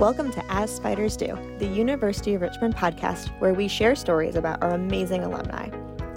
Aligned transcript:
Welcome 0.00 0.32
to 0.32 0.42
As 0.50 0.74
Spiders 0.74 1.14
Do, 1.14 1.38
the 1.58 1.66
University 1.66 2.32
of 2.32 2.40
Richmond 2.40 2.74
podcast 2.74 3.28
where 3.38 3.52
we 3.52 3.68
share 3.68 3.94
stories 3.94 4.34
about 4.34 4.62
our 4.62 4.70
amazing 4.70 5.24
alumni. 5.24 5.68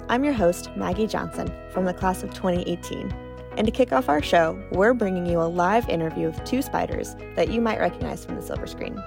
I'm 0.08 0.24
your 0.24 0.32
host, 0.32 0.74
Maggie 0.74 1.06
Johnson, 1.06 1.52
from 1.68 1.84
the 1.84 1.92
class 1.92 2.22
of 2.22 2.32
2018. 2.32 3.14
And 3.58 3.66
to 3.66 3.70
kick 3.70 3.92
off 3.92 4.08
our 4.08 4.22
show, 4.22 4.58
we're 4.70 4.94
bringing 4.94 5.26
you 5.26 5.38
a 5.42 5.44
live 5.44 5.86
interview 5.90 6.28
with 6.28 6.42
two 6.44 6.62
spiders 6.62 7.14
that 7.36 7.50
you 7.50 7.60
might 7.60 7.78
recognize 7.78 8.24
from 8.24 8.36
the 8.36 8.42
silver 8.42 8.66
screen. 8.66 8.98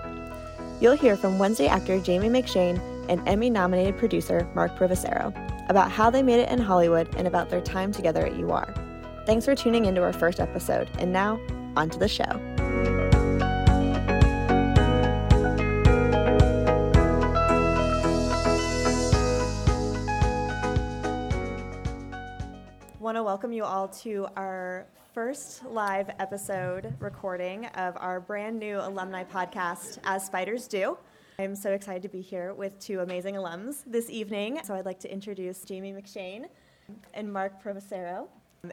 You'll 0.80 0.96
hear 0.96 1.18
from 1.18 1.40
Wednesday 1.40 1.66
actor 1.66 2.00
Jamie 2.00 2.30
McShane 2.30 2.80
and 3.10 3.28
Emmy 3.28 3.50
nominated 3.50 3.98
producer 3.98 4.48
Marc 4.54 4.76
Provissiero 4.76 5.34
about 5.70 5.90
how 5.90 6.12
they 6.12 6.22
made 6.22 6.40
it 6.40 6.50
in 6.50 6.60
Hollywood 6.60 7.16
and 7.16 7.28
about 7.28 7.50
their 7.50 7.62
time 7.62 7.92
together 7.92 8.28
at 8.28 8.34
UR. 8.34 8.72
Thanks 9.26 9.46
for 9.46 9.56
tuning 9.56 9.86
into 9.86 10.04
our 10.04 10.14
first 10.14 10.40
episode, 10.40 10.88
and 11.00 11.12
now, 11.12 11.40
on 11.76 11.90
to 11.90 11.98
the 11.98 12.08
show. 12.08 12.57
Want 23.08 23.16
to 23.16 23.24
welcome 23.24 23.54
you 23.54 23.64
all 23.64 23.88
to 23.88 24.28
our 24.36 24.86
first 25.14 25.64
live 25.64 26.10
episode 26.20 26.94
recording 27.00 27.68
of 27.68 27.96
our 27.96 28.20
brand 28.20 28.60
new 28.60 28.80
alumni 28.82 29.24
podcast, 29.24 30.00
As 30.04 30.26
Spiders 30.26 30.68
Do. 30.68 30.98
I'm 31.40 31.56
so 31.56 31.72
excited 31.72 32.02
to 32.02 32.10
be 32.10 32.20
here 32.20 32.54
with 32.54 32.78
two 32.80 33.00
amazing 33.00 33.36
alums 33.36 33.86
this 33.88 34.10
evening. 34.10 34.60
So 34.66 34.76
I'd 34.76 34.84
like 34.84 35.00
to 35.00 35.10
introduce 35.10 35.62
Jamie 35.62 35.94
McShane 35.94 36.48
and 37.14 37.32
Marc 37.32 37.64
Provissiero. 37.64 38.28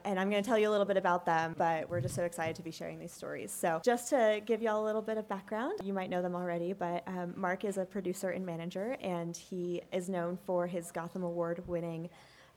And 0.05 0.19
I'm 0.19 0.31
going 0.31 0.43
to 0.43 0.49
tell 0.49 0.59
you 0.59 0.69
a 0.69 0.73
little 0.73 0.85
bit 0.85 0.97
about 0.97 1.25
them, 1.25 1.55
but 1.57 1.89
we're 1.89 2.01
just 2.01 2.17
so 2.17 2.25
excited 2.25 2.57
to 2.57 2.63
be 2.63 2.73
sharing 2.73 2.99
these 2.99 3.13
stories. 3.13 3.53
So, 3.53 3.83
just 3.85 4.11
to 4.11 4.43
give 4.45 4.61
y'all 4.61 4.83
a 4.83 4.85
little 4.85 5.03
bit 5.03 5.17
of 5.17 5.29
background, 5.29 5.75
you 5.85 5.93
might 5.93 6.11
know 6.11 6.23
them 6.23 6.35
already, 6.35 6.73
but 6.73 7.05
um, 7.07 7.35
Marc 7.37 7.65
is 7.65 7.79
a 7.79 7.85
producer 7.85 8.31
and 8.31 8.45
manager, 8.45 8.97
and 9.01 9.37
he 9.37 9.83
is 9.93 10.09
known 10.09 10.37
for 10.45 10.67
his 10.67 10.91
Gotham 10.91 11.23
Award 11.23 11.63
winning 11.69 12.09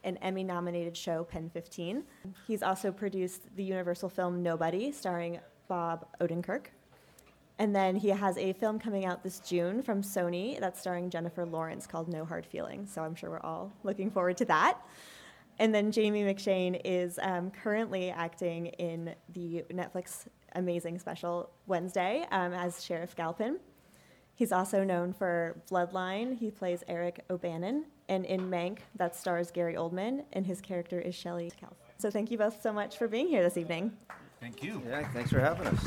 an 0.04 0.16
Emmy 0.18 0.44
nominated 0.44 0.96
show, 0.96 1.24
Pen 1.24 1.50
15. 1.50 2.04
He's 2.46 2.62
also 2.62 2.92
produced 2.92 3.54
the 3.56 3.64
Universal 3.64 4.10
film 4.10 4.42
Nobody, 4.42 4.92
starring 4.92 5.40
Bob 5.68 6.06
Odenkirk. 6.20 6.66
And 7.58 7.74
then 7.74 7.96
he 7.96 8.08
has 8.10 8.38
a 8.38 8.52
film 8.52 8.78
coming 8.78 9.04
out 9.04 9.24
this 9.24 9.40
June 9.40 9.82
from 9.82 10.02
Sony 10.02 10.60
that's 10.60 10.80
starring 10.80 11.10
Jennifer 11.10 11.44
Lawrence 11.44 11.86
called 11.86 12.08
No 12.08 12.24
Hard 12.24 12.46
Feelings. 12.46 12.92
So 12.92 13.02
I'm 13.02 13.16
sure 13.16 13.30
we're 13.30 13.40
all 13.40 13.72
looking 13.82 14.10
forward 14.10 14.36
to 14.38 14.44
that. 14.44 14.78
And 15.58 15.74
then 15.74 15.90
Jamie 15.90 16.22
McShane 16.22 16.80
is 16.84 17.18
um, 17.20 17.50
currently 17.50 18.10
acting 18.10 18.66
in 18.66 19.14
the 19.32 19.64
Netflix 19.72 20.26
amazing 20.54 21.00
special 21.00 21.50
Wednesday 21.66 22.24
um, 22.30 22.52
as 22.52 22.84
Sheriff 22.84 23.16
Galpin. 23.16 23.58
He's 24.38 24.52
also 24.52 24.84
known 24.84 25.12
for 25.12 25.60
Bloodline. 25.68 26.38
He 26.38 26.52
plays 26.52 26.84
Eric 26.86 27.24
O'Bannon. 27.28 27.86
And 28.08 28.24
in 28.24 28.48
Mank, 28.48 28.78
that 28.94 29.16
stars 29.16 29.50
Gary 29.50 29.74
Oldman, 29.74 30.22
and 30.32 30.46
his 30.46 30.60
character 30.60 31.00
is 31.00 31.16
Shelley 31.16 31.50
Cal. 31.58 31.76
So 31.98 32.08
thank 32.08 32.30
you 32.30 32.38
both 32.38 32.62
so 32.62 32.72
much 32.72 32.96
for 32.96 33.08
being 33.08 33.26
here 33.26 33.42
this 33.42 33.56
evening. 33.56 33.94
Thank 34.40 34.62
you. 34.62 34.80
Yeah, 34.88 35.10
thanks 35.12 35.32
for 35.32 35.40
having 35.40 35.66
us. 35.66 35.84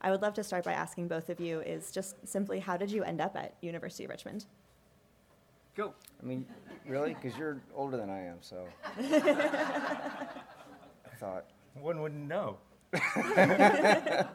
I 0.00 0.10
would 0.10 0.20
love 0.20 0.34
to 0.34 0.42
start 0.42 0.64
by 0.64 0.72
asking 0.72 1.06
both 1.06 1.30
of 1.30 1.38
you 1.38 1.60
is 1.60 1.92
just 1.92 2.16
simply 2.26 2.58
how 2.58 2.76
did 2.76 2.90
you 2.90 3.04
end 3.04 3.20
up 3.20 3.36
at 3.36 3.54
University 3.60 4.02
of 4.02 4.10
Richmond? 4.10 4.46
Go. 5.76 5.94
I 6.20 6.26
mean, 6.26 6.44
really? 6.88 7.14
Because 7.14 7.38
you're 7.38 7.60
older 7.72 7.96
than 7.96 8.10
I 8.10 8.22
am, 8.22 8.38
so. 8.40 8.66
I 8.98 10.26
thought. 11.20 11.44
One 11.74 12.02
wouldn't 12.02 12.26
know. 12.26 12.58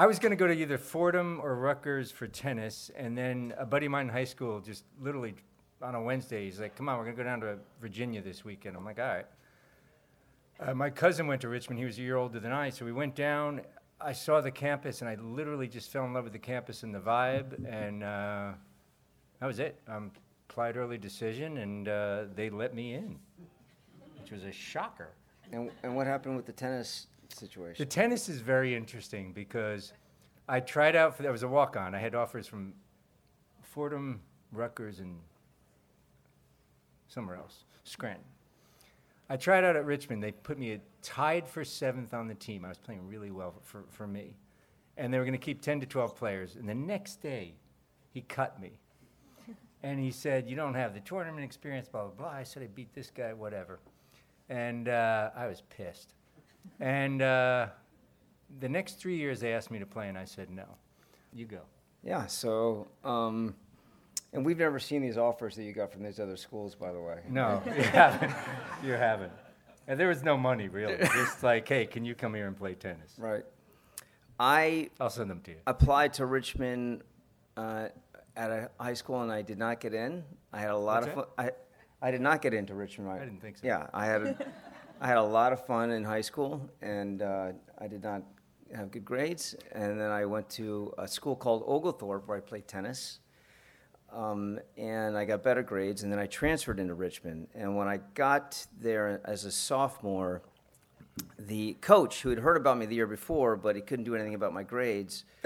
I 0.00 0.06
was 0.06 0.20
going 0.20 0.30
to 0.30 0.36
go 0.36 0.46
to 0.46 0.52
either 0.52 0.78
Fordham 0.78 1.40
or 1.42 1.56
Rutgers 1.56 2.12
for 2.12 2.28
tennis, 2.28 2.88
and 2.96 3.18
then 3.18 3.52
a 3.58 3.66
buddy 3.66 3.86
of 3.86 3.92
mine 3.92 4.06
in 4.06 4.12
high 4.12 4.22
school 4.22 4.60
just 4.60 4.84
literally 5.00 5.34
on 5.82 5.96
a 5.96 6.00
Wednesday, 6.00 6.44
he's 6.44 6.60
like, 6.60 6.76
"Come 6.76 6.88
on, 6.88 6.98
we're 6.98 7.04
going 7.04 7.16
to 7.16 7.22
go 7.24 7.28
down 7.28 7.40
to 7.40 7.58
Virginia 7.80 8.22
this 8.22 8.44
weekend." 8.44 8.76
I'm 8.76 8.84
like, 8.84 9.00
"All 9.00 9.06
right." 9.06 9.26
Uh, 10.60 10.72
my 10.72 10.88
cousin 10.88 11.26
went 11.26 11.40
to 11.40 11.48
Richmond. 11.48 11.80
He 11.80 11.84
was 11.84 11.98
a 11.98 12.02
year 12.02 12.14
older 12.14 12.38
than 12.38 12.52
I, 12.52 12.70
so 12.70 12.84
we 12.84 12.92
went 12.92 13.16
down. 13.16 13.60
I 14.00 14.12
saw 14.12 14.40
the 14.40 14.52
campus, 14.52 15.00
and 15.00 15.10
I 15.10 15.16
literally 15.16 15.66
just 15.66 15.90
fell 15.90 16.04
in 16.04 16.12
love 16.12 16.22
with 16.24 16.32
the 16.32 16.38
campus 16.38 16.84
and 16.84 16.94
the 16.94 17.00
vibe, 17.00 17.64
and 17.68 18.04
uh, 18.04 18.52
that 19.40 19.46
was 19.46 19.58
it. 19.58 19.80
Um, 19.88 20.12
applied 20.48 20.76
early 20.76 20.98
decision, 20.98 21.58
and 21.58 21.88
uh, 21.88 22.24
they 22.36 22.50
let 22.50 22.72
me 22.72 22.94
in, 22.94 23.18
which 24.20 24.30
was 24.30 24.44
a 24.44 24.52
shocker. 24.52 25.10
And, 25.50 25.72
and 25.82 25.96
what 25.96 26.06
happened 26.06 26.36
with 26.36 26.46
the 26.46 26.52
tennis 26.52 27.08
situation? 27.28 27.84
The 27.84 27.90
tennis 27.90 28.28
is 28.28 28.40
very 28.40 28.74
interesting 28.74 29.32
because 29.32 29.92
I 30.48 30.60
tried 30.60 30.96
out 30.96 31.16
for 31.16 31.22
that 31.24 31.32
was 31.32 31.42
a 31.42 31.48
walk 31.48 31.76
on. 31.76 31.94
I 31.94 31.98
had 31.98 32.14
offers 32.14 32.46
from 32.46 32.74
Fordham, 33.62 34.20
Rutgers, 34.52 35.00
and 35.00 35.18
somewhere 37.08 37.36
else, 37.36 37.64
Scranton. 37.84 38.24
I 39.30 39.36
tried 39.36 39.64
out 39.64 39.76
at 39.76 39.84
Richmond. 39.84 40.22
They 40.22 40.32
put 40.32 40.58
me 40.58 40.80
tied 41.02 41.46
for 41.46 41.64
seventh 41.64 42.14
on 42.14 42.28
the 42.28 42.34
team. 42.34 42.64
I 42.64 42.68
was 42.68 42.78
playing 42.78 43.06
really 43.06 43.30
well 43.30 43.54
for, 43.62 43.84
for 43.90 44.06
me. 44.06 44.36
And 44.96 45.12
they 45.12 45.18
were 45.18 45.24
going 45.24 45.32
to 45.32 45.38
keep 45.38 45.60
10 45.60 45.80
to 45.80 45.86
12 45.86 46.16
players. 46.16 46.56
And 46.56 46.68
the 46.68 46.74
next 46.74 47.16
day, 47.16 47.54
he 48.12 48.22
cut 48.22 48.60
me. 48.60 48.78
And 49.84 50.00
he 50.00 50.10
said, 50.10 50.48
You 50.48 50.56
don't 50.56 50.74
have 50.74 50.92
the 50.92 50.98
tournament 50.98 51.44
experience, 51.44 51.86
blah, 51.88 52.06
blah, 52.06 52.10
blah. 52.10 52.36
I 52.36 52.42
said, 52.42 52.64
I 52.64 52.66
beat 52.66 52.92
this 52.94 53.12
guy, 53.14 53.32
whatever. 53.32 53.78
And 54.48 54.88
uh, 54.88 55.30
I 55.36 55.46
was 55.46 55.62
pissed. 55.70 56.14
And 56.80 57.22
uh, 57.22 57.68
the 58.60 58.68
next 58.68 59.00
three 59.00 59.16
years, 59.16 59.40
they 59.40 59.52
asked 59.52 59.70
me 59.70 59.78
to 59.78 59.86
play, 59.86 60.08
and 60.08 60.16
I 60.16 60.24
said 60.24 60.50
no. 60.50 60.66
You 61.32 61.46
go. 61.46 61.60
Yeah. 62.02 62.26
So, 62.26 62.88
um, 63.04 63.54
and 64.32 64.44
we've 64.44 64.58
never 64.58 64.78
seen 64.78 65.02
these 65.02 65.18
offers 65.18 65.56
that 65.56 65.64
you 65.64 65.72
got 65.72 65.92
from 65.92 66.02
these 66.02 66.20
other 66.20 66.36
schools, 66.36 66.74
by 66.74 66.92
the 66.92 67.00
way. 67.00 67.20
No, 67.28 67.62
you 67.76 67.82
haven't. 67.82 68.34
You 68.84 68.92
haven't. 68.92 69.32
And 69.86 69.98
there 69.98 70.08
was 70.08 70.22
no 70.22 70.36
money 70.36 70.68
really. 70.68 70.96
Just 71.14 71.42
like, 71.42 71.66
hey, 71.66 71.86
can 71.86 72.04
you 72.04 72.14
come 72.14 72.34
here 72.34 72.46
and 72.46 72.56
play 72.56 72.74
tennis? 72.74 73.14
Right. 73.18 73.44
I 74.38 74.90
I'll 75.00 75.10
send 75.10 75.30
them 75.30 75.40
to 75.42 75.52
you. 75.52 75.56
applied 75.66 76.12
to 76.14 76.26
Richmond 76.26 77.02
uh, 77.56 77.88
at 78.36 78.50
a 78.50 78.70
high 78.78 78.94
school, 78.94 79.22
and 79.22 79.32
I 79.32 79.42
did 79.42 79.58
not 79.58 79.80
get 79.80 79.94
in. 79.94 80.22
I 80.52 80.60
had 80.60 80.70
a 80.70 80.76
lot 80.76 81.02
What's 81.02 81.08
of 81.08 81.14
fun. 81.14 81.24
I, 81.38 81.50
I 82.00 82.10
did 82.10 82.20
not 82.20 82.40
get 82.42 82.54
into 82.54 82.74
Richmond. 82.74 83.10
Right? 83.10 83.22
I 83.22 83.24
didn't 83.24 83.40
think 83.40 83.58
so. 83.58 83.66
Yeah, 83.66 83.86
I 83.92 84.06
had. 84.06 84.22
A, 84.22 84.38
I 85.00 85.06
had 85.06 85.16
a 85.16 85.22
lot 85.22 85.52
of 85.52 85.64
fun 85.64 85.92
in 85.92 86.02
high 86.02 86.22
school, 86.22 86.68
and 86.82 87.22
uh, 87.22 87.52
I 87.78 87.86
did 87.86 88.02
not 88.02 88.22
have 88.74 88.90
good 88.90 89.04
grades. 89.04 89.54
And 89.70 90.00
then 90.00 90.10
I 90.10 90.24
went 90.24 90.50
to 90.50 90.92
a 90.98 91.06
school 91.06 91.36
called 91.36 91.62
Oglethorpe 91.66 92.26
where 92.26 92.36
I 92.36 92.40
played 92.40 92.66
tennis. 92.66 93.20
Um, 94.12 94.58
and 94.76 95.16
I 95.16 95.24
got 95.24 95.44
better 95.44 95.62
grades, 95.62 96.02
and 96.02 96.10
then 96.10 96.18
I 96.18 96.26
transferred 96.26 96.80
into 96.80 96.94
Richmond. 96.94 97.46
And 97.54 97.76
when 97.76 97.86
I 97.86 97.98
got 98.14 98.66
there 98.80 99.20
as 99.24 99.44
a 99.44 99.52
sophomore, 99.52 100.42
the 101.38 101.74
coach, 101.74 102.22
who 102.22 102.30
had 102.30 102.40
heard 102.40 102.56
about 102.56 102.76
me 102.76 102.86
the 102.86 102.96
year 102.96 103.06
before, 103.06 103.54
but 103.54 103.76
he 103.76 103.82
couldn't 103.82 104.04
do 104.04 104.16
anything 104.16 104.34
about 104.34 104.52
my 104.52 104.64
grades, 104.64 105.24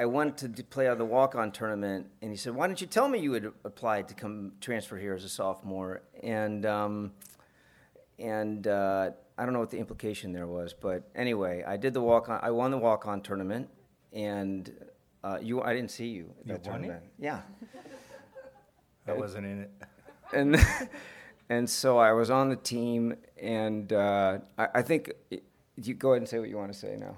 I 0.00 0.04
went 0.04 0.36
to 0.38 0.48
play 0.48 0.86
on 0.86 0.98
the 0.98 1.04
walk-on 1.04 1.50
tournament, 1.50 2.06
and 2.20 2.30
he 2.30 2.36
said, 2.36 2.54
"Why 2.54 2.66
didn't 2.66 2.80
you 2.80 2.86
tell 2.86 3.08
me 3.08 3.18
you 3.18 3.32
had 3.32 3.50
applied 3.64 4.06
to 4.08 4.14
come 4.14 4.52
transfer 4.60 4.96
here 4.96 5.14
as 5.14 5.24
a 5.24 5.28
sophomore?" 5.28 6.02
And 6.22 6.64
um, 6.66 7.12
and 8.18 8.66
uh, 8.66 9.10
I 9.36 9.44
don't 9.44 9.52
know 9.52 9.60
what 9.60 9.70
the 9.70 9.78
implication 9.78 10.32
there 10.32 10.46
was, 10.46 10.74
but 10.74 11.08
anyway, 11.14 11.62
I 11.66 11.76
did 11.76 11.94
the 11.94 12.00
walk-on. 12.00 12.40
I 12.42 12.50
won 12.50 12.70
the 12.70 12.78
walk-on 12.78 13.20
tournament, 13.22 13.68
and 14.12 14.72
uh, 15.24 15.38
you. 15.40 15.62
I 15.62 15.74
didn't 15.74 15.90
see 15.90 16.08
you 16.08 16.34
at 16.40 16.46
You 16.46 16.52
that 16.54 16.60
it? 16.60 16.64
tournament. 16.64 17.02
Yeah, 17.18 17.40
I 19.06 19.12
wasn't 19.12 19.46
in 19.46 19.60
it. 19.62 19.70
and 20.32 20.56
and 21.48 21.68
so 21.70 21.98
I 21.98 22.12
was 22.12 22.30
on 22.30 22.48
the 22.48 22.56
team, 22.56 23.14
and 23.40 23.92
uh, 23.92 24.38
I, 24.58 24.68
I 24.76 24.82
think 24.82 25.12
you 25.76 25.94
go 25.94 26.10
ahead 26.12 26.22
and 26.22 26.28
say 26.28 26.38
what 26.38 26.48
you 26.48 26.56
want 26.56 26.72
to 26.72 26.78
say 26.78 26.96
now. 26.98 27.16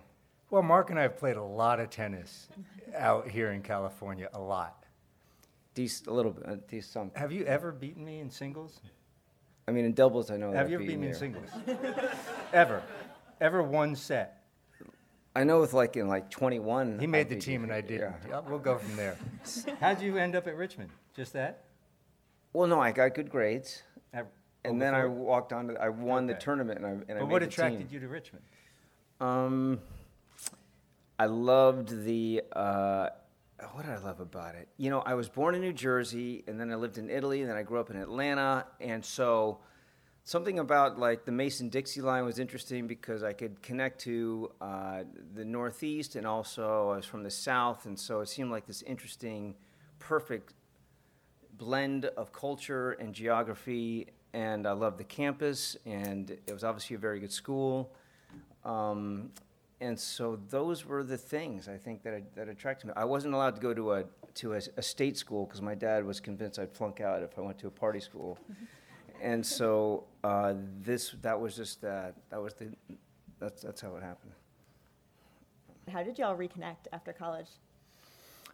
Well, 0.50 0.62
Marc 0.62 0.91
and 0.91 0.99
I 0.99 1.03
have 1.03 1.17
played 1.17 1.37
a 1.37 1.43
lot 1.43 1.79
of 1.81 1.91
tennis 1.91 2.49
out 2.96 3.29
here 3.29 3.53
in 3.53 3.62
California, 3.62 4.29
a 4.35 4.41
lot. 4.41 4.85
These 5.75 6.03
a 6.08 6.12
little 6.12 6.32
bit, 6.32 6.44
uh, 6.46 6.56
these 6.69 6.87
some. 6.87 7.12
Have 7.14 7.31
you 7.32 7.44
ever 7.44 7.70
beaten 7.73 8.05
me 8.05 8.19
in 8.19 8.29
singles? 8.31 8.81
I 9.70 9.72
mean, 9.72 9.84
in 9.84 9.93
doubles, 9.93 10.32
I 10.32 10.37
know. 10.37 10.50
Have 10.52 10.69
you 10.69 10.75
ever 10.78 10.84
beaten 10.84 11.00
me 11.02 11.06
in 11.11 11.14
singles? 11.14 11.49
ever? 12.52 12.82
Ever 13.40 13.62
one 13.62 13.94
set? 13.94 14.43
I 15.37 15.44
know 15.44 15.61
with 15.61 15.72
like 15.72 15.96
in 15.96 16.08
like 16.08 16.28
21. 16.28 16.99
He 16.99 17.06
made 17.06 17.28
the 17.28 17.37
beat 17.37 17.44
team 17.44 17.62
and 17.62 17.72
I 17.72 17.81
didn't. 17.81 18.17
Yeah. 18.28 18.40
We'll 18.40 18.58
go 18.58 18.78
from 18.78 18.96
there. 18.96 19.17
How'd 19.81 20.02
you 20.02 20.17
end 20.17 20.34
up 20.34 20.49
at 20.49 20.56
Richmond? 20.56 20.90
Just 21.14 21.34
that? 21.34 21.62
Well, 22.52 22.67
no, 22.67 22.81
I 22.81 22.90
got 22.90 23.14
good 23.14 23.31
grades, 23.31 23.84
At 24.12 24.26
and 24.64 24.82
then 24.82 24.93
I 24.93 25.05
walked 25.06 25.52
on. 25.52 25.69
To, 25.69 25.81
I 25.81 25.88
won 25.88 26.26
the 26.26 26.32
Okay. 26.32 26.40
tournament, 26.43 26.78
and 26.78 26.87
I 26.87 26.90
and 26.90 27.02
I 27.12 27.20
But 27.20 27.26
made 27.26 27.31
what 27.32 27.43
the 27.43 27.46
attracted 27.46 27.78
team. 27.78 27.88
you 27.93 28.00
to 28.00 28.08
Richmond? 28.08 28.44
Um, 29.20 29.78
I 31.17 31.26
loved 31.26 32.05
the. 32.05 32.43
Uh, 32.50 33.11
what 33.73 33.85
did 33.85 33.93
I 33.93 33.99
love 33.99 34.21
about 34.21 34.55
it? 34.55 34.69
You 34.77 34.91
know, 34.91 35.01
I 35.01 35.15
was 35.15 35.29
born 35.29 35.55
in 35.55 35.61
New 35.61 35.73
Jersey, 35.73 36.45
and 36.47 36.59
then 36.59 36.73
I 36.73 36.77
lived 36.77 36.99
in 36.99 37.11
Italy, 37.11 37.41
and 37.41 37.51
then 37.51 37.57
I 37.57 37.62
grew 37.62 37.81
up 37.81 37.91
in 37.91 37.97
Atlanta, 37.97 38.67
and 38.81 39.05
so 39.05 39.59
something 40.25 40.59
about 40.59 40.99
like 40.99 41.25
the 41.25 41.33
Mason 41.33 41.69
Dixon 41.69 42.05
line 42.05 42.25
was 42.25 42.39
interesting 42.39 42.87
because 42.87 43.23
I 43.23 43.33
could 43.33 43.62
connect 43.62 44.01
to 44.03 44.53
uh, 44.61 45.03
the 45.35 45.45
Northeast 45.45 46.15
and 46.17 46.27
also 46.27 46.91
I 46.91 46.97
was 46.97 47.07
from 47.07 47.23
the 47.23 47.31
South, 47.31 47.87
and 47.87 47.99
so 47.99 48.21
it 48.21 48.29
seemed 48.29 48.51
like 48.51 48.67
this 48.67 48.83
interesting, 48.83 49.55
perfect 49.99 50.55
blend 51.56 52.06
of 52.06 52.33
culture 52.33 52.93
and 52.93 53.15
geography. 53.15 54.09
And 54.33 54.67
I 54.67 54.73
loved 54.73 54.99
the 54.99 55.05
campus, 55.05 55.77
and 55.85 56.31
it 56.31 56.53
was 56.53 56.63
obviously 56.63 56.95
a 56.95 57.01
very 57.01 57.19
good 57.19 57.33
school. 57.33 57.93
Um, 58.65 59.31
and 59.81 59.99
so 59.99 60.38
those 60.49 60.85
were 60.85 61.03
the 61.03 61.17
things 61.17 61.69
I 61.69 61.77
think 61.77 62.03
that 62.03 62.35
that 62.35 62.49
attracted 62.49 62.88
me. 62.88 62.93
I 62.97 63.05
wasn't 63.05 63.35
allowed 63.35 63.55
to 63.56 63.61
go 63.61 63.73
to 63.73 63.93
a 63.93 64.05
to 64.35 64.55
a, 64.55 64.61
a 64.77 64.82
state 64.82 65.17
school 65.17 65.47
because 65.47 65.62
my 65.62 65.75
dad 65.75 66.05
was 66.05 66.21
convinced 66.21 66.59
I'd 66.59 66.73
flunk 66.73 67.00
out 67.00 67.23
if 67.23 67.38
I 67.38 67.43
went 67.43 67.59
to 67.61 67.67
a 67.67 67.71
party 67.71 68.00
school. 68.00 68.38
and 69.23 69.44
so 69.44 70.05
uh, 70.25 70.55
this 70.82 71.15
that 71.23 71.38
was 71.41 71.56
just 71.56 71.81
that 71.82 72.15
that 72.31 72.41
was 72.41 72.55
the 72.55 72.73
that's 73.38 73.62
that's 73.62 73.81
how 73.81 73.97
it 73.97 74.03
happened. 74.03 74.32
How 75.88 76.03
did 76.03 76.19
y'all 76.19 76.37
reconnect 76.37 76.87
after 76.93 77.12
college? 77.12 77.49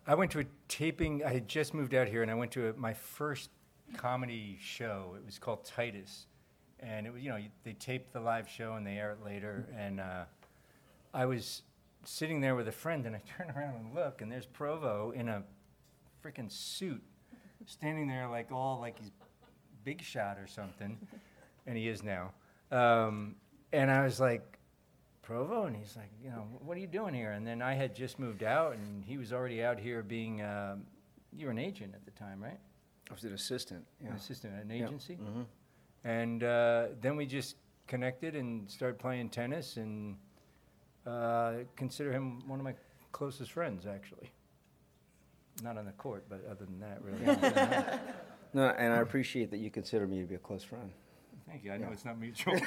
I 0.07 0.15
went 0.15 0.31
to 0.33 0.41
a 0.41 0.45
taping. 0.69 1.25
I 1.25 1.33
had 1.33 1.49
just 1.49 1.75
moved 1.75 1.93
out 1.93 2.07
here, 2.07 2.23
and 2.23 2.31
I 2.31 2.35
went 2.35 2.53
to 2.53 2.69
a, 2.69 2.73
my 2.75 2.95
first 2.95 3.51
comedy 3.97 4.57
show. 4.61 5.15
It 5.17 5.27
was 5.27 5.39
called 5.39 5.65
Titus, 5.65 6.27
and 6.79 7.07
it 7.07 7.13
was 7.13 7.23
you 7.23 7.31
know 7.31 7.39
they 7.65 7.73
tape 7.73 8.13
the 8.13 8.21
live 8.21 8.49
show 8.49 8.75
and 8.75 8.87
they 8.87 8.97
air 8.99 9.11
it 9.13 9.25
later. 9.25 9.69
And 9.77 10.01
uh, 10.01 10.25
I 11.17 11.25
was 11.25 11.63
sitting 12.05 12.43
there 12.43 12.55
with 12.55 12.69
a 12.69 12.73
friend, 12.73 13.07
and 13.07 13.17
I 13.17 13.23
turn 13.39 13.51
around 13.57 13.77
and 13.77 13.95
look, 13.95 14.21
and 14.21 14.31
there's 14.31 14.45
Provo 14.47 15.13
in 15.13 15.29
a 15.29 15.43
freaking 16.23 16.53
suit, 16.53 17.03
standing 17.65 18.07
there 18.07 18.29
like 18.29 18.53
all 18.53 18.79
like 18.81 18.99
he's 18.99 19.11
big 19.83 20.03
shot 20.03 20.37
or 20.39 20.47
something, 20.47 20.99
and 21.67 21.77
he 21.77 21.89
is 21.89 22.03
now. 22.03 22.33
Um, 22.71 23.37
and 23.73 23.91
I 23.91 24.05
was 24.05 24.21
like, 24.21 24.59
Provo, 25.23 25.65
and 25.65 25.75
he's 25.75 25.97
like, 25.97 26.11
you 26.23 26.29
know, 26.31 26.47
what 26.61 26.77
are 26.77 26.81
you 26.81 26.87
doing 26.87 27.15
here? 27.15 27.33
And 27.33 27.47
then 27.47 27.63
I 27.63 27.73
had 27.75 27.95
just 27.97 28.19
moved 28.19 28.43
out, 28.43 28.75
and 28.75 29.03
he 29.05 29.17
was 29.17 29.33
already 29.33 29.63
out 29.65 29.79
here 29.79 30.03
being, 30.03 30.43
um, 30.43 30.83
you 31.33 31.47
were 31.47 31.53
an 31.53 31.59
agent 31.59 31.95
at 31.95 32.05
the 32.05 32.11
time, 32.13 32.43
right? 32.43 32.59
I 33.11 33.15
was 33.15 33.25
an 33.25 33.33
assistant. 33.33 33.85
Yeah. 34.03 34.11
An 34.11 34.17
assistant 34.17 34.55
at 34.55 34.65
an 34.65 34.71
Yeah. 34.71 34.85
agency. 34.85 35.15
hmm 35.15 35.43
And 36.05 36.45
uh, 36.45 36.89
then 37.01 37.17
we 37.17 37.25
just 37.27 37.57
connected 37.87 38.37
and 38.37 38.71
started 38.71 38.99
playing 38.99 39.31
tennis, 39.31 39.79
and 39.79 40.17
uh, 41.07 41.53
consider 41.77 42.13
him 42.13 42.47
one 42.49 42.59
of 42.59 42.65
my 42.65 42.75
closest 43.13 43.53
friends, 43.53 43.87
actually. 43.87 44.31
Not 45.63 45.79
on 45.79 45.87
the 45.87 45.93
court, 45.93 46.25
but 46.29 46.45
other 46.51 46.67
than 46.67 46.81
that, 46.81 47.01
really. 47.03 48.01
No, 48.55 48.69
and 48.69 48.93
I 48.93 48.99
appreciate 48.99 49.51
that 49.51 49.59
you 49.59 49.71
consider 49.71 50.07
me 50.07 50.21
to 50.21 50.27
be 50.27 50.35
a 50.35 50.39
close 50.39 50.63
friend. 50.63 50.91
Thank 51.47 51.65
you. 51.65 51.73
I 51.73 51.77
know 51.77 51.89
it's 51.93 52.07
not 52.07 52.19
mutual. 52.19 52.55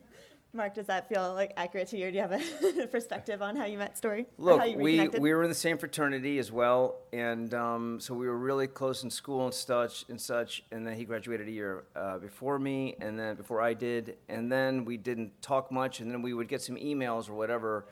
Marc, 0.52 0.74
does 0.74 0.86
that 0.86 1.08
feel 1.08 1.32
like 1.34 1.52
accurate 1.56 1.86
to 1.88 1.96
you? 1.96 2.08
Or 2.08 2.10
do 2.10 2.16
you 2.16 2.22
have 2.22 2.32
a 2.32 2.86
perspective 2.90 3.40
on 3.40 3.54
how 3.54 3.66
you 3.66 3.78
met 3.78 3.96
story? 3.96 4.26
Look, 4.36 4.58
how 4.58 4.66
you 4.66 4.78
we, 4.78 5.08
we 5.08 5.32
were 5.32 5.44
in 5.44 5.48
the 5.48 5.54
same 5.54 5.78
fraternity 5.78 6.38
as 6.38 6.50
well, 6.50 6.96
and 7.12 7.54
um, 7.54 8.00
so 8.00 8.14
we 8.14 8.26
were 8.26 8.36
really 8.36 8.66
close 8.66 9.04
in 9.04 9.10
school 9.10 9.44
and 9.44 9.54
such 9.54 10.04
and 10.08 10.20
such. 10.20 10.64
And 10.72 10.84
then 10.84 10.96
he 10.96 11.04
graduated 11.04 11.46
a 11.46 11.52
year 11.52 11.84
uh, 11.94 12.18
before 12.18 12.58
me, 12.58 12.96
and 13.00 13.16
then 13.16 13.36
before 13.36 13.60
I 13.60 13.74
did, 13.74 14.16
and 14.28 14.50
then 14.50 14.84
we 14.84 14.96
didn't 14.96 15.40
talk 15.40 15.70
much. 15.70 16.00
And 16.00 16.10
then 16.10 16.20
we 16.20 16.34
would 16.34 16.48
get 16.48 16.60
some 16.62 16.74
emails 16.76 17.28
or 17.28 17.34
whatever 17.34 17.86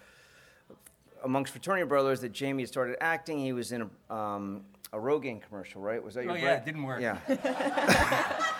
amongst 1.25 1.53
fraternity 1.53 1.87
brothers 1.87 2.21
that 2.23 2.33
Jamie 2.33 2.65
had 2.65 2.69
started 2.69 2.97
acting. 3.01 3.39
He 3.39 3.53
was 3.53 3.71
in 3.71 3.89
a, 4.11 4.15
um, 4.15 4.65
a 4.93 4.97
Rogaine 4.97 5.41
commercial, 5.41 5.81
right? 5.81 6.03
Was 6.03 6.15
that 6.15 6.25
your 6.25 6.33
oh, 6.33 6.37
yeah, 6.37 6.57
break? 6.57 6.59
it 6.59 6.65
didn't 6.65 6.83
work. 6.83 7.01
Yeah. 7.01 7.19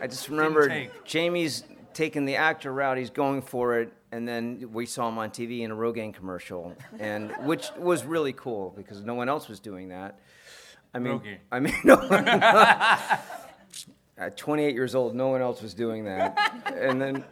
I 0.00 0.06
just 0.06 0.28
remembered. 0.28 0.90
Jamie's 1.04 1.64
taking 1.94 2.24
the 2.24 2.36
actor 2.36 2.72
route. 2.72 2.98
He's 2.98 3.10
going 3.10 3.42
for 3.42 3.78
it, 3.80 3.92
and 4.12 4.26
then 4.26 4.70
we 4.72 4.86
saw 4.86 5.08
him 5.08 5.18
on 5.18 5.30
TV 5.30 5.60
in 5.60 5.70
a 5.70 5.76
Rogaine 5.76 6.14
commercial, 6.14 6.74
and 6.98 7.30
which 7.42 7.68
was 7.78 8.04
really 8.04 8.32
cool 8.32 8.72
because 8.76 9.02
no 9.04 9.14
one 9.14 9.28
else 9.28 9.48
was 9.48 9.60
doing 9.60 9.88
that. 9.88 10.18
I 10.94 10.98
mean, 10.98 11.20
Rogaine. 11.20 11.38
I 11.52 11.60
mean, 11.60 11.74
no. 11.84 11.96
At 14.18 14.36
28 14.36 14.74
years 14.74 14.94
old, 14.94 15.14
no 15.14 15.28
one 15.28 15.40
else 15.40 15.62
was 15.62 15.72
doing 15.72 16.04
that, 16.04 16.36
and 16.66 17.00
then, 17.00 17.24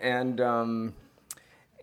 and 0.00 0.40
um, 0.40 0.94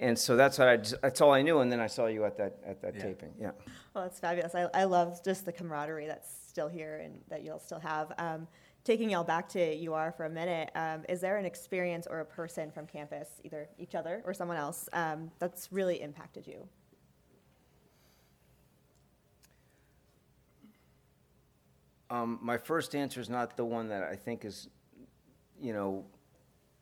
and 0.02 0.20
so 0.20 0.36
that's 0.36 0.58
what 0.60 0.68
I. 0.68 0.78
Just, 0.78 1.02
that's 1.02 1.22
all 1.22 1.32
I 1.32 1.42
knew, 1.42 1.60
and 1.60 1.72
then 1.72 1.80
I 1.80 1.88
saw 1.88 2.08
you 2.08 2.26
at 2.26 2.36
that 2.38 2.58
at 2.66 2.82
that 2.82 2.96
Yeah. 2.96 3.02
taping. 3.04 3.34
Yeah. 3.40 3.52
Well, 3.94 4.04
that's 4.04 4.20
fabulous. 4.20 4.56
I, 4.56 4.68
I 4.74 4.84
love 4.84 5.24
just 5.24 5.46
the 5.46 5.54
camaraderie 5.54 6.08
that's 6.08 6.30
still 6.50 6.68
here 6.68 6.98
and 7.04 7.22
that 7.30 7.44
you'll 7.44 7.60
still 7.60 7.80
have. 7.80 8.12
Um, 8.18 8.48
taking 8.84 9.10
y'all 9.10 9.24
back 9.24 9.50
to 9.50 9.88
UR 9.88 10.14
for 10.16 10.26
a 10.26 10.30
minute, 10.30 10.72
um, 10.76 11.04
is 11.10 11.22
there 11.22 11.38
an 11.38 11.46
experience 11.46 12.08
or 12.10 12.20
a 12.20 12.26
person 12.26 12.72
from 12.72 12.88
campus, 12.88 13.28
either 13.44 13.70
each 13.78 13.96
other 13.96 14.22
or 14.26 14.34
someone 14.34 14.58
else, 14.58 14.90
um, 14.94 15.32
that's 15.40 15.72
really 15.72 16.02
impacted 16.02 16.48
you? 16.48 16.68
Um, 22.10 22.40
my 22.42 22.58
first 22.58 22.96
answer 22.96 23.22
is 23.22 23.30
not 23.30 23.56
the 23.56 23.66
one 23.66 23.90
that 23.90 24.04
I 24.04 24.16
think 24.16 24.44
is, 24.44 24.68
you 25.62 25.74
know, 25.74 26.06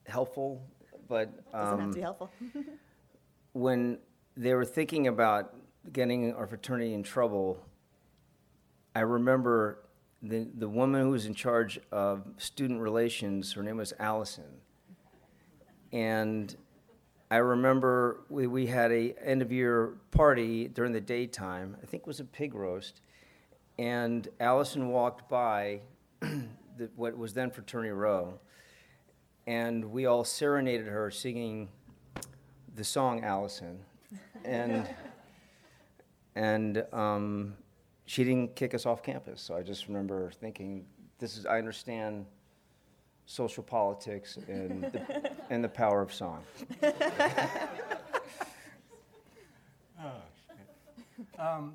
helpful, 0.06 0.66
but 1.10 1.52
Doesn't 1.52 1.70
have 1.70 1.80
um, 1.80 1.92
to 1.92 1.96
be 1.96 2.02
helpful. 2.02 2.32
when 3.54 4.00
they 4.38 4.54
were 4.54 4.64
thinking 4.64 5.08
about 5.08 5.54
getting 5.92 6.34
our 6.34 6.48
fraternity 6.48 6.94
in 6.94 7.04
trouble, 7.04 7.62
I 8.96 9.02
remember 9.02 9.80
the 10.22 10.48
the 10.58 10.68
woman 10.68 11.02
who 11.02 11.10
was 11.10 11.26
in 11.26 11.34
charge 11.34 11.80
of 11.92 12.26
student 12.38 12.82
relations. 12.82 13.54
Her 13.54 13.64
name 13.64 13.78
was 13.78 13.94
Allison, 14.00 14.62
and 15.92 16.56
I 17.30 17.38
remember 17.38 18.22
we, 18.30 18.48
we 18.48 18.68
had 18.68 18.92
a 18.92 19.14
end 19.24 19.42
of 19.42 19.52
year 19.52 19.94
party 20.12 20.68
during 20.68 20.94
the 20.94 21.02
daytime. 21.02 21.78
I 21.82 21.86
think 21.86 22.02
it 22.02 22.08
was 22.08 22.20
a 22.20 22.26
pig 22.26 22.56
roast, 22.56 23.02
and 23.78 24.28
Allison 24.40 24.90
walked 24.90 25.30
by 25.30 25.82
the, 26.20 26.90
what 26.96 27.18
was 27.18 27.34
then 27.34 27.52
fraternity 27.52 27.92
row, 27.92 28.40
and 29.46 29.86
we 29.86 30.06
all 30.06 30.24
serenaded 30.24 30.88
her 30.88 31.12
singing 31.12 31.70
the 32.76 32.84
song 32.84 33.24
Allison, 33.24 33.80
and 34.46 34.88
and 36.36 36.86
um, 36.94 37.56
she 38.08 38.24
didn't 38.24 38.56
kick 38.56 38.74
us 38.74 38.86
off 38.86 39.04
campus. 39.04 39.42
So 39.42 39.56
I 39.56 39.62
just 39.62 39.88
remember 39.88 40.32
thinking, 40.32 40.86
this 41.20 41.38
is 41.38 41.46
I 41.46 41.58
understand 41.58 42.26
social 43.26 43.62
politics 43.62 44.38
and 44.48 44.84
the, 44.84 45.32
and 45.50 45.64
the 45.64 45.70
power 45.70 46.02
of 46.02 46.12
song. 46.12 46.44
Oh 50.00 50.12
Um, 51.40 51.74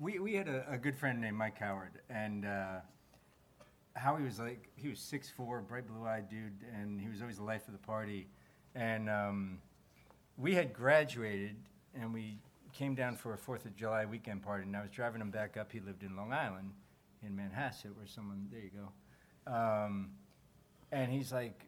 we, 0.00 0.18
we 0.18 0.34
had 0.34 0.48
a, 0.48 0.66
a 0.68 0.76
good 0.76 0.96
friend 0.96 1.20
named 1.20 1.36
Mike 1.36 1.56
Howard, 1.58 1.92
and 2.10 2.44
uh, 2.44 2.80
Howie 3.94 4.24
was 4.24 4.40
like, 4.40 4.68
he 4.74 4.88
was 4.88 4.98
6'4, 4.98 5.64
bright 5.64 5.86
blue 5.86 6.04
eyed 6.04 6.28
dude, 6.28 6.52
and 6.74 7.00
he 7.00 7.08
was 7.08 7.20
always 7.20 7.36
the 7.36 7.44
life 7.44 7.68
of 7.68 7.74
the 7.74 7.78
party. 7.78 8.26
And 8.74 9.08
um, 9.08 9.58
we 10.36 10.52
had 10.52 10.72
graduated, 10.72 11.54
and 11.94 12.12
we 12.12 12.38
came 12.74 12.94
down 12.94 13.16
for 13.16 13.32
a 13.32 13.38
Fourth 13.38 13.64
of 13.64 13.76
July 13.76 14.04
weekend 14.04 14.42
party, 14.42 14.64
and 14.64 14.76
I 14.76 14.82
was 14.82 14.90
driving 14.90 15.20
him 15.20 15.30
back 15.30 15.56
up. 15.56 15.72
He 15.72 15.80
lived 15.80 16.02
in 16.02 16.16
Long 16.16 16.32
Island, 16.32 16.72
in 17.22 17.36
Manhasset, 17.36 17.94
where 17.96 18.06
someone, 18.06 18.48
there 18.50 18.60
you 18.60 18.70
go. 18.70 19.52
Um, 19.52 20.10
and 20.90 21.10
he's 21.10 21.32
like, 21.32 21.66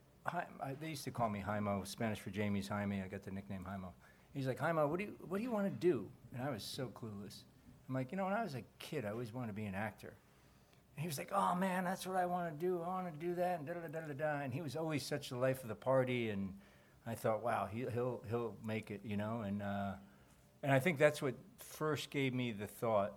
they 0.81 0.89
used 0.89 1.05
to 1.05 1.11
call 1.11 1.29
me 1.29 1.45
Jaimo, 1.47 1.87
Spanish 1.87 2.19
for 2.19 2.31
Jamie's 2.31 2.69
Jaime. 2.69 3.01
I 3.01 3.09
got 3.09 3.23
the 3.23 3.31
nickname 3.31 3.65
Jaimo. 3.69 3.91
He's 4.35 4.47
like, 4.47 4.59
Jaimo, 4.59 4.89
what 4.89 4.99
do 4.99 5.05
you, 5.05 5.15
what 5.29 5.39
do 5.39 5.45
you 5.45 5.53
want 5.53 5.67
to 5.67 5.71
do? 5.71 6.09
And 6.35 6.43
I 6.43 6.51
was 6.51 6.63
so 6.63 6.89
clueless. 6.89 7.45
I'm 7.89 7.95
like, 7.95 8.11
you 8.11 8.19
know, 8.19 8.25
when 8.25 8.35
I 8.35 8.43
was 8.43 8.55
a 8.55 8.65
kid, 8.79 9.05
I 9.05 9.11
always 9.11 9.33
wanted 9.33 9.49
to 9.49 9.53
be 9.53 9.65
an 9.65 9.75
actor. 9.75 10.15
And 10.97 11.03
he 11.03 11.07
was 11.07 11.19
like, 11.19 11.31
oh 11.33 11.55
man, 11.55 11.85
that's 11.85 12.07
what 12.07 12.17
I 12.17 12.27
want 12.27 12.59
to 12.59 12.67
do. 12.67 12.83
I 12.83 12.89
want 12.89 13.21
to 13.21 13.27
do 13.27 13.35
that, 13.37 13.59
and 13.59 13.67
da 13.67 13.75
da 13.75 13.81
da 13.87 14.07
da 14.07 14.15
da. 14.15 14.41
And 14.41 14.53
he 14.53 14.63
was 14.63 14.77
always 14.77 15.05
such 15.05 15.29
the 15.29 15.37
life 15.37 15.63
of 15.63 15.69
the 15.69 15.75
party. 15.75 16.31
And 16.31 16.55
I 17.07 17.15
thought, 17.15 17.45
wow, 17.45 17.69
he, 17.71 17.85
he'll 17.93 18.23
he'll 18.29 18.57
make 18.65 18.91
it, 18.91 19.03
you 19.05 19.17
know. 19.17 19.43
And 19.43 19.63
uh, 19.63 19.93
and 20.63 20.73
I 20.73 20.79
think 20.79 20.99
that's 20.99 21.21
what 21.23 21.35
first 21.59 22.11
gave 22.11 22.35
me 22.35 22.53
the 22.53 22.67
thought, 22.67 23.13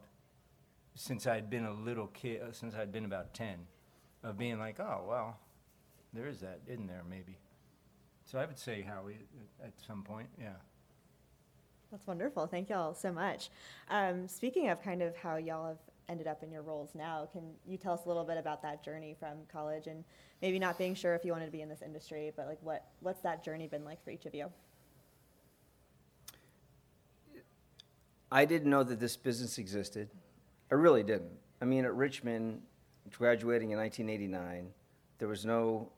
since 0.95 1.27
I'd 1.27 1.49
been 1.49 1.65
a 1.65 1.73
little 1.73 2.07
kid, 2.07 2.41
uh, 2.41 2.51
since 2.51 2.75
I'd 2.75 2.91
been 2.91 3.05
about 3.05 3.33
ten, 3.33 3.59
of 4.23 4.37
being 4.37 4.59
like, 4.59 4.79
oh 4.79 5.03
well, 5.07 5.37
there 6.13 6.27
is 6.27 6.39
that, 6.41 6.59
isn't 6.67 6.87
there? 6.87 7.03
Maybe. 7.09 7.37
So 8.25 8.37
I 8.37 8.45
would 8.45 8.59
say 8.59 8.81
Howie 8.81 9.17
at- 9.61 9.67
at 9.67 9.73
some 9.85 10.03
point, 10.03 10.29
yeah. 10.39 10.53
That's 11.91 12.05
wonderful. 12.05 12.45
Thank 12.45 12.69
y'all 12.69 12.93
so 12.93 13.11
much. 13.11 13.49
Um, 13.89 14.27
speaking 14.27 14.69
of 14.69 14.81
kind 14.83 15.01
of 15.01 15.15
how 15.17 15.37
y'all 15.37 15.67
have 15.69 15.79
ended 16.07 16.27
up 16.27 16.43
in 16.43 16.51
your 16.51 16.61
roles 16.61 16.93
now, 16.93 17.27
can 17.31 17.55
you 17.67 17.77
tell 17.77 17.93
us 17.93 18.01
a 18.05 18.07
little 18.07 18.23
bit 18.23 18.37
about 18.37 18.61
that 18.61 18.83
journey 18.83 19.15
from 19.19 19.37
college 19.51 19.87
and 19.87 20.03
maybe 20.41 20.59
not 20.59 20.77
being 20.77 20.93
sure 20.93 21.15
if 21.15 21.25
you 21.25 21.31
wanted 21.31 21.45
to 21.47 21.51
be 21.51 21.61
in 21.61 21.69
this 21.69 21.81
industry, 21.81 22.31
but 22.35 22.45
like 22.47 22.59
what 22.61 22.85
what's 22.99 23.21
that 23.21 23.43
journey 23.43 23.67
been 23.67 23.83
like 23.83 24.03
for 24.03 24.11
each 24.11 24.25
of 24.27 24.35
you? 24.35 24.51
I 28.31 28.45
didn't 28.45 28.69
know 28.69 28.83
that 28.83 28.99
this 28.99 29.17
business 29.17 29.57
existed. 29.57 30.09
I 30.71 30.75
really 30.75 31.03
didn't. 31.03 31.31
I 31.61 31.65
mean, 31.65 31.85
at 31.85 31.95
Richmond, 31.95 32.61
graduating 33.11 33.71
in 33.71 33.77
1989, 33.77 34.69
there 35.17 35.27
was 35.27 35.45
no 35.45 35.89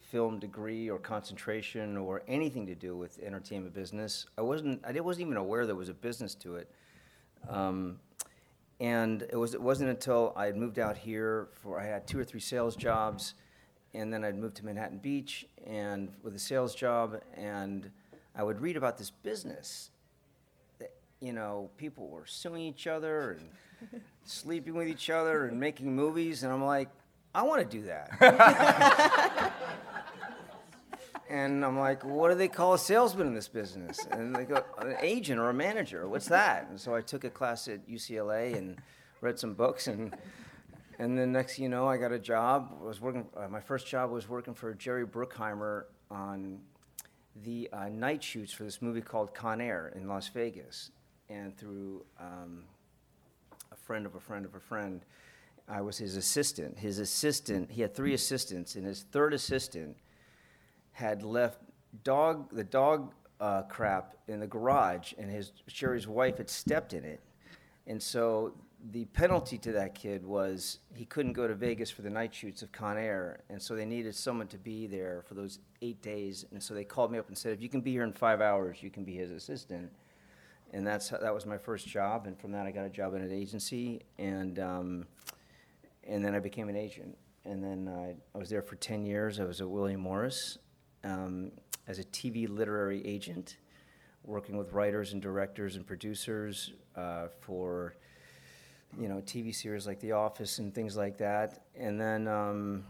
film 0.00 0.38
degree 0.38 0.88
or 0.88 0.98
concentration 0.98 1.96
or 1.96 2.22
anything 2.26 2.66
to 2.66 2.74
do 2.74 2.96
with 2.96 3.18
entertainment 3.22 3.74
business. 3.74 4.26
I 4.38 4.40
wasn't. 4.40 4.82
I 4.84 4.98
wasn't 5.00 5.26
even 5.26 5.36
aware 5.36 5.66
there 5.66 5.74
was 5.74 5.90
a 5.90 5.94
business 5.94 6.34
to 6.36 6.56
it. 6.56 6.70
Um, 7.48 8.00
and 8.80 9.22
it 9.22 9.36
was. 9.36 9.54
It 9.54 9.60
wasn't 9.60 9.90
until 9.90 10.32
I 10.36 10.46
had 10.46 10.56
moved 10.56 10.78
out 10.78 10.96
here 10.96 11.48
for. 11.62 11.78
I 11.78 11.84
had 11.84 12.06
two 12.06 12.18
or 12.18 12.24
three 12.24 12.40
sales 12.40 12.76
jobs, 12.76 13.34
and 13.92 14.12
then 14.12 14.24
I'd 14.24 14.38
moved 14.38 14.56
to 14.56 14.64
Manhattan 14.64 14.98
Beach 14.98 15.46
and 15.66 16.10
with 16.22 16.34
a 16.34 16.38
sales 16.38 16.74
job, 16.74 17.20
and 17.34 17.90
I 18.34 18.42
would 18.42 18.60
read 18.60 18.76
about 18.76 18.96
this 18.96 19.10
business. 19.10 19.90
You 21.20 21.32
know, 21.32 21.70
people 21.76 22.08
were 22.08 22.26
suing 22.26 22.62
each 22.62 22.86
other 22.86 23.32
and 23.32 24.00
sleeping 24.24 24.74
with 24.74 24.88
each 24.88 25.10
other 25.10 25.46
and 25.46 25.58
making 25.58 25.94
movies, 25.94 26.42
and 26.42 26.52
I'm 26.52 26.64
like, 26.64 26.88
I 27.34 27.42
want 27.42 27.68
to 27.68 27.76
do 27.76 27.84
that. 27.84 29.52
and 31.28 31.64
I'm 31.64 31.78
like, 31.78 32.04
what 32.04 32.30
do 32.30 32.36
they 32.36 32.48
call 32.48 32.74
a 32.74 32.78
salesman 32.78 33.26
in 33.26 33.34
this 33.34 33.48
business? 33.48 33.98
And 34.10 34.34
they 34.34 34.44
go, 34.44 34.62
an 34.78 34.96
agent 35.00 35.38
or 35.38 35.50
a 35.50 35.54
manager. 35.54 36.08
What's 36.08 36.28
that? 36.28 36.68
And 36.70 36.80
so 36.80 36.94
I 36.94 37.00
took 37.00 37.24
a 37.24 37.30
class 37.30 37.68
at 37.68 37.88
UCLA 37.88 38.56
and 38.56 38.78
read 39.20 39.38
some 39.38 39.54
books, 39.54 39.86
and 39.86 40.16
and 40.98 41.16
then 41.16 41.32
next 41.32 41.56
thing 41.56 41.64
you 41.64 41.68
know, 41.68 41.86
I 41.86 41.96
got 41.96 42.12
a 42.12 42.18
job. 42.18 42.76
I 42.80 42.84
was 42.84 43.00
working. 43.00 43.26
Uh, 43.36 43.48
my 43.48 43.60
first 43.60 43.86
job 43.86 44.10
was 44.10 44.28
working 44.28 44.54
for 44.54 44.74
Jerry 44.74 45.06
Bruckheimer 45.06 45.84
on 46.10 46.60
the 47.44 47.68
uh, 47.72 47.88
night 47.88 48.22
shoots 48.22 48.52
for 48.52 48.64
this 48.64 48.82
movie 48.82 49.00
called 49.00 49.34
Con 49.34 49.60
Air 49.60 49.92
in 49.94 50.08
Las 50.08 50.28
Vegas, 50.28 50.90
and 51.28 51.56
through 51.56 52.04
um, 52.18 52.64
a 53.72 53.76
friend 53.76 54.06
of 54.06 54.14
a 54.14 54.20
friend 54.20 54.44
of 54.44 54.54
a 54.54 54.60
friend. 54.60 55.04
I 55.68 55.82
was 55.82 55.98
his 55.98 56.16
assistant. 56.16 56.78
His 56.78 56.98
assistant, 56.98 57.70
he 57.70 57.82
had 57.82 57.94
three 57.94 58.14
assistants, 58.14 58.74
and 58.74 58.86
his 58.86 59.04
third 59.12 59.34
assistant 59.34 59.96
had 60.92 61.22
left 61.22 61.60
dog 62.04 62.48
the 62.54 62.64
dog 62.64 63.12
uh, 63.40 63.62
crap 63.62 64.16
in 64.26 64.40
the 64.40 64.46
garage, 64.46 65.12
and 65.18 65.30
his 65.30 65.52
Sherry's 65.66 66.08
wife 66.08 66.38
had 66.38 66.48
stepped 66.48 66.92
in 66.92 67.04
it, 67.04 67.20
and 67.86 68.02
so 68.02 68.54
the 68.92 69.04
penalty 69.06 69.58
to 69.58 69.72
that 69.72 69.94
kid 69.94 70.24
was 70.24 70.78
he 70.94 71.04
couldn't 71.04 71.32
go 71.32 71.48
to 71.48 71.54
Vegas 71.54 71.90
for 71.90 72.02
the 72.02 72.10
night 72.10 72.34
shoots 72.34 72.62
of 72.62 72.70
Con 72.72 72.96
Air, 72.96 73.40
and 73.48 73.60
so 73.60 73.74
they 73.74 73.84
needed 73.84 74.14
someone 74.14 74.46
to 74.48 74.58
be 74.58 74.86
there 74.86 75.22
for 75.26 75.34
those 75.34 75.58
eight 75.82 76.00
days, 76.00 76.46
and 76.52 76.62
so 76.62 76.74
they 76.74 76.84
called 76.84 77.10
me 77.10 77.18
up 77.18 77.28
and 77.28 77.36
said, 77.36 77.52
if 77.52 77.60
you 77.60 77.68
can 77.68 77.80
be 77.80 77.92
here 77.92 78.04
in 78.04 78.12
five 78.12 78.40
hours, 78.40 78.82
you 78.82 78.90
can 78.90 79.04
be 79.04 79.14
his 79.14 79.30
assistant, 79.30 79.90
and 80.72 80.86
that's 80.86 81.10
that 81.10 81.34
was 81.34 81.46
my 81.46 81.58
first 81.58 81.86
job, 81.86 82.26
and 82.26 82.38
from 82.38 82.52
that 82.52 82.66
I 82.66 82.70
got 82.70 82.84
a 82.84 82.90
job 82.90 83.14
in 83.14 83.22
an 83.22 83.32
agency, 83.32 84.02
and 84.18 84.58
um, 84.58 85.06
and 86.04 86.24
then 86.24 86.34
I 86.34 86.40
became 86.40 86.68
an 86.68 86.76
agent, 86.76 87.16
and 87.44 87.62
then 87.62 87.88
uh, 87.88 88.12
I 88.34 88.38
was 88.38 88.50
there 88.50 88.62
for 88.62 88.76
ten 88.76 89.06
years. 89.06 89.40
I 89.40 89.44
was 89.44 89.60
at 89.60 89.68
William 89.68 90.00
Morris 90.00 90.58
um, 91.04 91.52
as 91.86 91.98
a 91.98 92.04
TV 92.04 92.48
literary 92.48 93.04
agent, 93.06 93.56
working 94.24 94.56
with 94.56 94.72
writers 94.72 95.12
and 95.12 95.22
directors 95.22 95.76
and 95.76 95.86
producers 95.86 96.72
uh, 96.96 97.28
for 97.40 97.96
you 98.98 99.08
know 99.08 99.16
TV 99.16 99.54
series 99.54 99.86
like 99.86 100.00
The 100.00 100.12
Office 100.12 100.58
and 100.58 100.74
things 100.74 100.96
like 100.96 101.16
that. 101.18 101.64
And 101.74 102.00
then 102.00 102.28
um, 102.28 102.84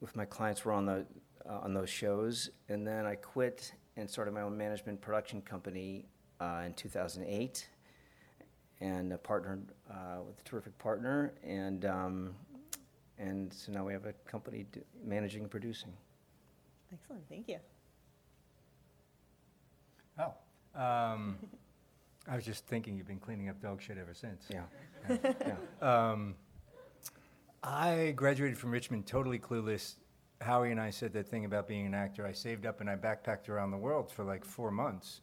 with 0.00 0.14
my 0.16 0.26
clients 0.26 0.64
were 0.64 0.72
on 0.72 0.84
the 0.84 1.06
uh, 1.48 1.60
on 1.62 1.72
those 1.72 1.90
shows, 1.90 2.50
and 2.68 2.86
then 2.86 3.06
I 3.06 3.14
quit 3.14 3.72
and 3.96 4.08
started 4.08 4.32
my 4.32 4.42
own 4.42 4.56
management 4.56 5.00
production 5.00 5.40
company 5.42 6.06
uh, 6.40 6.62
in 6.66 6.74
2008, 6.74 7.68
and 8.80 9.22
partnered 9.22 9.62
uh, 9.90 10.22
with 10.26 10.40
a 10.40 10.42
terrific 10.44 10.76
partner, 10.78 11.32
and 11.44 11.84
um, 11.84 12.34
and 13.18 13.52
so 13.52 13.70
now 13.72 13.84
we 13.84 13.92
have 13.92 14.06
a 14.06 14.12
company 14.28 14.66
d- 14.72 14.80
managing 15.04 15.42
and 15.42 15.50
producing. 15.50 15.92
Excellent. 16.92 17.22
Thank 17.28 17.48
you. 17.48 17.58
Oh. 20.18 20.32
Um, 20.74 21.36
I 22.28 22.36
was 22.36 22.44
just 22.44 22.66
thinking 22.66 22.96
you've 22.96 23.06
been 23.06 23.18
cleaning 23.18 23.48
up 23.48 23.60
dog 23.60 23.82
shit 23.82 23.98
ever 23.98 24.14
since. 24.14 24.46
Yeah. 24.48 24.62
yeah. 25.08 25.16
yeah. 25.46 25.54
Um, 26.12 26.34
I 27.62 28.12
graduated 28.16 28.56
from 28.56 28.70
Richmond 28.70 29.06
totally 29.06 29.38
clueless. 29.38 29.96
Howie 30.40 30.70
and 30.70 30.80
I 30.80 30.88
said 30.88 31.12
that 31.12 31.28
thing 31.28 31.44
about 31.44 31.68
being 31.68 31.86
an 31.86 31.92
actor. 31.92 32.26
I 32.26 32.32
saved 32.32 32.64
up 32.64 32.80
and 32.80 32.88
I 32.88 32.96
backpacked 32.96 33.50
around 33.50 33.70
the 33.70 33.76
world 33.76 34.10
for 34.10 34.24
like 34.24 34.44
four 34.44 34.70
months. 34.70 35.20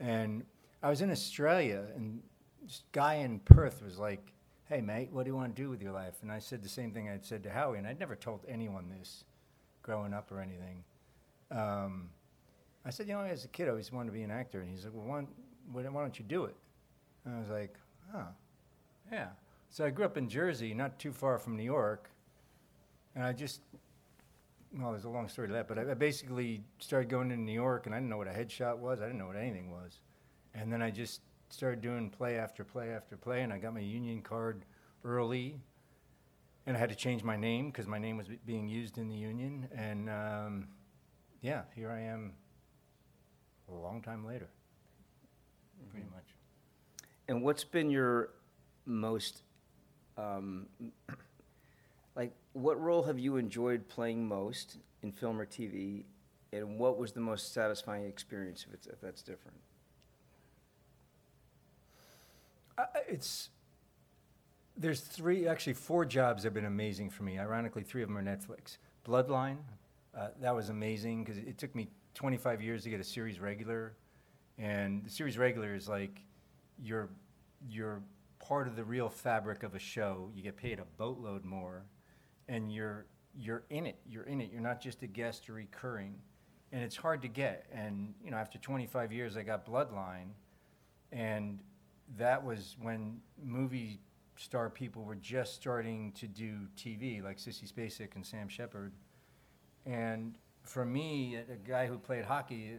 And 0.00 0.44
I 0.82 0.90
was 0.90 1.00
in 1.00 1.10
Australia, 1.10 1.84
and 1.96 2.22
this 2.62 2.82
guy 2.92 3.14
in 3.14 3.38
Perth 3.40 3.82
was 3.82 3.98
like, 3.98 4.32
Hey, 4.66 4.80
mate, 4.80 5.10
what 5.12 5.24
do 5.24 5.30
you 5.30 5.36
want 5.36 5.54
to 5.54 5.62
do 5.62 5.68
with 5.68 5.82
your 5.82 5.92
life? 5.92 6.14
And 6.22 6.32
I 6.32 6.38
said 6.38 6.62
the 6.62 6.68
same 6.68 6.90
thing 6.90 7.08
I'd 7.08 7.24
said 7.24 7.42
to 7.42 7.50
Howie, 7.50 7.78
and 7.78 7.86
I'd 7.86 8.00
never 8.00 8.16
told 8.16 8.40
anyone 8.48 8.88
this 8.98 9.24
growing 9.82 10.14
up 10.14 10.32
or 10.32 10.40
anything. 10.40 10.82
Um, 11.50 12.08
I 12.84 12.90
said, 12.90 13.06
You 13.06 13.14
know, 13.14 13.20
as 13.20 13.44
a 13.44 13.48
kid, 13.48 13.66
I 13.66 13.70
always 13.70 13.92
wanted 13.92 14.06
to 14.06 14.12
be 14.12 14.22
an 14.22 14.30
actor. 14.30 14.60
And 14.60 14.70
he's 14.70 14.84
like, 14.84 14.94
Well, 14.94 15.26
why, 15.72 15.82
why 15.82 16.00
don't 16.00 16.18
you 16.18 16.24
do 16.24 16.44
it? 16.44 16.56
And 17.24 17.36
I 17.36 17.38
was 17.38 17.50
like, 17.50 17.74
Huh, 18.12 18.24
yeah. 19.12 19.28
So 19.70 19.84
I 19.84 19.90
grew 19.90 20.04
up 20.04 20.16
in 20.16 20.28
Jersey, 20.28 20.72
not 20.72 20.98
too 20.98 21.12
far 21.12 21.38
from 21.38 21.56
New 21.56 21.64
York, 21.64 22.08
and 23.14 23.24
I 23.24 23.32
just, 23.32 23.60
well, 24.78 24.90
there's 24.90 25.04
a 25.04 25.08
long 25.08 25.28
story 25.28 25.48
to 25.48 25.54
that, 25.54 25.68
but 25.68 25.78
I, 25.78 25.90
I 25.90 25.94
basically 25.94 26.62
started 26.78 27.08
going 27.08 27.28
to 27.28 27.36
New 27.36 27.52
York, 27.52 27.86
and 27.86 27.94
I 27.94 27.98
didn't 27.98 28.10
know 28.10 28.16
what 28.16 28.26
a 28.26 28.32
headshot 28.32 28.78
was. 28.78 29.00
I 29.00 29.04
didn't 29.04 29.18
know 29.18 29.26
what 29.26 29.36
anything 29.36 29.70
was. 29.70 30.00
And 30.54 30.72
then 30.72 30.82
I 30.82 30.90
just 30.90 31.20
started 31.48 31.80
doing 31.80 32.10
play 32.10 32.38
after 32.38 32.64
play 32.64 32.90
after 32.90 33.16
play, 33.16 33.42
and 33.42 33.52
I 33.52 33.58
got 33.58 33.74
my 33.74 33.80
union 33.80 34.20
card 34.22 34.64
early, 35.04 35.60
and 36.66 36.76
I 36.76 36.80
had 36.80 36.88
to 36.88 36.96
change 36.96 37.22
my 37.22 37.36
name 37.36 37.66
because 37.66 37.86
my 37.86 37.98
name 37.98 38.16
was 38.16 38.26
be- 38.26 38.40
being 38.44 38.68
used 38.68 38.98
in 38.98 39.08
the 39.08 39.16
union, 39.16 39.68
and 39.76 40.10
um, 40.10 40.68
yeah, 41.40 41.62
here 41.74 41.90
I 41.90 42.00
am 42.00 42.32
a 43.70 43.74
long 43.74 44.02
time 44.02 44.26
later, 44.26 44.48
pretty 45.90 46.06
much. 46.12 46.24
And 47.28 47.42
what's 47.42 47.64
been 47.64 47.90
your 47.90 48.30
most 48.86 49.42
um, 50.18 50.66
what 52.54 52.80
role 52.80 53.02
have 53.02 53.18
you 53.18 53.36
enjoyed 53.36 53.86
playing 53.88 54.26
most 54.26 54.78
in 55.02 55.12
film 55.12 55.38
or 55.38 55.44
TV, 55.44 56.04
and 56.52 56.78
what 56.78 56.98
was 56.98 57.12
the 57.12 57.20
most 57.20 57.52
satisfying 57.52 58.06
experience 58.06 58.64
if, 58.66 58.72
it's, 58.72 58.86
if 58.86 59.00
that's 59.00 59.22
different? 59.22 59.58
Uh, 62.78 62.84
it's 63.08 63.50
there's 64.76 65.00
three, 65.00 65.46
actually 65.46 65.74
four 65.74 66.04
jobs 66.04 66.42
have 66.42 66.54
been 66.54 66.64
amazing 66.64 67.10
for 67.10 67.22
me. 67.22 67.38
Ironically, 67.38 67.82
three 67.82 68.02
of 68.02 68.08
them 68.08 68.18
are 68.18 68.22
Netflix. 68.22 68.78
Bloodline, 69.06 69.58
uh, 70.16 70.28
that 70.40 70.54
was 70.54 70.68
amazing 70.68 71.24
because 71.24 71.38
it 71.38 71.58
took 71.58 71.74
me 71.74 71.88
25 72.14 72.62
years 72.62 72.84
to 72.84 72.90
get 72.90 73.00
a 73.00 73.04
series 73.04 73.40
regular, 73.40 73.94
and 74.58 75.04
the 75.04 75.10
series 75.10 75.38
regular 75.38 75.74
is 75.74 75.88
like 75.88 76.20
you're 76.82 77.08
you're 77.68 78.00
part 78.38 78.66
of 78.68 78.76
the 78.76 78.84
real 78.84 79.08
fabric 79.08 79.62
of 79.62 79.74
a 79.74 79.78
show. 79.78 80.30
You 80.34 80.42
get 80.42 80.56
paid 80.56 80.78
a 80.78 80.84
boatload 80.96 81.44
more, 81.44 81.84
and 82.48 82.72
you're 82.72 83.06
you're 83.36 83.64
in 83.70 83.86
it. 83.86 83.98
You're 84.08 84.24
in 84.24 84.40
it. 84.40 84.50
You're 84.52 84.60
not 84.60 84.80
just 84.80 85.02
a 85.02 85.06
guest 85.06 85.48
or 85.48 85.54
recurring, 85.54 86.14
and 86.72 86.82
it's 86.82 86.96
hard 86.96 87.22
to 87.22 87.28
get. 87.28 87.66
And 87.72 88.14
you 88.22 88.30
know, 88.30 88.36
after 88.36 88.58
25 88.58 89.12
years, 89.12 89.36
I 89.36 89.42
got 89.42 89.66
Bloodline, 89.66 90.30
and 91.12 91.60
that 92.16 92.44
was 92.44 92.76
when 92.80 93.20
movie 93.42 94.00
star 94.36 94.68
people 94.68 95.04
were 95.04 95.14
just 95.14 95.54
starting 95.54 96.12
to 96.12 96.26
do 96.26 96.66
TV, 96.76 97.22
like 97.22 97.38
Sissy 97.38 97.70
Spacek 97.70 98.14
and 98.14 98.24
Sam 98.24 98.48
Shepard. 98.48 98.92
And 99.86 100.36
for 100.62 100.84
me, 100.84 101.36
a 101.36 101.56
guy 101.68 101.86
who 101.86 101.98
played 101.98 102.24
hockey, 102.24 102.78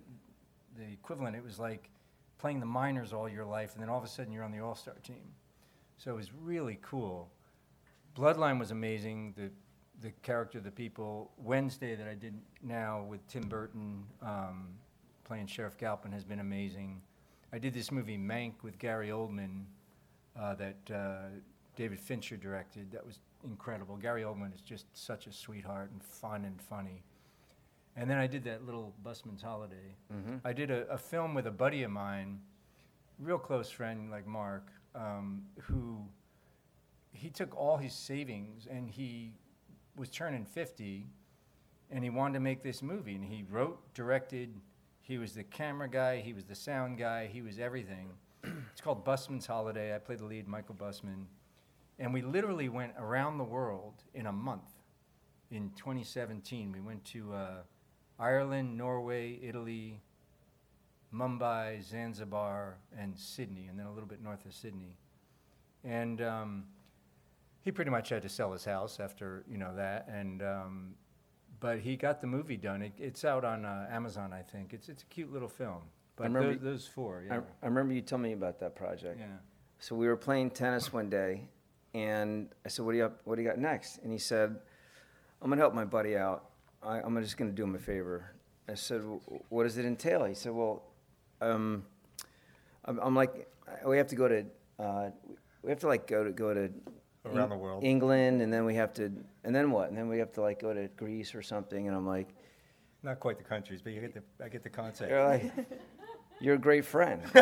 the 0.78 0.92
equivalent, 0.92 1.36
it 1.36 1.44
was 1.44 1.60
like 1.60 1.90
playing 2.38 2.60
the 2.60 2.66
minors 2.66 3.14
all 3.14 3.30
your 3.30 3.46
life, 3.46 3.74
and 3.74 3.82
then 3.82 3.90
all 3.90 3.98
of 3.98 4.04
a 4.04 4.08
sudden 4.08 4.32
you're 4.32 4.44
on 4.44 4.52
the 4.52 4.60
All 4.60 4.76
Star 4.76 4.96
team. 5.04 5.34
So 5.98 6.12
it 6.12 6.16
was 6.16 6.34
really 6.34 6.80
cool. 6.82 7.32
Bloodline 8.16 8.60
was 8.60 8.72
amazing. 8.72 9.34
The 9.36 9.52
the 10.02 10.12
character, 10.24 10.60
the 10.60 10.72
people. 10.72 11.32
Wednesday 11.38 11.96
that 11.96 12.08
I 12.08 12.16
did 12.16 12.34
now 12.62 13.04
with 13.08 13.26
Tim 13.28 13.48
Burton 13.48 14.04
um, 14.22 14.68
playing 15.24 15.48
Sheriff 15.48 15.78
Galpin 15.78 16.12
has 16.12 16.24
been 16.24 16.40
amazing. 16.40 17.02
I 17.54 17.60
did 17.60 17.74
this 17.74 17.92
movie 17.92 18.18
Mank 18.18 18.54
with 18.62 18.78
Gary 18.78 19.10
Oldman 19.10 19.64
uh, 20.40 20.56
that 20.56 20.94
uh, 20.94 21.30
David 21.76 22.00
Fincher 22.00 22.38
directed. 22.38 22.92
That 22.92 23.06
was 23.06 23.20
incredible. 23.44 23.96
Gary 23.98 24.24
Oldman 24.24 24.54
is 24.54 24.62
just 24.62 24.86
such 24.94 25.28
a 25.28 25.32
sweetheart 25.32 25.92
and 25.92 26.04
fun 26.04 26.46
and 26.46 26.62
funny. 26.62 27.04
And 27.96 28.10
then 28.10 28.18
I 28.18 28.28
did 28.28 28.44
that 28.44 28.66
little 28.66 28.94
Busman's 29.04 29.42
Holiday. 29.42 29.96
Mm-hmm. 30.14 30.36
I 30.44 30.52
did 30.52 30.70
a, 30.70 30.86
a 30.90 30.98
film 30.98 31.34
with 31.34 31.48
a 31.48 31.52
buddy 31.52 31.84
of 31.84 31.92
mine, 31.92 32.42
real 33.20 33.38
close 33.38 33.70
friend 33.70 34.12
like 34.12 34.28
Marc, 34.28 34.68
um, 34.94 35.44
who 35.62 36.02
he 37.16 37.30
took 37.30 37.56
all 37.56 37.78
his 37.78 37.94
savings 37.94 38.68
and 38.70 38.90
he 38.90 39.34
was 39.96 40.10
turning 40.10 40.46
50 40.46 41.08
and 41.92 42.04
he 42.04 42.10
wanted 42.10 42.34
to 42.34 42.40
make 42.40 42.64
this 42.64 42.82
movie 42.82 43.16
and 43.16 43.24
he 43.24 43.46
wrote 43.50 43.94
directed 43.94 44.54
he 45.02 45.18
was 45.18 45.34
the 45.34 45.44
camera 45.44 45.88
guy 45.90 46.20
he 46.20 46.34
was 46.34 46.46
the 46.46 46.56
sound 46.56 46.98
guy 46.98 47.28
he 47.28 47.42
was 47.42 47.60
everything 47.60 48.10
it's 48.44 48.82
called 48.82 49.06
busman's 49.06 49.46
holiday 49.46 49.96
i 49.96 49.98
played 49.98 50.20
the 50.20 50.26
lead 50.26 50.48
michael 50.48 50.76
busman 50.76 51.28
And 51.98 52.14
we 52.14 52.22
literally 52.22 52.70
went 52.70 52.94
around 53.00 53.38
the 53.38 53.44
world 53.46 54.04
in 54.14 54.26
a 54.26 54.32
month. 54.32 54.70
In 55.52 55.72
2017, 55.78 56.72
we 56.72 56.82
went 56.82 57.06
to 57.06 57.34
uh, 57.34 57.50
Ireland, 58.20 58.78
Norway, 58.78 59.40
Italy, 59.42 60.02
Mumbai, 61.14 61.82
Zanzibar, 61.82 62.78
and 62.98 63.18
Sydney, 63.18 63.68
and 63.68 63.80
then 63.80 63.86
a 63.86 63.94
little 63.94 64.10
bit 64.10 64.22
north 64.22 64.46
of 64.46 64.54
Sydney. 64.54 64.98
And 65.84 66.22
um, 66.22 66.66
he 67.66 67.72
pretty 67.72 67.90
much 67.92 68.10
had 68.10 68.22
to 68.22 68.30
sell 68.30 68.54
his 68.54 68.64
house 68.64 69.00
after 69.00 69.44
you 69.50 69.58
know 69.58 69.76
that, 69.76 70.08
and 70.08 70.42
um, 70.44 70.94
but 71.60 71.80
he 71.80 71.98
got 71.98 72.22
the 72.22 72.28
movie 72.28 72.58
done. 72.58 72.82
It, 72.84 72.94
it's 72.98 73.26
out 73.26 73.44
on 73.44 73.66
uh, 73.66 73.88
Amazon, 73.92 74.32
I 74.32 74.44
think. 74.44 74.72
It's 74.72 74.88
it's 74.88 75.02
a 75.02 75.06
cute 75.08 75.34
little 75.34 75.50
film. 75.50 75.82
But 76.16 76.26
remember 76.26 76.54
those, 76.54 76.62
those 76.64 76.88
four, 76.88 77.24
I, 77.30 77.34
yeah, 77.36 77.42
I 77.62 77.66
remember 77.66 77.94
you 77.94 78.02
telling 78.02 78.24
me 78.24 78.34
about 78.34 78.60
that 78.60 78.76
project. 78.76 79.20
yeah. 79.20 79.26
So 79.80 79.96
we 79.96 80.08
were 80.08 80.16
playing 80.16 80.52
tennis 80.52 80.94
one 80.94 81.10
day, 81.10 81.50
and 81.94 82.50
I 82.66 82.70
said, 82.70 82.86
"What 82.86 82.92
do 82.94 83.00
you 83.00 83.06
up, 83.06 83.20
What 83.26 83.36
do 83.36 83.42
you 83.42 83.48
got 83.50 83.58
next?" 83.58 83.98
And 84.04 84.12
he 84.12 84.20
said, 84.20 84.56
"I'm 85.42 85.50
gonna 85.50 85.60
help 85.60 85.74
my 85.74 85.86
buddy 85.86 86.16
out. 86.16 86.46
I, 86.84 87.00
I'm 87.02 87.20
just 87.22 87.36
gonna 87.36 87.52
do 87.52 87.64
him 87.64 87.74
a 87.76 87.80
favor." 87.80 88.32
I 88.70 88.76
said, 88.76 89.02
"Wh- 89.02 89.52
"What 89.52 89.64
does 89.64 89.78
it 89.78 89.86
entail?" 89.86 90.24
He 90.24 90.36
said, 90.36 90.54
"Well, 90.54 90.84
um, 91.42 91.84
I'm, 92.86 93.00
I'm 93.00 93.16
like, 93.16 93.50
we 93.86 93.98
have 93.98 94.08
to 94.08 94.16
go 94.16 94.28
to, 94.28 94.46
uh, 94.80 95.10
we 95.64 95.72
have 95.72 95.80
to 95.80 95.88
like 95.88 96.06
go 96.08 96.24
to 96.24 96.32
go 96.32 96.54
to 96.54 96.70
Around 97.26 97.50
the 97.50 97.58
world. 97.58 97.84
England, 97.84 98.42
and 98.42 98.52
then 98.54 98.66
we 98.66 98.76
have 98.76 98.94
to, 98.96 99.12
and 99.44 99.56
then 99.56 99.72
what? 99.72 99.90
And 99.90 99.98
then 99.98 100.08
we 100.08 100.20
have 100.20 100.32
to 100.34 100.42
like 100.42 100.60
go 100.62 100.74
to 100.74 100.88
Greece 100.98 101.34
or 101.36 101.42
something." 101.42 101.88
And 101.88 101.96
I'm 101.96 102.06
like, 102.08 102.30
Not 103.04 103.20
quite 103.20 103.38
the 103.38 103.44
countries, 103.44 103.82
but 103.82 103.94
you 103.94 104.02
get 104.02 104.14
the 104.14 104.24
I 104.46 104.50
get 104.50 104.64
the 104.64 104.70
concept. 104.70 105.10
"You're 105.12 105.24
like, 105.28 105.52
you're 106.40 106.56
a 106.56 106.60
great 106.60 106.86
friend." 106.86 107.22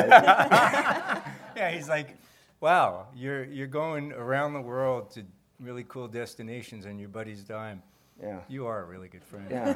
Yeah, 1.55 1.69
he's 1.71 1.87
like, 1.87 2.15
wow, 2.61 3.07
you're 3.15 3.43
you're 3.45 3.67
going 3.67 4.11
around 4.13 4.53
the 4.53 4.61
world 4.61 5.11
to 5.11 5.23
really 5.59 5.83
cool 5.87 6.07
destinations 6.07 6.85
on 6.85 6.97
your 6.97 7.09
buddy's 7.09 7.43
dime. 7.43 7.81
yeah, 8.21 8.39
You 8.47 8.65
are 8.65 8.81
a 8.81 8.85
really 8.85 9.07
good 9.07 9.23
friend. 9.23 9.47
yeah, 9.51 9.75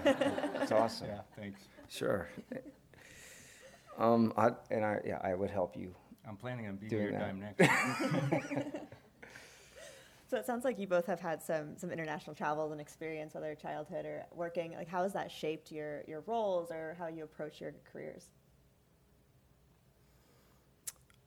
it's 0.62 0.72
awesome. 0.72 1.08
Yeah, 1.08 1.22
thanks. 1.36 1.62
Sure. 1.90 2.28
Um, 3.98 4.34
I, 4.38 4.52
and 4.70 4.84
I, 4.86 5.00
yeah, 5.06 5.20
I 5.24 5.34
would 5.36 5.50
help 5.52 5.76
you. 5.78 5.94
I'm 6.28 6.36
planning 6.38 6.68
on 6.68 6.76
being 6.78 6.92
your 6.92 7.12
that. 7.12 7.20
dime 7.20 7.40
next. 7.40 7.62
So 10.30 10.38
it 10.38 10.46
sounds 10.46 10.66
like 10.66 10.78
you 10.78 10.88
both 10.88 11.06
have 11.06 11.22
had 11.22 11.42
some 11.42 11.78
some 11.78 11.90
international 11.90 12.36
travel 12.36 12.72
and 12.74 12.82
experience, 12.82 13.34
whether 13.34 13.56
childhood 13.56 14.06
or 14.06 14.26
working. 14.36 14.74
Like, 14.74 14.90
how 14.90 15.04
has 15.04 15.14
that 15.14 15.32
shaped 15.32 15.72
your 15.72 16.04
your 16.08 16.22
roles 16.28 16.70
or 16.70 16.96
how 17.00 17.08
you 17.08 17.24
approach 17.24 17.62
your 17.62 17.74
careers? 17.92 18.30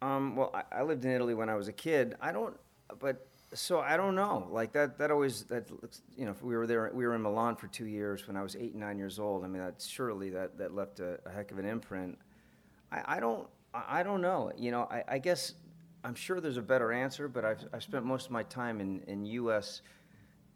Um, 0.02 0.37
well, 0.37 0.50
I, 0.54 0.80
I 0.80 0.83
lived 0.83 1.04
in 1.04 1.11
Italy 1.11 1.35
when 1.35 1.49
I 1.49 1.54
was 1.54 1.69
a 1.69 1.73
kid. 1.73 2.14
I 2.21 2.33
don't, 2.33 2.57
but 2.99 3.26
so 3.52 3.80
I 3.80 3.97
don't 3.97 4.14
know. 4.14 4.49
Like 4.50 4.73
that, 4.73 4.99
that 4.99 5.11
always 5.11 5.45
that 5.45 5.71
looks, 5.83 6.02
you 6.16 6.25
know, 6.25 6.30
if 6.30 6.42
we 6.42 6.57
were 6.57 6.66
there. 6.66 6.90
We 6.95 7.07
were 7.07 7.14
in 7.14 7.23
Milan 7.23 7.57
for 7.57 7.66
two 7.69 7.87
years 7.87 8.26
when 8.26 8.37
I 8.37 8.42
was 8.42 8.54
eight 8.57 8.73
and 8.73 8.80
nine 8.80 8.99
years 8.99 9.19
old. 9.19 9.45
I 9.45 9.49
mean, 9.49 9.62
that 9.62 9.83
surely 9.87 10.30
that 10.30 10.59
that 10.59 10.75
left 10.75 11.00
a, 11.00 11.19
a 11.26 11.30
heck 11.30 11.50
of 11.50 11.59
an 11.59 11.64
imprint. 11.64 12.19
I, 12.92 13.16
I 13.16 13.21
don't, 13.21 13.49
I, 13.75 14.00
I 14.00 14.02
don't 14.02 14.21
know. 14.21 14.52
You 14.57 14.71
know, 14.71 14.83
I, 14.90 15.04
I 15.09 15.19
guess 15.19 15.54
I'm 16.02 16.14
sure 16.14 16.40
there's 16.40 16.57
a 16.57 16.62
better 16.62 16.92
answer, 16.92 17.28
but 17.28 17.45
I've 17.45 17.64
I've 17.73 17.83
spent 17.83 18.04
most 18.04 18.26
of 18.26 18.33
my 18.33 18.42
time 18.45 18.80
in 18.80 19.00
in 19.07 19.25
U.S. 19.26 19.83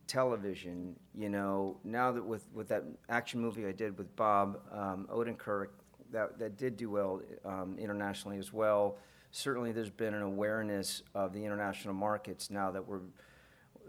television. 0.06 0.96
You 1.14 1.28
know, 1.28 1.76
now 1.84 2.12
that 2.12 2.24
with 2.24 2.46
with 2.52 2.68
that 2.68 2.84
action 3.08 3.40
movie 3.40 3.66
I 3.66 3.72
did 3.72 3.98
with 3.98 4.14
Bob 4.16 4.60
um, 4.72 5.06
Odenkirk, 5.12 5.68
that 6.12 6.38
that 6.38 6.56
did 6.56 6.76
do 6.76 6.90
well 6.90 7.20
um, 7.44 7.76
internationally 7.78 8.38
as 8.38 8.52
well. 8.52 8.98
Certainly, 9.32 9.72
there's 9.72 9.90
been 9.90 10.14
an 10.14 10.22
awareness 10.22 11.02
of 11.14 11.32
the 11.32 11.44
international 11.44 11.94
markets 11.94 12.50
now 12.50 12.70
that 12.70 12.86
we're 12.86 13.00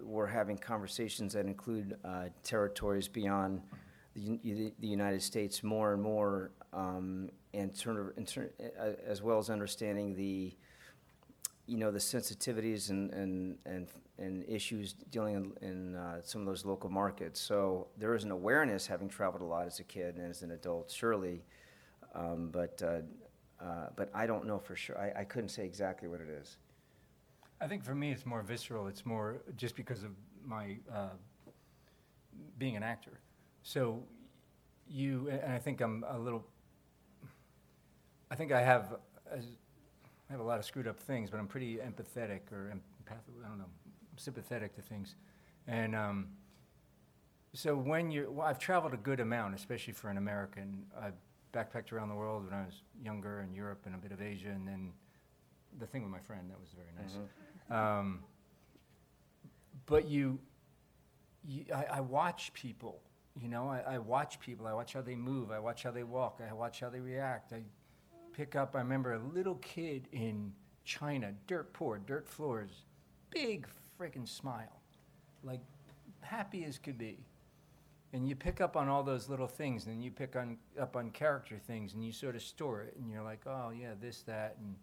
we're 0.01 0.27
having 0.27 0.57
conversations 0.57 1.33
that 1.33 1.45
include 1.45 1.95
uh, 2.03 2.25
territories 2.43 3.07
beyond 3.07 3.61
the, 4.15 4.73
the 4.79 4.87
United 4.87 5.21
States 5.21 5.63
more 5.63 5.93
and 5.93 6.01
more, 6.01 6.51
um, 6.73 7.29
and 7.53 7.71
as 9.07 9.21
well 9.21 9.37
as 9.37 9.49
understanding 9.49 10.15
the 10.15 10.53
you 11.67 11.77
know 11.77 11.91
the 11.91 11.99
sensitivities 11.99 12.89
and 12.89 13.11
and 13.13 13.57
and, 13.65 13.87
and 14.17 14.43
issues 14.47 14.93
dealing 15.09 15.53
in, 15.61 15.67
in 15.67 15.95
uh, 15.95 16.21
some 16.21 16.41
of 16.41 16.47
those 16.47 16.65
local 16.65 16.89
markets. 16.89 17.39
So 17.39 17.87
there 17.97 18.15
is 18.15 18.23
an 18.23 18.31
awareness, 18.31 18.87
having 18.87 19.09
traveled 19.09 19.41
a 19.41 19.45
lot 19.45 19.65
as 19.65 19.79
a 19.79 19.83
kid 19.83 20.15
and 20.15 20.29
as 20.29 20.41
an 20.41 20.51
adult, 20.51 20.91
surely, 20.91 21.43
um, 22.13 22.49
but 22.51 22.81
uh, 22.83 23.63
uh, 23.63 23.87
but 23.95 24.09
I 24.13 24.25
don't 24.27 24.45
know 24.45 24.59
for 24.59 24.75
sure. 24.75 24.97
I, 24.97 25.21
I 25.21 25.23
couldn't 25.23 25.49
say 25.49 25.65
exactly 25.65 26.07
what 26.07 26.21
it 26.21 26.29
is. 26.29 26.57
I 27.61 27.67
think 27.67 27.83
for 27.83 27.95
me, 27.95 28.11
it's 28.11 28.25
more 28.25 28.41
visceral. 28.41 28.87
It's 28.87 29.05
more 29.05 29.41
just 29.55 29.75
because 29.75 30.03
of 30.03 30.11
my 30.45 30.77
uh, 30.93 31.09
being 32.57 32.75
an 32.75 32.83
actor. 32.83 33.19
So 33.63 34.03
you, 34.87 35.29
and 35.29 35.53
I 35.53 35.57
think 35.59 35.81
I'm 35.81 36.03
a 36.07 36.19
little. 36.19 36.45
I 38.29 38.35
think 38.35 38.51
I 38.51 38.61
have, 38.61 38.95
I 40.29 40.33
have 40.33 40.41
a 40.41 40.43
lot 40.43 40.59
of 40.59 40.65
screwed 40.65 40.87
up 40.87 40.99
things, 40.99 41.29
but 41.29 41.39
I'm 41.39 41.47
pretty 41.47 41.77
empathetic 41.77 42.51
or 42.51 42.73
empath. 42.73 43.21
I 43.43 43.47
don't 43.47 43.59
know, 43.59 43.69
sympathetic 44.17 44.75
to 44.75 44.81
things, 44.81 45.15
and 45.67 45.95
um, 45.95 46.27
so 47.53 47.75
when 47.75 48.11
you, 48.11 48.31
well, 48.31 48.45
I've 48.45 48.59
traveled 48.59 48.93
a 48.93 48.97
good 48.97 49.19
amount, 49.19 49.55
especially 49.55 49.93
for 49.93 50.09
an 50.09 50.17
American. 50.17 50.85
I 50.99 51.11
backpacked 51.53 51.93
around 51.93 52.09
the 52.09 52.15
world 52.15 52.43
when 52.45 52.53
I 52.53 52.65
was 52.65 52.81
younger 53.01 53.41
in 53.41 53.53
Europe 53.53 53.83
and 53.85 53.95
a 53.95 53.97
bit 53.97 54.11
of 54.11 54.21
Asia, 54.21 54.49
and 54.49 54.67
then 54.67 54.91
the 55.79 55.87
thing 55.87 56.03
with 56.03 56.11
my 56.11 56.19
friend 56.19 56.49
that 56.49 56.59
was 56.59 56.69
very 56.75 56.91
nice. 57.01 57.17
Um, 57.71 58.23
but 59.85 60.07
you, 60.09 60.39
you 61.45 61.65
I, 61.73 61.85
I 61.97 62.01
watch 62.01 62.53
people. 62.53 62.99
You 63.41 63.49
know, 63.49 63.67
I, 63.69 63.95
I 63.95 63.97
watch 63.99 64.39
people. 64.39 64.67
I 64.67 64.73
watch 64.73 64.93
how 64.93 65.01
they 65.01 65.15
move. 65.15 65.51
I 65.51 65.59
watch 65.59 65.83
how 65.83 65.91
they 65.91 66.03
walk. 66.03 66.41
I 66.47 66.53
watch 66.53 66.79
how 66.79 66.89
they 66.89 66.99
react. 66.99 67.53
I 67.53 67.63
pick 68.35 68.55
up. 68.55 68.75
I 68.75 68.79
remember 68.79 69.13
a 69.13 69.19
little 69.33 69.55
kid 69.55 70.07
in 70.11 70.51
China, 70.83 71.33
dirt 71.47 71.73
poor, 71.73 71.99
dirt 71.99 72.27
floors, 72.27 72.85
big 73.29 73.67
freaking 73.99 74.27
smile, 74.27 74.81
like 75.43 75.61
happy 76.21 76.65
as 76.65 76.77
could 76.77 76.97
be. 76.97 77.17
And 78.13 78.27
you 78.27 78.35
pick 78.35 78.61
up 78.61 78.77
on 78.77 78.87
all 78.87 79.03
those 79.03 79.27
little 79.29 79.47
things, 79.47 79.87
and 79.87 80.03
you 80.03 80.11
pick 80.11 80.35
on 80.35 80.57
up 80.79 80.95
on 80.95 81.09
character 81.11 81.57
things, 81.57 81.93
and 81.93 82.05
you 82.05 82.11
sort 82.11 82.35
of 82.35 82.41
store 82.41 82.81
it, 82.81 82.95
and 82.97 83.09
you're 83.09 83.23
like, 83.23 83.41
oh 83.45 83.71
yeah, 83.71 83.93
this, 83.99 84.21
that, 84.23 84.57
and 84.59 84.75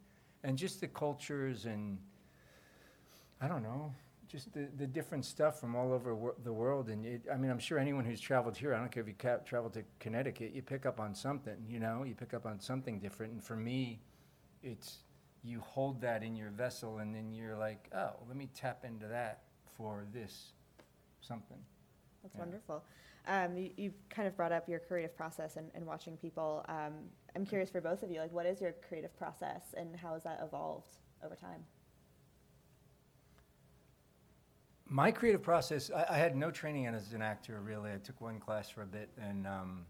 and 0.44 0.58
just 0.58 0.80
the 0.80 0.88
cultures 0.88 1.66
and 1.66 1.98
I 3.40 3.48
don't 3.48 3.62
know, 3.62 3.92
just 4.32 4.52
the, 4.54 4.66
the 4.78 4.86
different 4.86 5.26
stuff 5.26 5.60
from 5.60 5.76
all 5.76 5.92
over 5.92 6.14
wor- 6.14 6.34
the 6.42 6.52
world. 6.52 6.88
And 6.88 7.04
it, 7.04 7.22
I 7.32 7.36
mean, 7.36 7.50
I'm 7.50 7.58
sure 7.58 7.78
anyone 7.78 8.06
who's 8.06 8.20
traveled 8.20 8.56
here, 8.56 8.74
I 8.74 8.78
don't 8.78 8.90
care 8.90 9.02
if 9.02 9.06
you 9.08 9.14
ca- 9.16 9.38
traveled 9.44 9.74
to 9.74 9.84
Connecticut, 10.00 10.52
you 10.54 10.62
pick 10.62 10.86
up 10.86 10.98
on 10.98 11.14
something, 11.14 11.56
you 11.68 11.78
know, 11.78 12.02
you 12.04 12.14
pick 12.14 12.32
up 12.32 12.46
on 12.46 12.58
something 12.58 12.98
different. 12.98 13.34
And 13.34 13.44
for 13.44 13.56
me, 13.56 14.00
it's 14.62 15.00
you 15.44 15.60
hold 15.60 16.00
that 16.00 16.22
in 16.22 16.34
your 16.34 16.48
vessel 16.50 16.98
and 16.98 17.14
then 17.14 17.30
you're 17.32 17.56
like, 17.56 17.90
oh, 17.94 18.12
let 18.26 18.36
me 18.36 18.48
tap 18.54 18.84
into 18.84 19.06
that 19.06 19.42
for 19.76 20.04
this 20.14 20.52
something. 21.20 21.58
That's 22.22 22.34
Yeah. 22.34 22.40
wonderful. 22.40 22.84
Um, 23.28 23.56
you, 23.56 23.70
you 23.76 23.92
kind 24.08 24.26
of 24.26 24.36
brought 24.36 24.50
up 24.52 24.68
your 24.68 24.78
creative 24.80 25.14
process 25.14 25.56
and, 25.56 25.70
and 25.74 25.84
watching 25.86 26.16
people. 26.16 26.64
Um, 26.68 26.94
I'm 27.36 27.44
curious 27.44 27.70
for 27.70 27.80
both 27.80 28.02
of 28.02 28.10
you, 28.10 28.18
like, 28.20 28.32
what 28.32 28.46
is 28.46 28.60
your 28.60 28.74
creative 28.88 29.14
process 29.16 29.74
and 29.76 29.94
how 29.94 30.14
has 30.14 30.22
that 30.24 30.40
evolved 30.42 30.94
over 31.24 31.36
time? 31.36 31.64
My 34.92 35.10
creative 35.10 35.42
process, 35.42 35.90
I, 35.90 36.04
I 36.10 36.18
had 36.18 36.36
no 36.36 36.50
training 36.50 36.86
as 36.86 37.14
an 37.14 37.22
actor 37.22 37.62
really. 37.64 37.90
I 37.90 37.96
took 37.96 38.20
one 38.20 38.38
class 38.38 38.68
for 38.68 38.82
a 38.82 38.86
bit, 38.86 39.08
and 39.18 39.46
um, 39.46 39.86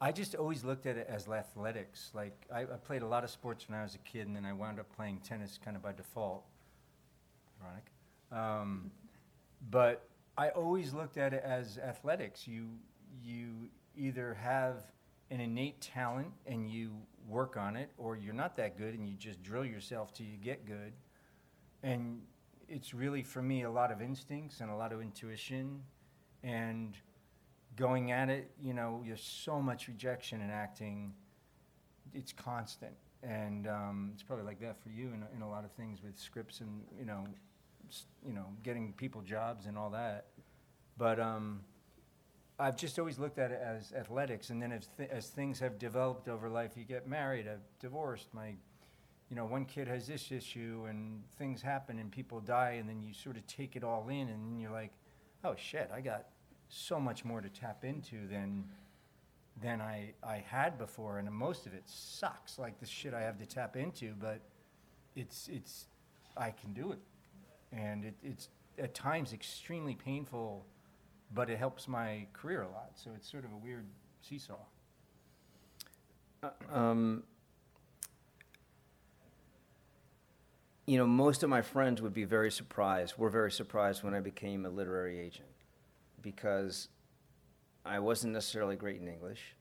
I 0.00 0.12
just 0.12 0.36
always 0.36 0.62
looked 0.62 0.86
at 0.86 0.96
it 0.96 1.08
as 1.10 1.26
athletics. 1.26 2.12
Like 2.14 2.46
I, 2.54 2.60
I 2.60 2.76
played 2.86 3.02
a 3.02 3.08
lot 3.08 3.24
of 3.24 3.30
sports 3.30 3.68
when 3.68 3.76
I 3.76 3.82
was 3.82 3.96
a 3.96 3.98
kid, 3.98 4.28
and 4.28 4.36
then 4.36 4.44
I 4.44 4.52
wound 4.52 4.78
up 4.78 4.86
playing 4.94 5.18
tennis 5.24 5.58
kind 5.62 5.76
of 5.76 5.82
by 5.82 5.90
default. 5.90 6.44
Ironic, 7.60 7.90
um, 8.30 8.92
but 9.68 10.08
I 10.38 10.50
always 10.50 10.94
looked 10.94 11.16
at 11.16 11.34
it 11.34 11.42
as 11.44 11.78
athletics. 11.78 12.46
You 12.46 12.68
you 13.20 13.68
either 13.96 14.34
have 14.34 14.92
an 15.32 15.40
innate 15.40 15.80
talent 15.80 16.30
and 16.46 16.70
you 16.70 16.92
work 17.28 17.56
on 17.56 17.74
it, 17.74 17.90
or 17.98 18.16
you're 18.16 18.32
not 18.32 18.56
that 18.58 18.78
good 18.78 18.94
and 18.94 19.08
you 19.08 19.16
just 19.16 19.42
drill 19.42 19.64
yourself 19.64 20.14
till 20.14 20.26
you 20.26 20.36
get 20.36 20.66
good. 20.66 20.92
And 21.82 22.20
it's 22.68 22.94
really 22.94 23.22
for 23.22 23.42
me 23.42 23.62
a 23.62 23.70
lot 23.70 23.90
of 23.92 24.00
instincts 24.02 24.60
and 24.60 24.70
a 24.70 24.74
lot 24.76 24.92
of 24.92 25.00
intuition 25.00 25.82
and 26.42 26.96
going 27.76 28.12
at 28.12 28.28
it 28.28 28.50
you 28.62 28.72
know 28.74 29.02
there's 29.06 29.22
so 29.22 29.60
much 29.60 29.88
rejection 29.88 30.40
in 30.40 30.50
acting. 30.50 31.12
It's 32.12 32.32
constant. 32.32 32.92
And 33.22 33.66
um, 33.66 34.10
it's 34.12 34.22
probably 34.22 34.44
like 34.44 34.60
that 34.60 34.76
for 34.82 34.90
you 34.90 35.06
in, 35.08 35.22
a- 35.22 35.34
in 35.36 35.42
a 35.42 35.48
lot 35.48 35.64
of 35.64 35.72
things 35.72 36.02
with 36.02 36.18
scripts 36.18 36.60
and 36.60 36.82
you 36.98 37.06
know 37.06 37.26
you 38.26 38.32
know 38.32 38.46
getting 38.62 38.92
people 38.92 39.22
jobs 39.22 39.66
and 39.66 39.76
all 39.78 39.90
that. 39.90 40.26
But 40.98 41.18
um, 41.18 41.60
I've 42.58 42.76
just 42.76 42.98
always 42.98 43.18
looked 43.18 43.38
at 43.38 43.50
it 43.50 43.60
as 43.64 43.92
athletics. 43.92 44.50
And 44.50 44.62
then 44.62 44.70
as, 44.72 44.88
th- 44.96 45.10
as 45.10 45.28
things 45.28 45.58
have 45.60 45.78
developed 45.78 46.28
over 46.28 46.48
life 46.48 46.72
you 46.76 46.84
get 46.84 47.08
married 47.08 47.48
I've 47.48 47.66
divorced 47.80 48.28
my 48.32 48.54
you 49.34 49.40
know, 49.40 49.46
one 49.46 49.64
kid 49.64 49.88
has 49.88 50.06
this 50.06 50.30
issue 50.30 50.86
and 50.88 51.20
things 51.40 51.60
happen 51.60 51.98
and 51.98 52.08
people 52.12 52.38
die, 52.38 52.76
and 52.78 52.88
then 52.88 53.02
you 53.02 53.12
sort 53.12 53.36
of 53.36 53.44
take 53.48 53.74
it 53.74 53.82
all 53.82 54.08
in, 54.08 54.28
and 54.28 54.46
then 54.46 54.60
you're 54.60 54.70
like, 54.70 54.92
oh 55.42 55.56
shit, 55.56 55.90
I 55.92 56.00
got 56.02 56.26
so 56.68 57.00
much 57.00 57.24
more 57.24 57.40
to 57.40 57.48
tap 57.48 57.84
into 57.84 58.28
than 58.28 58.64
than 59.60 59.80
I, 59.80 60.12
I 60.22 60.36
had 60.36 60.78
before, 60.78 61.18
and 61.18 61.28
most 61.32 61.66
of 61.66 61.74
it 61.74 61.82
sucks, 61.86 62.60
like 62.60 62.78
the 62.78 62.86
shit 62.86 63.12
I 63.12 63.22
have 63.22 63.36
to 63.38 63.46
tap 63.46 63.76
into, 63.76 64.14
but 64.20 64.40
it's, 65.16 65.48
it's, 65.48 65.86
I 66.36 66.50
can 66.52 66.72
do 66.72 66.92
it. 66.92 66.98
And 67.72 68.04
it, 68.04 68.14
it's 68.22 68.48
at 68.78 68.94
times 68.94 69.32
extremely 69.32 69.96
painful, 69.96 70.64
but 71.32 71.50
it 71.50 71.58
helps 71.58 71.88
my 71.88 72.26
career 72.32 72.62
a 72.62 72.68
lot, 72.68 72.92
so 72.94 73.10
it's 73.16 73.28
sort 73.28 73.44
of 73.44 73.52
a 73.52 73.56
weird 73.56 73.86
seesaw. 74.22 74.58
Um, 76.72 77.24
you 80.86 80.98
know, 80.98 81.06
most 81.06 81.42
of 81.42 81.48
my 81.48 81.62
friends 81.62 82.02
would 82.02 82.12
be 82.14 82.24
very 82.24 82.50
surprised, 82.50 83.16
were 83.16 83.30
very 83.30 83.50
surprised 83.50 84.02
when 84.02 84.14
I 84.14 84.20
became 84.20 84.66
a 84.66 84.68
literary 84.70 85.18
agent 85.18 85.48
because 86.20 86.88
I 87.84 87.98
wasn't 87.98 88.32
necessarily 88.32 88.76
great 88.76 89.00
in 89.00 89.08
English. 89.08 89.54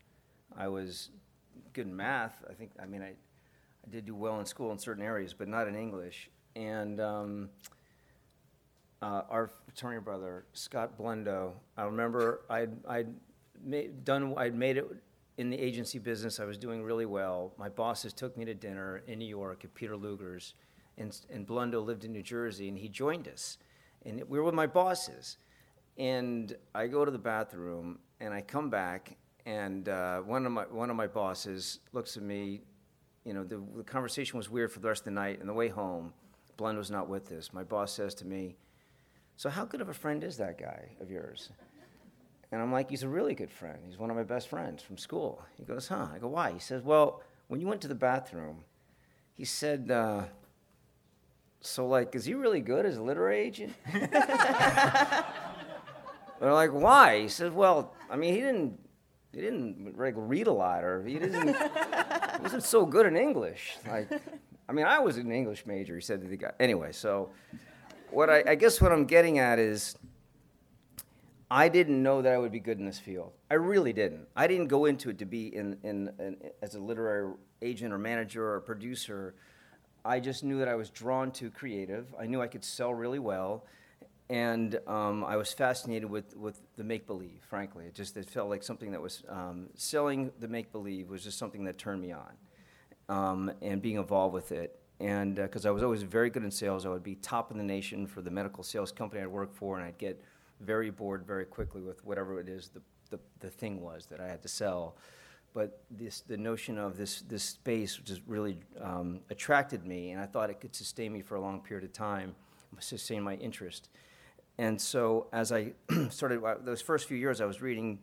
I 0.57 0.67
was 0.67 1.09
good 1.73 1.87
in 1.87 1.95
math. 1.95 2.43
I 2.49 2.53
think, 2.53 2.71
I 2.81 2.85
mean, 2.85 3.01
I, 3.01 3.09
I 3.85 3.89
did 3.89 4.05
do 4.05 4.15
well 4.15 4.39
in 4.39 4.45
school 4.45 4.71
in 4.71 4.77
certain 4.77 5.03
areas, 5.03 5.33
but 5.33 5.47
not 5.47 5.67
in 5.67 5.75
English. 5.75 6.29
And 6.55 6.99
um, 6.99 7.49
uh, 9.01 9.23
our 9.29 9.47
fraternity 9.65 10.01
brother, 10.01 10.45
Scott 10.53 10.97
Blendo, 10.97 11.53
I 11.77 11.83
remember 11.83 12.41
I'd, 12.49 12.71
I'd 12.87 13.07
made, 13.63 14.03
done, 14.05 14.33
I'd 14.37 14.55
made 14.55 14.77
it 14.77 14.85
in 15.37 15.49
the 15.49 15.59
agency 15.59 15.99
business. 15.99 16.39
I 16.39 16.45
was 16.45 16.57
doing 16.57 16.83
really 16.83 17.05
well. 17.05 17.53
My 17.57 17.69
bosses 17.69 18.13
took 18.13 18.37
me 18.37 18.45
to 18.45 18.53
dinner 18.53 19.03
in 19.07 19.19
New 19.19 19.27
York 19.27 19.63
at 19.63 19.73
Peter 19.73 19.97
Luger's, 19.97 20.53
and, 20.97 21.19
and 21.29 21.49
lived 21.49 22.05
in 22.05 22.11
New 22.11 22.23
Jersey, 22.23 22.69
and 22.69 22.77
he 22.77 22.89
joined 22.89 23.27
us. 23.27 23.57
And 24.05 24.23
we 24.27 24.37
were 24.37 24.45
with 24.45 24.53
my 24.53 24.67
bosses. 24.67 25.37
And 25.97 26.55
I 26.73 26.87
go 26.87 27.05
to 27.05 27.11
the 27.11 27.17
bathroom, 27.17 27.99
and 28.19 28.33
I 28.33 28.41
come 28.41 28.69
back, 28.69 29.15
and 29.45 29.87
uh, 29.87 30.21
one 30.21 30.45
of 30.45 30.51
my 30.51 30.63
one 30.63 30.89
of 30.89 30.95
my 30.95 31.07
bosses 31.07 31.79
looks 31.91 32.17
at 32.17 32.23
me. 32.23 32.61
You 33.25 33.33
know, 33.33 33.43
the, 33.43 33.61
the 33.75 33.83
conversation 33.83 34.37
was 34.37 34.49
weird 34.49 34.71
for 34.71 34.79
the 34.79 34.87
rest 34.87 35.01
of 35.01 35.05
the 35.05 35.11
night. 35.11 35.39
And 35.39 35.47
the 35.47 35.53
way 35.53 35.69
home, 35.69 36.13
Blend 36.57 36.77
was 36.77 36.89
not 36.89 37.07
with 37.09 37.31
us. 37.31 37.53
My 37.53 37.63
boss 37.63 37.93
says 37.93 38.15
to 38.15 38.25
me, 38.25 38.55
"So 39.35 39.49
how 39.49 39.65
good 39.65 39.81
of 39.81 39.89
a 39.89 39.93
friend 39.93 40.23
is 40.23 40.37
that 40.37 40.57
guy 40.57 40.89
of 40.99 41.11
yours?" 41.11 41.51
And 42.51 42.59
I'm 42.61 42.71
like, 42.71 42.89
"He's 42.89 43.03
a 43.03 43.09
really 43.09 43.35
good 43.35 43.51
friend. 43.51 43.77
He's 43.85 43.99
one 43.99 44.09
of 44.09 44.15
my 44.15 44.23
best 44.23 44.47
friends 44.47 44.81
from 44.81 44.97
school." 44.97 45.43
He 45.57 45.63
goes, 45.63 45.87
"Huh?" 45.89 46.07
I 46.11 46.17
go, 46.17 46.27
"Why?" 46.27 46.53
He 46.53 46.59
says, 46.59 46.81
"Well, 46.81 47.21
when 47.49 47.61
you 47.61 47.67
went 47.67 47.81
to 47.81 47.87
the 47.87 47.95
bathroom, 47.95 48.63
he 49.35 49.45
said." 49.45 49.91
Uh, 49.91 50.23
so 51.65 51.87
like, 51.87 52.13
is 52.13 52.25
he 52.25 52.33
really 52.33 52.61
good 52.61 52.85
as 52.85 52.97
a 52.97 53.01
literary 53.01 53.39
agent? 53.39 53.73
They're 56.39 56.53
like, 56.53 56.71
why? 56.71 57.21
He 57.21 57.29
says, 57.29 57.53
well, 57.53 57.93
I 58.09 58.17
mean, 58.17 58.33
he 58.33 58.41
didn't, 58.41 58.77
he 59.31 59.39
didn't 59.41 59.97
like, 59.97 60.13
read 60.17 60.47
a 60.47 60.51
lot, 60.51 60.83
or 60.83 61.05
he 61.05 61.17
didn't, 61.17 61.47
he 61.47 62.41
wasn't 62.41 62.63
so 62.63 62.85
good 62.85 63.05
in 63.05 63.15
English. 63.15 63.77
Like, 63.89 64.09
I 64.67 64.73
mean, 64.73 64.85
I 64.85 64.99
was 64.99 65.17
an 65.17 65.31
English 65.31 65.65
major. 65.65 65.95
He 65.95 66.01
said 66.01 66.21
to 66.21 66.27
the 66.27 66.35
guy. 66.35 66.51
Anyway, 66.59 66.91
so 66.91 67.29
what 68.11 68.29
I, 68.29 68.43
I 68.45 68.55
guess 68.55 68.81
what 68.81 68.91
I'm 68.91 69.05
getting 69.05 69.39
at 69.39 69.57
is, 69.57 69.95
I 71.49 71.69
didn't 71.69 72.01
know 72.01 72.21
that 72.21 72.33
I 72.33 72.37
would 72.37 72.51
be 72.51 72.59
good 72.59 72.79
in 72.79 72.85
this 72.85 72.99
field. 72.99 73.31
I 73.49 73.53
really 73.53 73.93
didn't. 73.93 74.27
I 74.35 74.47
didn't 74.47 74.67
go 74.67 74.85
into 74.85 75.11
it 75.11 75.19
to 75.19 75.25
be 75.25 75.55
in, 75.55 75.77
in, 75.83 76.11
in 76.19 76.37
as 76.61 76.75
a 76.75 76.79
literary 76.79 77.33
agent 77.61 77.93
or 77.93 77.99
manager 77.99 78.53
or 78.53 78.59
producer. 78.59 79.35
I 80.05 80.19
just 80.19 80.43
knew 80.43 80.59
that 80.59 80.67
I 80.67 80.75
was 80.75 80.89
drawn 80.89 81.31
to 81.31 81.49
creative. 81.49 82.13
I 82.19 82.25
knew 82.25 82.41
I 82.41 82.47
could 82.47 82.63
sell 82.63 82.93
really 82.93 83.19
well 83.19 83.65
and 84.29 84.79
um, 84.87 85.23
I 85.23 85.35
was 85.35 85.51
fascinated 85.53 86.09
with, 86.09 86.35
with 86.35 86.59
the 86.77 86.83
make 86.83 87.05
believe. 87.05 87.41
Frankly, 87.47 87.85
it 87.85 87.93
just 87.93 88.15
it 88.17 88.29
felt 88.29 88.49
like 88.49 88.63
something 88.63 88.91
that 88.91 89.01
was 89.01 89.23
um, 89.29 89.67
selling 89.75 90.31
the 90.39 90.47
make 90.47 90.71
believe 90.71 91.09
was 91.09 91.23
just 91.23 91.37
something 91.37 91.63
that 91.65 91.77
turned 91.77 92.01
me 92.01 92.13
on, 92.13 92.31
um, 93.09 93.51
and 93.61 93.81
being 93.81 93.97
involved 93.97 94.33
with 94.33 94.51
it. 94.51 94.79
And 94.99 95.35
because 95.35 95.65
uh, 95.65 95.69
I 95.69 95.71
was 95.71 95.83
always 95.83 96.03
very 96.03 96.29
good 96.29 96.43
in 96.43 96.51
sales, 96.51 96.85
I 96.85 96.89
would 96.89 97.03
be 97.03 97.15
top 97.15 97.51
in 97.51 97.57
the 97.57 97.63
nation 97.63 98.07
for 98.07 98.21
the 98.21 98.31
medical 98.31 98.63
sales 98.63 98.91
company 98.91 99.21
I'd 99.21 99.27
work 99.27 99.53
for, 99.53 99.77
and 99.77 99.85
I'd 99.85 99.97
get 99.97 100.23
very 100.61 100.89
bored 100.89 101.25
very 101.25 101.45
quickly 101.45 101.81
with 101.81 102.03
whatever 102.05 102.39
it 102.39 102.47
is 102.47 102.69
the, 102.69 102.81
the, 103.09 103.19
the 103.39 103.49
thing 103.49 103.81
was 103.81 104.05
that 104.05 104.21
I 104.21 104.27
had 104.27 104.41
to 104.43 104.47
sell. 104.47 104.95
But 105.53 105.83
this 105.91 106.21
the 106.21 106.37
notion 106.37 106.77
of 106.77 106.97
this 106.97 107.21
this 107.21 107.43
space 107.43 107.99
just 108.03 108.21
really 108.25 108.57
um, 108.81 109.19
attracted 109.29 109.85
me, 109.85 110.11
and 110.11 110.21
I 110.21 110.25
thought 110.25 110.49
it 110.49 110.59
could 110.59 110.75
sustain 110.75 111.13
me 111.13 111.21
for 111.21 111.35
a 111.35 111.41
long 111.41 111.61
period 111.61 111.83
of 111.83 111.93
time, 111.93 112.35
sustain 112.79 113.21
my 113.21 113.35
interest. 113.35 113.89
And 114.57 114.79
so 114.79 115.27
as 115.31 115.51
I 115.51 115.73
started 116.09 116.41
those 116.63 116.81
first 116.81 117.07
few 117.07 117.17
years, 117.17 117.41
I 117.41 117.45
was 117.45 117.61
reading 117.61 117.99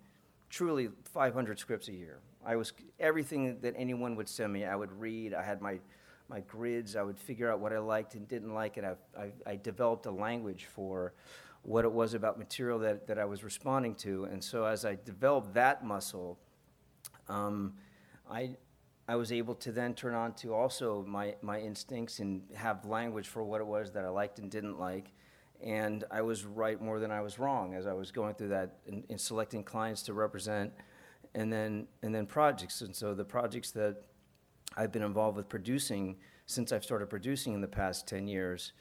truly 0.49 0.89
500 1.05 1.59
scripts 1.59 1.89
a 1.89 1.93
year. 1.93 2.19
I 2.45 2.57
was 2.57 2.73
everything 2.99 3.61
that 3.61 3.75
anyone 3.77 4.17
would 4.17 4.29
send 4.29 4.53
me. 4.53 4.65
I 4.65 4.75
would 4.75 4.93
read. 4.93 5.35
I 5.35 5.43
had 5.43 5.61
my 5.61 5.79
my 6.29 6.41
grids. 6.41 6.95
I 6.95 7.03
would 7.03 7.19
figure 7.19 7.51
out 7.51 7.59
what 7.59 7.73
I 7.73 7.79
liked 7.79 8.15
and 8.15 8.27
didn't 8.29 8.55
like, 8.55 8.77
and 8.77 8.87
I, 8.87 8.95
I, 9.19 9.33
I 9.45 9.57
developed 9.57 10.07
a 10.07 10.13
language 10.13 10.69
for 10.73 11.13
what 11.63 11.85
it 11.85 11.93
was 11.93 12.15
about 12.15 12.39
material 12.39 12.79
that, 12.79 13.07
that 13.07 13.19
I 13.19 13.25
was 13.25 13.45
responding 13.45 13.95
to. 13.97 14.25
And 14.25 14.43
so 14.43 14.65
as 14.65 14.85
I 14.85 14.97
developed 15.05 15.55
that 15.55 15.85
muscle, 15.85 16.39
um, 17.31 17.75
I 18.31 18.57
I 19.09 19.17
was 19.17 19.33
able 19.33 19.55
to 19.57 19.73
then 19.73 19.95
turn 19.95 20.15
on 20.15 20.35
to 20.35 20.55
also 20.55 21.05
my, 21.09 21.35
my 21.43 21.59
instincts 21.59 22.21
and 22.21 22.43
have 22.55 22.85
language 22.85 23.27
for 23.27 23.43
what 23.43 23.61
it 23.61 23.67
was 23.67 23.91
that 23.93 24.05
I 24.05 24.09
liked 24.09 24.39
and 24.39 24.49
didn't 24.49 24.79
like 24.79 25.11
and 25.63 26.05
I 26.11 26.23
was 26.23 26.45
right 26.45 26.81
more 26.81 26.99
than 26.99 27.11
I 27.11 27.21
was 27.21 27.39
wrong 27.39 27.75
as 27.75 27.87
I 27.87 27.93
was 27.93 28.11
going 28.11 28.35
through 28.35 28.49
that 28.49 28.79
in, 28.87 29.05
in, 29.09 29.19
selecting 29.19 29.63
clients 29.63 30.03
to 30.05 30.15
represent, 30.15 30.73
and 31.35 31.53
then 31.53 31.87
and 32.03 32.15
then 32.15 32.27
projects. 32.27 32.81
And 32.81 32.95
so 32.95 33.15
the 33.15 33.25
projects 33.25 33.71
that 33.73 34.03
I've 34.77 34.93
been 34.93 35.03
involved 35.03 35.37
with 35.37 35.49
producing 35.49 36.17
since 36.47 36.73
I've 36.73 36.85
started 36.85 37.11
producing 37.11 37.55
in 37.55 37.61
the 37.61 37.69
past 37.69 38.09
ten 38.09 38.27
years 38.27 38.73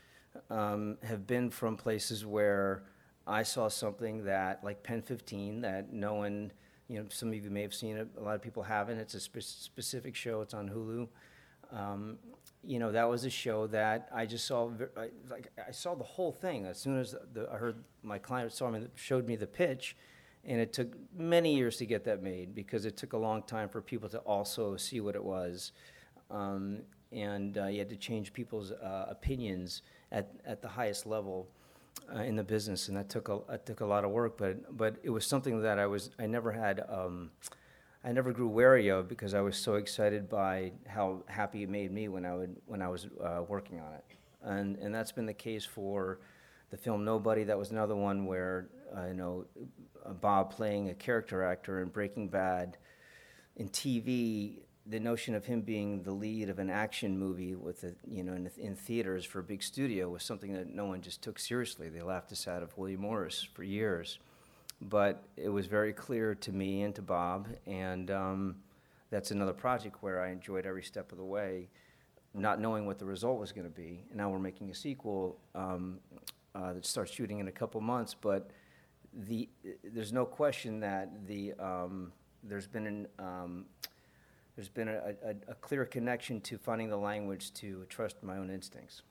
um, 0.50 0.98
have 1.04 1.28
been 1.28 1.50
from 1.50 1.76
places 1.76 2.26
where 2.26 2.84
I 3.28 3.44
saw 3.44 3.68
something 3.68 4.24
that, 4.26 4.64
like 4.64 4.82
Pen 4.82 5.02
15, 5.02 5.62
that 5.62 5.94
no 5.94 6.16
one, 6.16 6.52
you 6.90 6.98
know, 6.98 7.06
some 7.10 7.30
of 7.30 7.36
you 7.36 7.50
may 7.52 7.62
have 7.62 7.74
seen 7.74 7.96
it. 7.98 8.08
A 8.18 8.22
lot 8.22 8.36
of 8.36 8.42
people 8.42 8.64
haven't. 8.64 8.98
It's 8.98 9.14
a 9.14 9.20
spe- 9.20 9.42
specific 9.42 10.16
show. 10.16 10.42
It's 10.42 10.56
on 10.56 10.68
Hulu. 10.68 11.08
Um, 11.72 12.18
you 12.64 12.80
know, 12.80 12.92
that 12.92 13.08
was 13.08 13.24
a 13.26 13.30
show 13.30 13.68
that 13.68 14.10
I 14.14 14.26
just 14.26 14.48
saw. 14.48 14.72
Like 15.30 15.50
I 15.66 15.72
saw 15.72 15.94
the 15.94 16.04
whole 16.04 16.32
thing 16.32 16.66
as 16.66 16.80
soon 16.80 17.00
as 17.00 17.16
the, 17.34 17.48
I 17.52 17.58
heard 17.58 17.84
my 18.02 18.18
client 18.18 18.52
saw 18.52 18.72
me, 18.72 18.88
showed 18.96 19.28
me 19.28 19.36
the 19.36 19.48
pitch, 19.48 19.96
and 20.44 20.60
it 20.60 20.74
took 20.74 20.96
many 21.16 21.56
years 21.56 21.78
to 21.78 21.86
get 21.86 22.04
that 22.06 22.24
made 22.24 22.56
because 22.56 22.86
it 22.86 22.98
took 22.98 23.14
a 23.14 23.18
long 23.18 23.44
time 23.44 23.70
for 23.70 23.82
people 23.82 24.10
to 24.10 24.18
also 24.20 24.76
see 24.76 25.00
what 25.00 25.16
it 25.16 25.24
was, 25.24 25.72
um, 26.32 26.80
and 27.12 27.60
uh, 27.60 27.68
you 27.68 27.80
had 27.80 27.90
to 27.90 27.96
change 27.96 28.34
people's 28.34 28.72
uh, 28.72 29.06
opinions 29.10 29.84
at 30.12 30.32
at 30.44 30.62
the 30.64 30.68
highest 30.68 31.06
level. 31.06 31.48
Uh, 32.16 32.22
in 32.24 32.36
the 32.36 32.44
business, 32.44 32.88
and 32.88 32.98
that 32.98 33.08
took 33.08 33.30
a 33.30 33.40
that 33.50 33.66
took 33.66 33.82
a 33.82 33.86
lot 33.86 34.04
of 34.04 34.10
work, 34.10 34.36
but 34.36 34.76
but 34.76 34.96
it 35.04 35.12
was 35.12 35.26
something 35.26 35.62
that 35.62 35.78
I 35.78 35.86
was 35.86 36.10
I 36.18 36.26
never 36.26 36.52
had 36.52 36.84
um, 36.90 37.30
I 38.04 38.12
never 38.12 38.32
grew 38.32 38.48
wary 38.48 38.88
of 38.88 39.08
because 39.08 39.36
I 39.36 39.42
was 39.42 39.56
so 39.56 39.76
excited 39.76 40.28
by 40.28 40.72
how 40.88 41.24
happy 41.28 41.64
it 41.64 41.70
made 41.70 41.92
me 41.92 42.08
when 42.08 42.26
I 42.26 42.36
would 42.36 42.56
when 42.66 42.82
I 42.82 42.88
was 42.88 43.08
uh, 43.24 43.44
working 43.48 43.80
on 43.80 43.94
it, 43.94 44.04
and 44.42 44.78
and 44.78 44.94
that's 44.94 45.12
been 45.12 45.28
the 45.28 45.34
case 45.34 45.66
for 45.66 46.20
the 46.72 46.78
film 46.78 47.06
Nobody. 47.06 47.44
That 47.44 47.60
was 47.60 47.70
another 47.70 47.96
one 47.96 48.26
where 48.26 48.70
uh, 48.98 49.06
you 49.08 49.14
know 49.14 49.46
Bob 50.20 50.52
playing 50.52 50.90
a 50.90 50.96
character 50.96 51.44
actor 51.44 51.82
in 51.82 51.90
Breaking 51.90 52.28
Bad. 52.28 52.78
In 53.58 53.70
TV, 53.70 54.62
the 54.90 55.00
notion 55.00 55.36
of 55.36 55.46
him 55.46 55.62
being 55.62 56.04
the 56.04 56.12
lead 56.12 56.50
of 56.50 56.60
an 56.60 56.70
action 56.70 57.18
movie 57.18 57.56
with 57.56 57.84
a, 57.84 57.94
you 58.08 58.24
know 58.24 58.34
in, 58.34 58.50
in 58.58 58.76
theaters 58.76 59.24
for 59.24 59.40
a 59.40 59.44
big 59.44 59.62
studio 59.62 60.10
was 60.10 60.24
something 60.24 60.54
that 60.54 60.74
no 60.74 60.86
one 60.86 61.02
just 61.02 61.22
took 61.22 61.40
seriously. 61.40 61.90
They 61.90 62.02
laughed 62.02 62.32
us 62.32 62.48
out 62.48 62.64
of 62.64 62.78
William 62.78 63.02
Morris 63.02 63.48
for 63.54 63.64
years 63.64 64.20
but 64.82 65.24
it 65.36 65.50
was 65.50 65.68
very 65.68 65.94
clear 65.94 66.36
to 66.36 66.52
me 66.52 66.84
and 66.84 66.96
to 66.96 67.02
Bob, 67.02 67.48
and 67.66 68.10
um, 68.12 68.56
that's 69.10 69.32
another 69.32 69.54
project 69.54 69.98
where 70.02 70.22
I 70.22 70.30
enjoyed 70.30 70.66
every 70.66 70.84
step 70.84 71.12
of 71.12 71.18
the 71.18 71.24
way, 71.24 71.68
not 72.34 72.62
knowing 72.62 72.86
what 72.86 73.00
the 73.00 73.06
result 73.06 73.40
was 73.40 73.52
going 73.52 73.66
to 73.66 73.76
be. 73.76 74.06
And 74.10 74.18
now 74.18 74.30
we're 74.30 74.40
making 74.40 74.70
a 74.70 74.76
sequel 74.76 75.38
um, 75.54 76.00
uh, 76.56 76.74
that 76.74 76.86
starts 76.86 77.12
shooting 77.12 77.40
in 77.40 77.48
a 77.48 77.52
couple 77.52 77.82
months, 77.82 78.16
but 78.20 78.52
the 79.14 79.50
there's 79.84 80.14
no 80.14 80.24
question 80.24 80.80
that 80.80 81.28
the 81.28 81.54
um, 81.54 82.14
there's 82.44 82.68
been 82.68 82.88
an 82.88 83.08
um, 83.18 83.66
there's 84.60 84.68
been 84.68 84.90
a, 84.90 85.16
a, 85.24 85.52
a 85.52 85.56
clear 85.56 85.86
connection 85.86 86.42
to 86.42 86.58
finding 86.58 86.90
the 86.90 86.98
language 86.98 87.54
to 87.54 87.86
trust 87.88 88.22
my 88.22 88.36
own 88.36 88.50
instincts. 88.50 89.04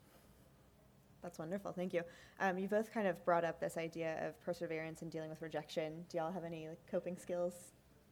That's 1.23 1.39
wonderful. 1.39 1.73
Thank 1.73 1.95
you. 1.95 2.03
Um, 2.39 2.59
you 2.59 2.69
both 2.69 2.93
kind 2.93 3.07
of 3.07 3.25
brought 3.25 3.47
up 3.47 3.59
this 3.59 3.79
idea 3.79 4.29
of 4.29 4.39
perseverance 4.45 5.01
and 5.01 5.11
dealing 5.11 5.31
with 5.31 5.41
rejection. 5.41 6.05
Do 6.11 6.19
y'all 6.19 6.31
have 6.31 6.45
any 6.45 6.69
like, 6.69 6.77
coping 6.91 7.17
skills 7.17 7.55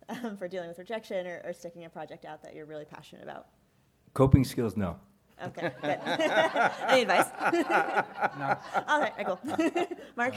um, 0.09 0.39
for 0.39 0.49
dealing 0.49 0.69
with 0.69 0.79
rejection 0.79 1.27
or, 1.27 1.43
or, 1.45 1.53
sticking 1.53 1.85
a 1.85 1.91
project 1.91 2.25
out 2.25 2.43
that 2.43 2.55
you're 2.55 2.65
really 2.65 2.87
passionate 2.87 3.23
about? 3.23 3.49
Coping 4.15 4.43
skills, 4.43 4.75
no. 4.75 4.97
Okay, 5.45 5.71
good. 5.83 6.01
Any 6.89 7.03
advice? 7.03 7.27
No. 8.39 8.57
All 8.89 9.01
right, 9.01 9.13
I 9.19 9.25
cool. 9.25 9.39
Marc? 10.17 10.35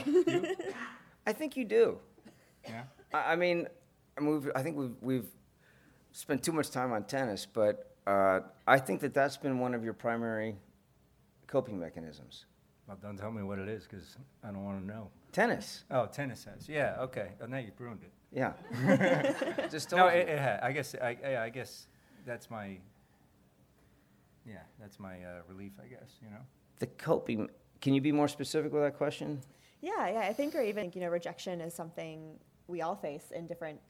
I 1.26 1.32
think 1.32 1.56
you 1.56 1.64
do. 1.64 1.96
Yeah. 2.68 2.82
I, 3.14 3.32
I 3.32 3.36
mean, 3.36 3.68
I, 4.18 4.20
mean 4.20 4.34
we've, 4.34 4.50
I 4.54 4.62
think 4.62 4.76
we've, 4.76 4.96
we've 5.00 5.26
spent 6.12 6.42
too 6.42 6.52
much 6.52 6.70
time 6.70 6.92
on 6.92 7.04
tennis, 7.04 7.46
but 7.46 7.94
uh, 8.06 8.40
I 8.66 8.78
think 8.78 9.00
that 9.00 9.14
that's 9.14 9.36
been 9.36 9.58
one 9.58 9.74
of 9.74 9.84
your 9.84 9.92
primary 9.92 10.56
coping 11.46 11.78
mechanisms. 11.78 12.46
Well, 12.86 12.98
don't 13.00 13.16
tell 13.16 13.30
me 13.30 13.42
what 13.42 13.58
it 13.58 13.68
is 13.68 13.84
because 13.84 14.16
I 14.42 14.48
don't 14.48 14.64
want 14.64 14.80
to 14.80 14.86
know. 14.86 15.10
Tennis. 15.32 15.84
Oh, 15.90 16.06
tennis 16.06 16.44
has. 16.44 16.68
Yeah. 16.68 16.96
Okay. 17.00 17.28
Oh, 17.40 17.46
now 17.46 17.58
you've 17.58 17.78
ruined 17.78 18.00
it. 18.02 18.12
Yeah. 18.32 18.52
Just 19.70 19.90
No, 19.92 19.98
told 19.98 20.12
you. 20.12 20.18
it, 20.20 20.28
it 20.28 20.38
had. 20.38 20.60
I 20.60 20.72
guess. 20.72 20.94
I, 21.00 21.16
yeah, 21.22 21.42
I 21.42 21.50
guess 21.50 21.86
that's 22.26 22.50
my. 22.50 22.78
Yeah, 24.46 24.62
that's 24.80 24.98
my 24.98 25.14
uh, 25.22 25.42
relief. 25.48 25.72
I 25.82 25.86
guess 25.86 26.10
you 26.22 26.30
know. 26.30 26.40
the 26.80 26.86
coping. 26.86 27.48
Can 27.80 27.94
you 27.94 28.00
be 28.00 28.12
more 28.12 28.28
specific 28.28 28.72
with 28.72 28.82
that 28.82 28.96
question? 28.96 29.40
Yeah, 29.80 30.08
yeah, 30.08 30.20
I 30.20 30.32
think, 30.34 30.54
or 30.54 30.60
even, 30.60 30.90
you 30.94 31.00
know, 31.00 31.08
rejection 31.08 31.60
is 31.62 31.72
something 31.72 32.38
we 32.68 32.82
all 32.82 32.94
face 32.94 33.32
in 33.34 33.46
different 33.46 33.80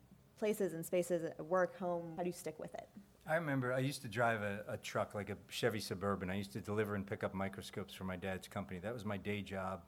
places 0.40 0.72
and 0.72 0.84
spaces, 0.84 1.22
at 1.22 1.44
work, 1.44 1.78
home. 1.78 2.14
How 2.16 2.22
do 2.22 2.28
you 2.30 2.34
stick 2.34 2.58
with 2.58 2.74
it? 2.74 2.88
I 3.26 3.34
remember 3.34 3.74
I 3.74 3.80
used 3.80 4.00
to 4.02 4.08
drive 4.08 4.40
a, 4.40 4.64
a 4.66 4.78
truck 4.78 5.14
like 5.14 5.28
a 5.28 5.36
Chevy 5.48 5.80
Suburban. 5.80 6.30
I 6.30 6.34
used 6.34 6.52
to 6.54 6.60
deliver 6.60 6.94
and 6.94 7.06
pick 7.06 7.22
up 7.22 7.34
microscopes 7.34 7.92
for 7.92 8.04
my 8.04 8.16
dad's 8.16 8.48
company. 8.48 8.80
That 8.80 8.94
was 8.94 9.04
my 9.04 9.18
day 9.18 9.42
job 9.42 9.82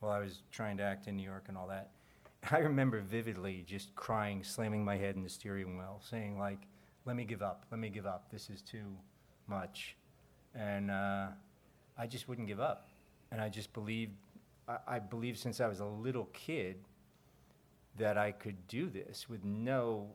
while 0.00 0.10
I 0.10 0.18
was 0.18 0.42
trying 0.50 0.78
to 0.78 0.82
act 0.82 1.08
in 1.08 1.16
New 1.16 1.22
York 1.22 1.44
and 1.48 1.58
all 1.58 1.68
that. 1.68 1.90
I 2.50 2.58
remember 2.58 3.02
vividly 3.02 3.64
just 3.68 3.94
crying, 3.94 4.42
slamming 4.42 4.82
my 4.82 4.96
head 4.96 5.14
in 5.14 5.22
the 5.22 5.28
steering 5.28 5.76
wheel, 5.76 6.00
saying 6.02 6.38
like, 6.38 6.62
"Let 7.04 7.14
me 7.14 7.24
give 7.24 7.42
up. 7.42 7.66
Let 7.70 7.78
me 7.78 7.90
give 7.90 8.06
up. 8.06 8.30
This 8.32 8.48
is 8.48 8.62
too 8.62 8.96
much," 9.46 9.96
and 10.54 10.90
uh, 10.90 11.26
I 11.98 12.06
just 12.06 12.28
wouldn't 12.28 12.48
give 12.48 12.60
up. 12.60 12.88
And 13.30 13.42
I 13.42 13.50
just 13.50 13.74
believed. 13.74 14.14
I, 14.66 14.78
I 14.88 14.98
believed 15.00 15.38
since 15.38 15.60
I 15.60 15.68
was 15.68 15.80
a 15.80 15.84
little 15.84 16.30
kid 16.32 16.76
that 17.96 18.16
I 18.16 18.32
could 18.32 18.66
do 18.68 18.88
this 18.88 19.28
with 19.28 19.44
no 19.44 20.14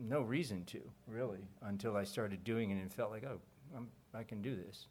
no 0.00 0.20
reason 0.22 0.64
to 0.64 0.80
really 1.08 1.48
until 1.62 1.96
I 1.96 2.04
started 2.04 2.44
doing 2.44 2.70
it 2.70 2.80
and 2.80 2.92
felt 2.92 3.10
like 3.10 3.24
oh 3.24 3.40
I'm, 3.76 3.88
I 4.14 4.22
can 4.22 4.40
do 4.40 4.56
this, 4.56 4.86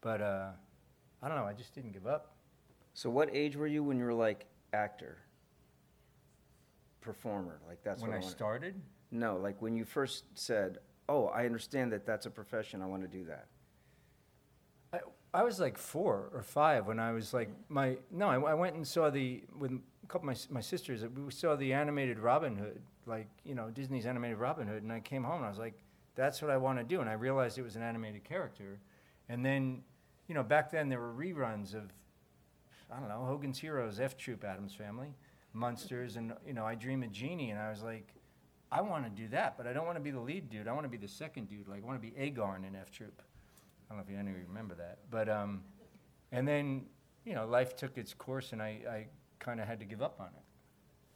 but 0.00 0.20
uh, 0.20 0.50
I 1.22 1.28
don't 1.28 1.36
know 1.36 1.44
I 1.44 1.52
just 1.52 1.74
didn't 1.74 1.92
give 1.92 2.06
up. 2.06 2.34
So, 2.94 3.08
what 3.08 3.30
age 3.32 3.56
were 3.56 3.66
you 3.66 3.82
when 3.84 3.98
you 3.98 4.04
were 4.04 4.14
like 4.14 4.46
actor, 4.72 5.18
performer? 7.00 7.60
Like 7.66 7.82
that's 7.84 8.02
when 8.02 8.12
I 8.12 8.16
I 8.16 8.20
started, 8.20 8.80
No, 9.10 9.36
like 9.36 9.62
when 9.62 9.76
you 9.76 9.84
first 9.84 10.24
said, 10.34 10.78
"Oh, 11.08 11.26
I 11.26 11.46
understand 11.46 11.92
that 11.92 12.04
that's 12.04 12.26
a 12.26 12.30
profession. 12.30 12.82
I 12.82 12.86
want 12.86 13.02
to 13.02 13.08
do 13.08 13.24
that." 13.26 13.46
I, 15.34 15.42
was 15.42 15.60
like 15.60 15.78
four 15.78 16.30
or 16.32 16.42
five 16.42 16.86
when 16.86 16.98
I 16.98 17.12
was 17.12 17.34
like 17.34 17.50
my 17.68 17.96
no 18.10 18.28
I, 18.28 18.50
I 18.50 18.54
went 18.54 18.76
and 18.76 18.86
saw 18.86 19.10
the 19.10 19.42
with 19.58 19.72
a 19.72 20.06
couple 20.06 20.28
of 20.28 20.36
my 20.50 20.56
my 20.56 20.60
sisters 20.60 21.04
we 21.04 21.30
saw 21.30 21.56
the 21.56 21.72
animated 21.72 22.18
Robin 22.18 22.56
Hood 22.56 22.80
like 23.06 23.28
you 23.44 23.54
know 23.54 23.70
Disney's 23.70 24.06
animated 24.06 24.38
Robin 24.38 24.66
Hood 24.66 24.82
and 24.82 24.92
I 24.92 25.00
came 25.00 25.24
home 25.24 25.36
and 25.36 25.46
I 25.46 25.48
was 25.48 25.58
like 25.58 25.74
that's 26.14 26.42
what 26.42 26.50
I 26.50 26.56
want 26.56 26.78
to 26.78 26.84
do 26.84 27.00
and 27.00 27.08
I 27.08 27.14
realized 27.14 27.58
it 27.58 27.62
was 27.62 27.76
an 27.76 27.82
animated 27.82 28.24
character 28.24 28.78
and 29.28 29.44
then 29.44 29.82
you 30.26 30.34
know 30.34 30.42
back 30.42 30.70
then 30.70 30.88
there 30.88 31.00
were 31.00 31.12
reruns 31.12 31.74
of 31.74 31.92
I 32.90 32.98
don't 32.98 33.08
know 33.08 33.24
Hogan's 33.24 33.58
Heroes 33.58 34.00
F 34.00 34.16
Troop 34.16 34.44
Addams 34.44 34.74
Family 34.74 35.14
Munsters 35.52 36.16
and 36.16 36.32
you 36.46 36.54
know 36.54 36.64
I 36.64 36.74
Dream 36.74 37.02
of 37.02 37.12
Jeannie 37.12 37.50
and 37.50 37.60
I 37.60 37.70
was 37.70 37.82
like 37.82 38.14
I 38.70 38.80
want 38.82 39.04
to 39.04 39.10
do 39.10 39.28
that 39.28 39.56
but 39.56 39.66
I 39.66 39.72
don't 39.72 39.86
want 39.86 39.96
to 39.96 40.02
be 40.02 40.10
the 40.10 40.20
lead 40.20 40.50
dude 40.50 40.68
I 40.68 40.72
want 40.72 40.84
to 40.84 40.90
be 40.90 40.96
the 40.96 41.08
second 41.08 41.48
dude 41.48 41.68
like 41.68 41.82
I 41.82 41.86
want 41.86 42.00
to 42.00 42.06
be 42.06 42.14
Agarn 42.16 42.66
in 42.66 42.74
F 42.74 42.90
Troop. 42.90 43.22
I 43.90 43.94
don't 43.94 43.98
know 43.98 44.12
if 44.12 44.18
any 44.18 44.30
of 44.30 44.36
you 44.36 44.44
remember 44.48 44.74
that, 44.76 44.98
but 45.10 45.28
um, 45.28 45.62
and 46.32 46.46
then 46.46 46.86
you 47.24 47.34
know 47.34 47.46
life 47.46 47.76
took 47.76 47.96
its 47.98 48.14
course, 48.14 48.52
and 48.52 48.62
I, 48.62 48.80
I 48.90 49.06
kind 49.38 49.60
of 49.60 49.66
had 49.66 49.78
to 49.80 49.86
give 49.86 50.02
up 50.02 50.20
on 50.20 50.26
it. 50.28 50.42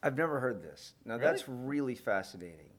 I've 0.02 0.16
never 0.16 0.40
heard 0.40 0.62
this. 0.62 0.94
Now 1.04 1.14
Really? 1.14 1.24
that's 1.26 1.44
really 1.48 1.94
fascinating. 1.94 2.70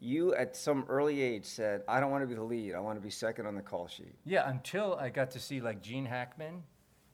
You 0.00 0.34
at 0.34 0.54
some 0.56 0.84
early 0.88 1.20
age 1.22 1.44
said, 1.44 1.82
"I 1.88 1.98
don't 2.00 2.10
want 2.10 2.22
to 2.22 2.26
be 2.28 2.34
the 2.34 2.42
lead. 2.42 2.74
I 2.74 2.80
want 2.80 2.96
to 2.98 3.02
be 3.02 3.10
second 3.10 3.46
on 3.46 3.54
the 3.54 3.62
call 3.62 3.88
sheet." 3.88 4.14
Yeah, 4.24 4.48
until 4.48 4.94
I 4.94 5.08
got 5.08 5.30
to 5.32 5.40
see 5.40 5.60
like 5.60 5.82
Gene 5.82 6.04
Hackman, 6.04 6.62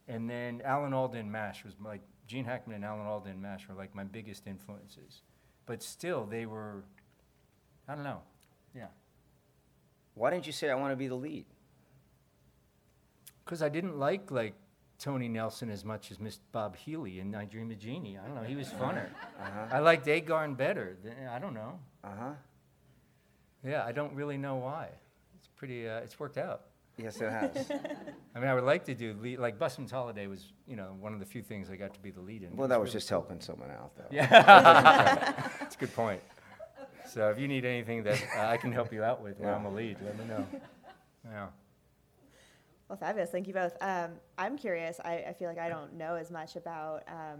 and 0.07 0.29
then 0.29 0.61
Alan 0.63 0.93
Alda 0.93 1.23
Mash 1.23 1.63
was 1.63 1.73
like 1.83 2.01
Gene 2.27 2.45
Hackman 2.45 2.75
and 2.77 2.85
Alan 2.85 3.05
Alda 3.07 3.33
Mash 3.35 3.67
were 3.67 3.75
like 3.75 3.95
my 3.95 4.03
biggest 4.03 4.45
influences, 4.47 5.21
but 5.65 5.81
still 5.83 6.25
they 6.25 6.45
were, 6.45 6.83
I 7.87 7.95
don't 7.95 8.03
know, 8.03 8.21
yeah, 8.75 8.87
Why 10.15 10.29
didn't 10.31 10.45
you 10.47 10.53
say, 10.53 10.69
"I 10.69 10.75
want 10.75 10.91
to 10.91 10.95
be 10.95 11.07
the 11.07 11.15
lead"? 11.15 11.45
Because 13.45 13.61
I 13.61 13.69
didn't 13.69 13.97
like 13.99 14.31
like 14.31 14.55
Tony 14.97 15.27
Nelson 15.27 15.69
as 15.69 15.85
much 15.85 16.11
as 16.11 16.19
Miss 16.19 16.39
Bob 16.51 16.75
Healy 16.75 17.19
in 17.19 17.33
I 17.35 17.45
Dream 17.45 17.69
of 17.71 17.79
Jeannie. 17.79 18.17
I 18.17 18.25
don't 18.25 18.35
know, 18.35 18.43
he 18.43 18.55
was 18.55 18.67
funner. 18.69 19.07
Uh-huh. 19.39 19.67
I 19.71 19.79
liked 19.79 20.07
Agarn 20.07 20.57
better. 20.57 20.97
Th- 21.03 21.15
I 21.29 21.39
don't 21.39 21.53
know. 21.53 21.79
Uh 22.03 22.09
huh. 22.19 22.31
Yeah, 23.63 23.83
I 23.85 23.91
don't 23.91 24.13
really 24.13 24.37
know 24.37 24.55
why. 24.55 24.89
It's 25.37 25.47
pretty. 25.55 25.87
Uh, 25.87 25.97
it's 25.99 26.19
worked 26.19 26.37
out. 26.37 26.61
Yes, 26.97 27.19
it 27.19 27.29
has. 27.29 27.71
I 28.35 28.39
mean, 28.39 28.47
I 28.47 28.53
would 28.53 28.63
like 28.63 28.85
to 28.85 28.95
do 28.95 29.13
lead, 29.21 29.39
like 29.39 29.59
Busman's 29.59 29.91
Holiday 29.91 30.27
was, 30.27 30.53
you 30.65 30.77
know, 30.77 30.95
one 30.99 31.13
of 31.13 31.19
the 31.19 31.25
few 31.25 31.41
things 31.41 31.69
I 31.69 31.75
got 31.75 31.93
to 31.93 31.99
be 31.99 32.09
the 32.09 32.21
lead 32.21 32.43
in. 32.43 32.55
Well, 32.55 32.69
that 32.69 32.79
was 32.79 32.87
really 32.87 32.93
just 32.93 33.09
cool. 33.09 33.19
helping 33.19 33.41
someone 33.41 33.69
out, 33.69 33.95
though. 33.97 34.05
Yeah, 34.11 34.27
that's 35.59 35.75
a 35.75 35.79
good 35.79 35.93
point. 35.93 36.21
So 37.07 37.29
if 37.29 37.39
you 37.39 37.47
need 37.47 37.65
anything 37.65 38.03
that 38.03 38.19
uh, 38.35 38.47
I 38.47 38.57
can 38.57 38.71
help 38.71 38.91
you 38.91 39.03
out 39.03 39.21
with 39.21 39.39
when 39.39 39.53
I'm 39.53 39.65
a 39.65 39.69
lead, 39.69 39.97
let 40.03 40.17
me 40.17 40.25
know. 40.25 40.45
Yeah. 41.23 41.47
Well, 42.87 42.97
fabulous. 42.97 43.31
Thank 43.31 43.47
you 43.47 43.53
both. 43.53 43.75
Um, 43.81 44.11
I'm 44.37 44.57
curious. 44.57 44.99
I, 45.03 45.25
I 45.29 45.33
feel 45.33 45.47
like 45.47 45.57
I 45.57 45.69
don't 45.69 45.93
know 45.93 46.15
as 46.15 46.29
much 46.29 46.55
about. 46.55 47.03
Um, 47.07 47.39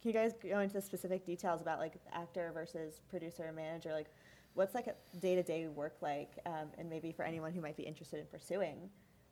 can 0.00 0.10
you 0.10 0.12
guys 0.12 0.32
go 0.42 0.60
into 0.60 0.74
the 0.74 0.80
specific 0.80 1.26
details 1.26 1.60
about 1.60 1.78
like 1.78 1.94
actor 2.12 2.50
versus 2.54 3.00
producer 3.08 3.44
and 3.44 3.56
manager? 3.56 3.92
Like, 3.92 4.06
what's 4.54 4.74
like 4.74 4.86
a 4.86 4.94
day-to-day 5.18 5.68
work 5.68 5.96
like? 6.00 6.30
Um, 6.46 6.68
and 6.78 6.88
maybe 6.88 7.12
for 7.12 7.24
anyone 7.24 7.52
who 7.52 7.60
might 7.60 7.76
be 7.76 7.82
interested 7.82 8.20
in 8.20 8.26
pursuing 8.26 8.88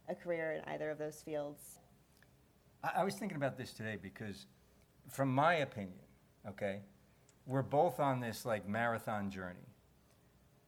a 0.09 0.15
career 0.15 0.53
in 0.53 0.73
either 0.73 0.91
of 0.91 0.99
those 0.99 1.23
fields. 1.23 1.79
I, 2.83 3.01
I 3.01 3.05
was 3.05 3.15
thinking 3.15 3.37
about 3.37 3.57
this 3.57 3.73
today 3.73 3.97
because, 4.01 4.47
from 5.09 5.35
my 5.35 5.55
opinion, 5.57 6.01
okay, 6.47 6.81
we're 7.47 7.63
both 7.63 8.01
on 8.01 8.21
this 8.21 8.45
like 8.45 8.69
marathon 8.69 9.31
journey. 9.31 9.69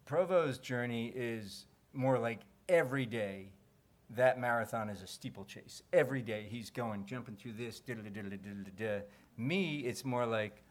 Provo's 0.06 0.58
journey 0.58 1.12
is 1.14 1.66
more 1.92 2.18
like 2.18 2.40
every 2.68 3.04
day. 3.04 3.50
That 4.10 4.38
marathon 4.38 4.88
is 4.88 5.02
a 5.02 5.06
steeplechase. 5.06 5.82
Every 5.92 6.22
day 6.22 6.46
he's 6.48 6.70
going, 6.70 7.06
jumping 7.06 7.36
through 7.36 7.54
this. 7.54 7.80
diddle 7.80 8.04
diddle 8.04 8.30
diddle 8.30 8.64
diddle. 8.76 9.02
Me, 9.36 9.80
it's 9.80 10.04
more 10.04 10.24
like 10.24 10.62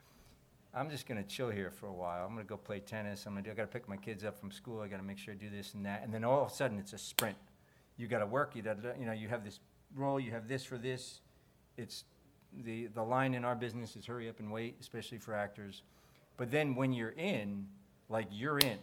I'm 0.74 0.89
just 0.89 1.08
gonna 1.08 1.24
chill 1.24 1.50
here 1.50 1.69
for 1.69 1.88
a 1.88 1.93
while. 1.93 2.26
I'm 2.26 2.32
gonna 2.32 2.43
go 2.43 2.58
play 2.58 2.80
tennis. 2.80 3.26
I'm 3.26 3.34
gonna 3.34 3.43
do. 3.43 3.52
I 3.52 3.54
gotta 3.54 3.67
pick 3.67 3.88
my 3.88 3.98
kids 3.98 4.24
up 4.24 4.39
from 4.39 4.52
school. 4.52 4.82
I 4.82 4.88
gotta 4.88 5.04
make 5.04 5.17
sure 5.17 5.34
I 5.34 5.38
do 5.38 5.50
this 5.50 5.74
and 5.74 5.86
that. 5.86 6.04
And 6.04 6.13
then 6.13 6.24
all 6.24 6.43
of 6.43 6.52
a 6.52 6.54
sudden, 6.54 6.78
it's 6.80 6.93
a 6.93 6.98
sprint. 6.98 7.38
You 7.98 8.08
gotta 8.08 8.26
work. 8.26 8.56
You 8.56 8.62
gotta, 8.62 8.93
you 9.00 9.06
know, 9.06 9.13
you 9.13 9.30
have 9.30 9.43
this 9.43 9.60
role. 9.95 10.19
You 10.19 10.32
have 10.32 10.48
this 10.48 10.65
for 10.65 10.78
this. 10.78 11.21
It's 11.78 12.04
the 12.63 12.88
the 12.88 13.04
line 13.04 13.34
in 13.34 13.45
our 13.45 13.56
business 13.56 13.95
is 13.95 14.06
hurry 14.06 14.28
up 14.28 14.39
and 14.39 14.52
wait, 14.52 14.76
especially 14.82 15.17
for 15.17 15.34
actors. 15.34 15.84
But 16.38 16.52
then 16.52 16.76
when 16.76 16.91
you're 16.91 17.12
in, 17.12 17.67
like 18.10 18.28
you're 18.32 18.60
in, 18.60 18.80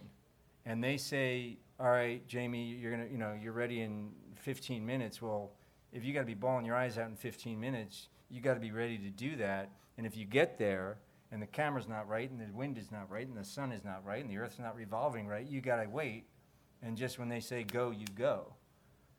and 0.65 0.83
they 0.83 0.97
say, 0.97 1.57
"All 1.79 1.91
right, 1.91 2.25
Jamie, 2.27 2.65
you're 2.65 2.91
gonna, 2.91 3.07
you 3.11 3.17
know, 3.19 3.37
you're 3.39 3.53
ready 3.53 3.81
in 3.81 4.11
15 4.43 4.85
minutes." 4.85 5.21
Well, 5.21 5.51
if 5.91 6.03
you 6.03 6.13
got 6.13 6.21
to 6.21 6.25
be 6.25 6.33
bawling 6.33 6.65
your 6.65 6.75
eyes 6.75 6.97
out 6.97 7.09
in 7.09 7.15
15 7.15 7.59
minutes, 7.59 8.09
you 8.29 8.41
got 8.41 8.55
to 8.55 8.59
be 8.59 8.71
ready 8.71 8.97
to 8.97 9.09
do 9.09 9.35
that. 9.37 9.69
And 9.97 10.07
if 10.07 10.17
you 10.17 10.25
get 10.25 10.57
there 10.57 10.97
and 11.31 11.41
the 11.41 11.47
camera's 11.47 11.87
not 11.87 12.07
right, 12.07 12.29
and 12.29 12.39
the 12.39 12.51
wind 12.55 12.77
is 12.77 12.91
not 12.91 13.09
right, 13.09 13.27
and 13.27 13.35
the 13.35 13.43
sun 13.43 13.71
is 13.71 13.83
not 13.83 14.05
right, 14.05 14.21
and 14.21 14.29
the 14.29 14.37
earth's 14.37 14.59
not 14.59 14.75
revolving 14.75 15.27
right, 15.27 15.47
you 15.47 15.61
got 15.61 15.81
to 15.81 15.89
wait. 15.89 16.25
And 16.81 16.97
just 16.97 17.17
when 17.17 17.29
they 17.29 17.39
say 17.39 17.63
go, 17.63 17.91
you 17.91 18.05
go. 18.15 18.53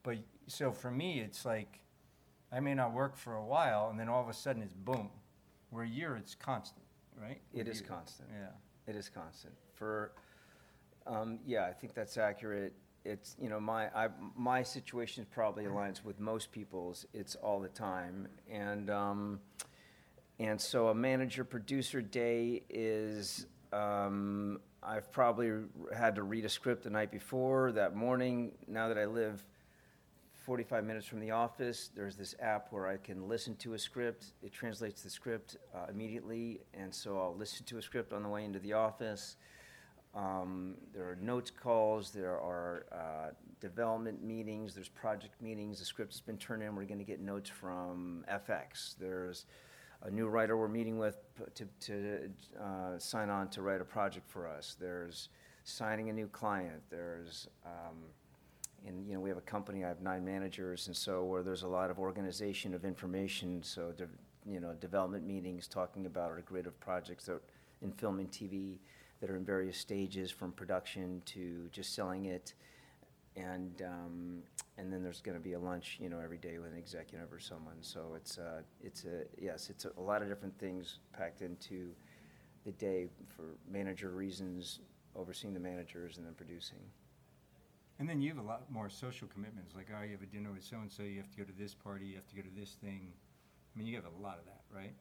But 0.03 0.19
so 0.47 0.71
for 0.71 0.91
me, 0.91 1.19
it's 1.19 1.45
like 1.45 1.79
I 2.51 2.59
may 2.59 2.73
not 2.73 2.93
work 2.93 3.17
for 3.17 3.35
a 3.35 3.45
while, 3.45 3.89
and 3.89 3.99
then 3.99 4.07
all 4.07 4.21
of 4.21 4.29
a 4.29 4.33
sudden 4.33 4.61
it's 4.61 4.73
boom. 4.73 5.09
Where 5.71 5.83
a 5.83 5.89
year, 5.89 6.15
it's 6.15 6.35
constant, 6.35 6.85
right? 7.21 7.41
It 7.53 7.67
is 7.67 7.81
you. 7.81 7.87
constant. 7.87 8.29
Yeah. 8.31 8.51
It 8.87 8.95
is 8.95 9.09
constant. 9.09 9.53
For, 9.73 10.13
um, 11.07 11.39
yeah, 11.45 11.65
I 11.65 11.73
think 11.73 11.93
that's 11.93 12.17
accurate. 12.17 12.73
It's, 13.05 13.35
you 13.39 13.49
know, 13.49 13.59
my, 13.59 13.85
I, 13.95 14.07
my 14.35 14.63
situation 14.63 15.27
probably 15.31 15.65
aligns 15.65 16.03
with 16.03 16.19
most 16.19 16.51
people's. 16.51 17.05
It's 17.13 17.35
all 17.35 17.59
the 17.59 17.69
time. 17.69 18.27
And, 18.51 18.89
um, 18.89 19.39
and 20.39 20.59
so 20.59 20.87
a 20.87 20.95
manager 20.95 21.43
producer 21.43 22.01
day 22.01 22.63
is, 22.67 23.45
um, 23.71 24.59
I've 24.81 25.11
probably 25.11 25.51
had 25.95 26.15
to 26.15 26.23
read 26.23 26.45
a 26.45 26.49
script 26.49 26.83
the 26.83 26.89
night 26.89 27.11
before, 27.11 27.71
that 27.73 27.95
morning. 27.95 28.53
Now 28.67 28.87
that 28.87 28.97
I 28.97 29.05
live 29.05 29.43
45 30.45 30.83
minutes 30.83 31.05
from 31.05 31.19
the 31.19 31.31
office, 31.31 31.91
there's 31.95 32.15
this 32.15 32.35
app 32.39 32.67
where 32.71 32.87
I 32.87 32.97
can 32.97 33.29
listen 33.29 33.55
to 33.57 33.73
a 33.75 33.79
script. 33.79 34.33
It 34.41 34.51
translates 34.51 35.03
the 35.03 35.09
script 35.11 35.57
uh, 35.75 35.85
immediately, 35.89 36.61
and 36.73 36.93
so 36.93 37.19
I'll 37.19 37.35
listen 37.35 37.65
to 37.67 37.77
a 37.77 37.81
script 37.81 38.13
on 38.13 38.23
the 38.23 38.29
way 38.29 38.45
into 38.45 38.59
the 38.59 38.73
office. 38.73 39.37
Um, 40.15 40.75
there 40.93 41.03
are 41.03 41.17
notes 41.21 41.51
calls, 41.51 42.11
there 42.11 42.39
are 42.39 42.85
uh, 42.91 43.31
development 43.59 44.23
meetings, 44.23 44.73
there's 44.73 44.87
project 44.87 45.41
meetings. 45.41 45.79
The 45.79 45.85
script 45.85 46.13
has 46.13 46.21
been 46.21 46.37
turned 46.37 46.63
in. 46.63 46.73
We're 46.73 46.85
going 46.85 46.99
to 46.99 47.05
get 47.05 47.19
notes 47.19 47.49
from 47.49 48.23
FX. 48.31 48.95
There's 48.97 49.45
a 50.03 50.09
new 50.09 50.27
writer 50.27 50.55
we're 50.55 50.69
meeting 50.69 50.97
with 50.97 51.17
to, 51.55 51.65
to 51.81 52.29
uh, 52.61 52.97
sign 52.97 53.29
on 53.29 53.49
to 53.49 53.61
write 53.61 53.81
a 53.81 53.85
project 53.85 54.29
for 54.29 54.47
us. 54.47 54.77
There's 54.79 55.29
signing 55.65 56.09
a 56.09 56.13
new 56.13 56.27
client. 56.27 56.81
There's 56.89 57.47
um, 57.65 57.97
and 58.87 59.05
you 59.07 59.15
know 59.15 59.19
we 59.19 59.29
have 59.29 59.37
a 59.37 59.41
company. 59.41 59.83
I 59.83 59.89
have 59.89 60.01
nine 60.01 60.23
managers, 60.23 60.87
and 60.87 60.95
so 60.95 61.23
where 61.23 61.43
there's 61.43 61.63
a 61.63 61.67
lot 61.67 61.89
of 61.89 61.99
organization 61.99 62.73
of 62.73 62.85
information. 62.85 63.63
So 63.63 63.91
de- 63.91 64.07
you 64.49 64.59
know 64.59 64.73
development 64.79 65.25
meetings 65.25 65.67
talking 65.67 66.05
about 66.05 66.29
our 66.29 66.41
grid 66.41 66.67
of 66.67 66.79
projects 66.79 67.25
that 67.25 67.41
in 67.81 67.91
film 67.91 68.19
and 68.19 68.31
TV 68.31 68.77
that 69.21 69.29
are 69.29 69.37
in 69.37 69.45
various 69.45 69.77
stages 69.77 70.31
from 70.31 70.51
production 70.51 71.21
to 71.25 71.67
just 71.71 71.95
selling 71.95 72.25
it. 72.25 72.53
And, 73.37 73.81
um, 73.81 74.43
and 74.77 74.91
then 74.91 75.03
there's 75.03 75.21
going 75.21 75.37
to 75.37 75.43
be 75.43 75.53
a 75.53 75.59
lunch, 75.59 75.97
you 75.99 76.09
know, 76.09 76.19
every 76.19 76.37
day 76.37 76.57
with 76.57 76.71
an 76.71 76.77
executive 76.77 77.31
or 77.33 77.39
someone. 77.39 77.75
So 77.81 78.13
it's, 78.15 78.37
uh, 78.37 78.61
it's 78.81 79.05
a, 79.05 79.23
yes, 79.37 79.69
it's 79.69 79.85
a, 79.85 79.91
a 79.97 80.01
lot 80.01 80.21
of 80.21 80.29
different 80.29 80.57
things 80.57 80.99
packed 81.11 81.41
into 81.41 81.89
the 82.65 82.71
day 82.71 83.07
for 83.35 83.43
manager 83.69 84.09
reasons, 84.09 84.79
overseeing 85.15 85.53
the 85.53 85.59
managers 85.59 86.17
and 86.17 86.25
then 86.25 86.33
producing. 86.33 86.79
And 87.99 88.09
then 88.09 88.21
you 88.21 88.29
have 88.29 88.39
a 88.39 88.47
lot 88.47 88.69
more 88.69 88.89
social 88.89 89.27
commitments, 89.27 89.73
like, 89.75 89.87
oh, 89.97 90.03
you 90.03 90.11
have 90.11 90.21
a 90.21 90.25
dinner 90.25 90.51
with 90.51 90.63
so-and-so, 90.63 91.03
you 91.03 91.17
have 91.17 91.31
to 91.31 91.37
go 91.37 91.43
to 91.43 91.53
this 91.57 91.73
party, 91.73 92.05
you 92.05 92.15
have 92.15 92.27
to 92.27 92.35
go 92.35 92.41
to 92.41 92.59
this 92.59 92.77
thing. 92.83 93.13
I 93.73 93.79
mean, 93.79 93.87
you 93.87 93.95
have 93.95 94.05
a 94.05 94.21
lot 94.21 94.37
of 94.37 94.45
that, 94.45 94.63
right? 94.73 94.93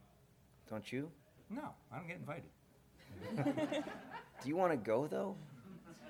Don't 0.71 0.93
you? 0.93 1.11
No, 1.51 1.71
I 1.93 1.99
don't 1.99 2.07
get 2.07 2.19
invited. 2.19 2.51
Do 3.37 4.49
you 4.49 4.57
want 4.57 4.73
to 4.73 4.77
go 4.77 5.07
though? 5.07 5.37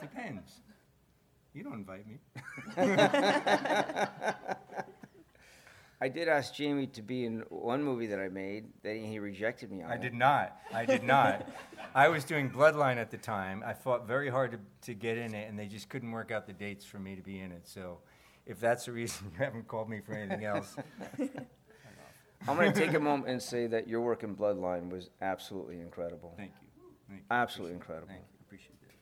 Depends. 0.01 0.61
You 1.53 1.63
don't 1.63 1.75
invite 1.75 2.05
me. 2.07 2.19
I 6.01 6.09
did 6.09 6.29
ask 6.29 6.53
Jamie 6.53 6.89
to 6.89 7.03
be 7.03 7.25
in 7.25 7.45
one 7.49 7.83
movie 7.83 8.09
that 8.09 8.19
I 8.19 8.29
made, 8.29 8.67
that 8.83 8.97
he 8.97 9.19
rejected 9.19 9.71
me 9.71 9.83
on. 9.83 9.91
I 9.91 9.95
it. 9.95 10.03
did 10.03 10.13
not. 10.13 10.57
I 10.73 10.85
did 10.85 11.05
not. 11.05 11.49
I 11.95 12.09
was 12.09 12.25
doing 12.25 12.51
Bloodline 12.51 12.97
at 12.97 13.11
the 13.11 13.17
time. 13.17 13.63
I 13.65 13.73
fought 13.73 14.07
very 14.07 14.29
hard 14.29 14.51
to, 14.53 14.59
to 14.83 14.95
get 14.95 15.17
in 15.17 15.33
it, 15.35 15.49
and 15.49 15.59
they 15.59 15.67
just 15.67 15.89
couldn't 15.89 16.11
work 16.11 16.31
out 16.31 16.47
the 16.47 16.53
dates 16.53 16.85
for 16.85 16.99
me 16.99 17.15
to 17.15 17.23
be 17.23 17.41
in 17.41 17.53
it. 17.53 17.67
So, 17.69 18.01
if 18.45 18.61
that's 18.61 18.85
the 18.87 18.93
reason 18.93 19.31
you 19.33 19.39
haven't 19.39 19.69
called 19.69 19.89
me 19.89 20.01
for 20.05 20.13
anything 20.13 20.45
else, 20.45 20.77
I'm 22.47 22.57
going 22.57 22.73
to 22.73 22.79
take 22.79 22.93
a 22.93 23.01
moment 23.01 23.31
and 23.31 23.41
say 23.41 23.67
that 23.69 23.89
your 23.89 24.03
work 24.03 24.25
in 24.25 24.35
Bloodline 24.35 24.91
was 24.91 25.09
absolutely 25.23 25.81
incredible. 25.81 26.35
thank 26.37 26.53
you. 26.61 26.64
Thank. 27.09 27.23
Absolutely 27.31 27.77
Appreciate 27.77 27.97
incredible. 27.97 28.09
Thank 28.09 28.21
you. 28.21 28.39
Appreciate 28.47 28.71
it. 28.83 28.95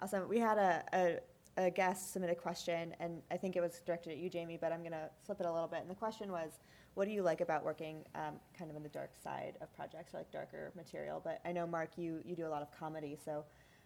Awesome. 0.00 0.28
We 0.28 0.38
had 0.38 0.58
a, 0.58 0.84
a, 0.92 1.66
a 1.66 1.70
guest 1.70 2.12
submit 2.12 2.30
a 2.30 2.34
question, 2.34 2.94
and 3.00 3.22
I 3.30 3.36
think 3.36 3.56
it 3.56 3.60
was 3.60 3.80
directed 3.86 4.12
at 4.12 4.18
you, 4.18 4.28
Jamie, 4.28 4.58
but 4.60 4.72
I'm 4.72 4.80
going 4.80 4.92
to 4.92 5.08
flip 5.24 5.40
it 5.40 5.46
a 5.46 5.52
little 5.52 5.68
bit. 5.68 5.80
And 5.80 5.90
the 5.90 5.94
question 5.94 6.30
was, 6.32 6.50
what 6.94 7.06
do 7.06 7.10
you 7.12 7.22
like 7.22 7.40
about 7.40 7.64
working 7.64 8.04
um, 8.14 8.34
kind 8.56 8.70
of 8.70 8.76
in 8.76 8.82
the 8.82 8.88
dark 8.88 9.12
side 9.22 9.54
of 9.60 9.74
projects 9.74 10.14
or 10.14 10.18
like 10.18 10.30
darker 10.30 10.72
material? 10.76 11.20
But 11.22 11.40
I 11.44 11.52
know, 11.52 11.66
Marc, 11.66 11.96
you, 11.96 12.20
you 12.24 12.36
do 12.36 12.46
a 12.46 12.48
lot 12.48 12.62
of 12.62 12.70
comedy, 12.70 13.16
so 13.24 13.44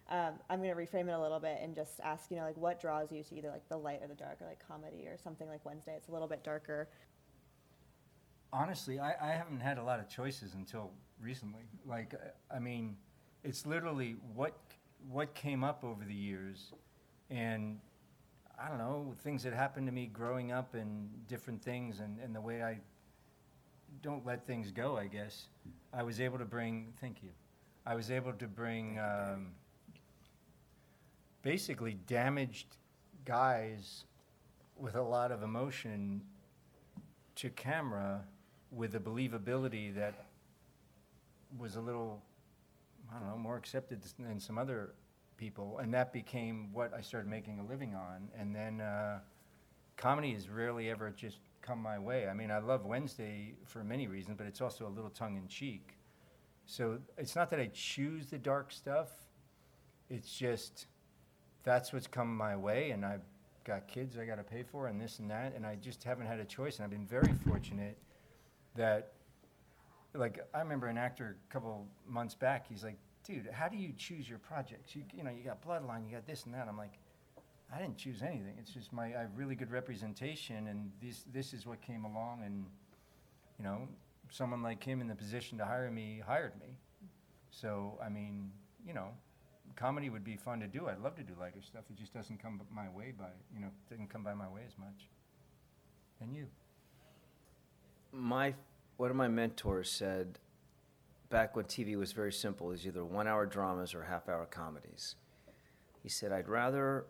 um, 0.09 0.33
I'm 0.49 0.61
going 0.61 0.75
to 0.75 0.81
reframe 0.81 1.07
it 1.07 1.13
a 1.13 1.19
little 1.19 1.39
bit 1.39 1.59
and 1.61 1.75
just 1.75 1.99
ask, 2.03 2.31
you 2.31 2.37
know, 2.37 2.43
like 2.43 2.57
what 2.57 2.79
draws 2.81 3.11
you 3.11 3.23
to 3.23 3.35
either 3.35 3.49
like 3.49 3.67
the 3.69 3.77
light 3.77 3.99
or 4.01 4.07
the 4.07 4.15
dark 4.15 4.41
or 4.41 4.47
like 4.47 4.59
comedy 4.65 5.07
or 5.07 5.17
something 5.23 5.47
like 5.47 5.63
Wednesday? 5.65 5.93
It's 5.95 6.07
a 6.07 6.11
little 6.11 6.27
bit 6.27 6.43
darker. 6.43 6.89
Honestly, 8.51 8.99
I, 8.99 9.13
I 9.21 9.31
haven't 9.33 9.59
had 9.59 9.77
a 9.77 9.83
lot 9.83 9.99
of 9.99 10.09
choices 10.09 10.55
until 10.55 10.91
recently. 11.21 11.61
Like, 11.85 12.15
I 12.53 12.57
mean, 12.57 12.95
it's 13.43 13.65
literally 13.65 14.15
what 14.35 14.57
what 15.09 15.33
came 15.33 15.63
up 15.63 15.83
over 15.83 16.03
the 16.03 16.13
years, 16.13 16.73
and 17.29 17.79
I 18.61 18.67
don't 18.67 18.77
know 18.77 19.13
things 19.23 19.43
that 19.43 19.53
happened 19.53 19.87
to 19.87 19.93
me 19.93 20.07
growing 20.07 20.51
up 20.51 20.73
and 20.73 21.09
different 21.27 21.63
things, 21.63 21.99
and, 21.99 22.19
and 22.19 22.35
the 22.35 22.41
way 22.41 22.61
I 22.61 22.79
don't 24.01 24.25
let 24.25 24.45
things 24.45 24.71
go. 24.71 24.97
I 24.97 25.07
guess 25.07 25.47
I 25.93 26.03
was 26.03 26.19
able 26.19 26.37
to 26.37 26.45
bring. 26.45 26.93
Thank 26.99 27.23
you. 27.23 27.29
I 27.85 27.95
was 27.95 28.11
able 28.11 28.33
to 28.33 28.47
bring 28.47 28.99
um, 28.99 29.51
basically 31.41 31.97
damaged 32.07 32.77
guys 33.25 34.03
with 34.75 34.95
a 34.95 35.01
lot 35.01 35.31
of 35.31 35.43
emotion 35.43 36.21
to 37.35 37.49
camera 37.49 38.21
with 38.71 38.95
a 38.95 38.99
believability 38.99 39.95
that 39.95 40.25
was 41.57 41.75
a 41.75 41.81
little, 41.81 42.21
I 43.13 43.19
don't 43.19 43.29
know, 43.29 43.37
more 43.37 43.57
accepted 43.57 44.01
than 44.19 44.39
some 44.39 44.57
other 44.57 44.93
people. 45.37 45.79
And 45.79 45.93
that 45.93 46.13
became 46.13 46.69
what 46.73 46.93
I 46.93 47.01
started 47.01 47.29
making 47.29 47.59
a 47.59 47.65
living 47.65 47.95
on. 47.95 48.29
And 48.37 48.55
then 48.55 48.81
uh, 48.81 49.19
comedy 49.97 50.33
has 50.33 50.49
rarely 50.49 50.89
ever 50.89 51.09
just 51.11 51.37
come 51.61 51.81
my 51.81 51.97
way. 51.99 52.27
I 52.27 52.33
mean, 52.33 52.51
I 52.51 52.59
love 52.59 52.85
Wednesday 52.85 53.55
for 53.65 53.83
many 53.83 54.07
reasons, 54.07 54.35
but 54.37 54.47
it's 54.47 54.61
also 54.61 54.87
a 54.87 54.89
little 54.89 55.09
tongue 55.09 55.37
in 55.37 55.47
cheek. 55.47 55.97
So 56.65 56.99
it's 57.17 57.35
not 57.35 57.49
that 57.49 57.59
I 57.59 57.69
choose 57.73 58.27
the 58.27 58.37
dark 58.37 58.71
stuff, 58.71 59.09
it's 60.09 60.31
just 60.31 60.85
that's 61.63 61.93
what's 61.93 62.07
come 62.07 62.35
my 62.35 62.55
way. 62.55 62.91
And 62.91 63.05
I've 63.05 63.25
got 63.63 63.87
kids 63.87 64.17
I 64.17 64.25
got 64.25 64.35
to 64.35 64.43
pay 64.43 64.63
for 64.63 64.87
and 64.87 64.99
this 64.99 65.19
and 65.19 65.29
that. 65.29 65.53
And 65.55 65.65
I 65.65 65.75
just 65.75 66.03
haven't 66.03 66.27
had 66.27 66.39
a 66.39 66.45
choice. 66.45 66.77
And 66.77 66.83
I've 66.83 66.91
been 66.91 67.05
very 67.05 67.33
fortunate 67.47 67.97
that 68.75 69.13
like 70.13 70.39
I 70.53 70.59
remember 70.59 70.87
an 70.87 70.97
actor 70.97 71.37
a 71.49 71.53
couple 71.53 71.87
months 72.07 72.35
back. 72.35 72.67
He's 72.67 72.83
like, 72.83 72.97
"Dude, 73.23 73.49
how 73.51 73.67
do 73.67 73.77
you 73.77 73.93
choose 73.95 74.27
your 74.27 74.39
projects? 74.39 74.95
You, 74.95 75.03
you 75.13 75.23
know, 75.23 75.29
you 75.29 75.43
got 75.43 75.61
Bloodline, 75.61 76.05
you 76.05 76.11
got 76.11 76.25
this 76.25 76.45
and 76.45 76.53
that." 76.53 76.67
I'm 76.67 76.77
like, 76.77 76.97
"I 77.73 77.79
didn't 77.79 77.97
choose 77.97 78.21
anything. 78.21 78.55
It's 78.57 78.71
just 78.71 78.91
my 78.91 79.07
I 79.07 79.21
have 79.21 79.37
really 79.37 79.55
good 79.55 79.71
representation, 79.71 80.67
and 80.67 80.91
this 81.01 81.25
this 81.31 81.53
is 81.53 81.65
what 81.65 81.81
came 81.81 82.05
along, 82.05 82.43
and 82.43 82.65
you 83.57 83.63
know, 83.63 83.87
someone 84.29 84.63
like 84.63 84.83
him 84.83 85.01
in 85.01 85.07
the 85.07 85.15
position 85.15 85.57
to 85.59 85.65
hire 85.65 85.91
me 85.91 86.21
hired 86.25 86.59
me. 86.59 86.77
So 87.51 87.99
I 88.03 88.09
mean, 88.09 88.51
you 88.85 88.93
know." 88.93 89.09
Comedy 89.75 90.09
would 90.09 90.25
be 90.25 90.35
fun 90.35 90.59
to 90.59 90.67
do. 90.67 90.89
I'd 90.89 90.99
love 90.99 91.15
to 91.15 91.23
do 91.23 91.33
lighter 91.39 91.61
stuff. 91.61 91.83
It 91.89 91.95
just 91.95 92.13
doesn't 92.13 92.41
come 92.41 92.59
my 92.69 92.89
way 92.89 93.13
by, 93.17 93.29
you 93.53 93.61
know, 93.61 93.69
doesn't 93.89 94.09
come 94.09 94.23
by 94.23 94.33
my 94.33 94.49
way 94.49 94.63
as 94.67 94.77
much. 94.77 95.07
And 96.19 96.35
you? 96.35 96.47
my 98.11 98.53
one 98.99 99.09
of 99.09 99.15
my 99.15 99.29
mentors 99.29 99.89
said 99.89 100.39
back 101.29 101.55
when 101.55 101.63
TV 101.63 101.95
was 101.95 102.11
very 102.11 102.33
simple, 102.33 102.71
is 102.71 102.85
either 102.85 103.05
one 103.05 103.27
hour 103.27 103.45
dramas 103.45 103.95
or 103.95 104.03
half 104.03 104.27
hour 104.27 104.45
comedies. 104.45 105.15
He 106.03 106.09
said, 106.09 106.33
I'd 106.33 106.49
rather 106.49 107.05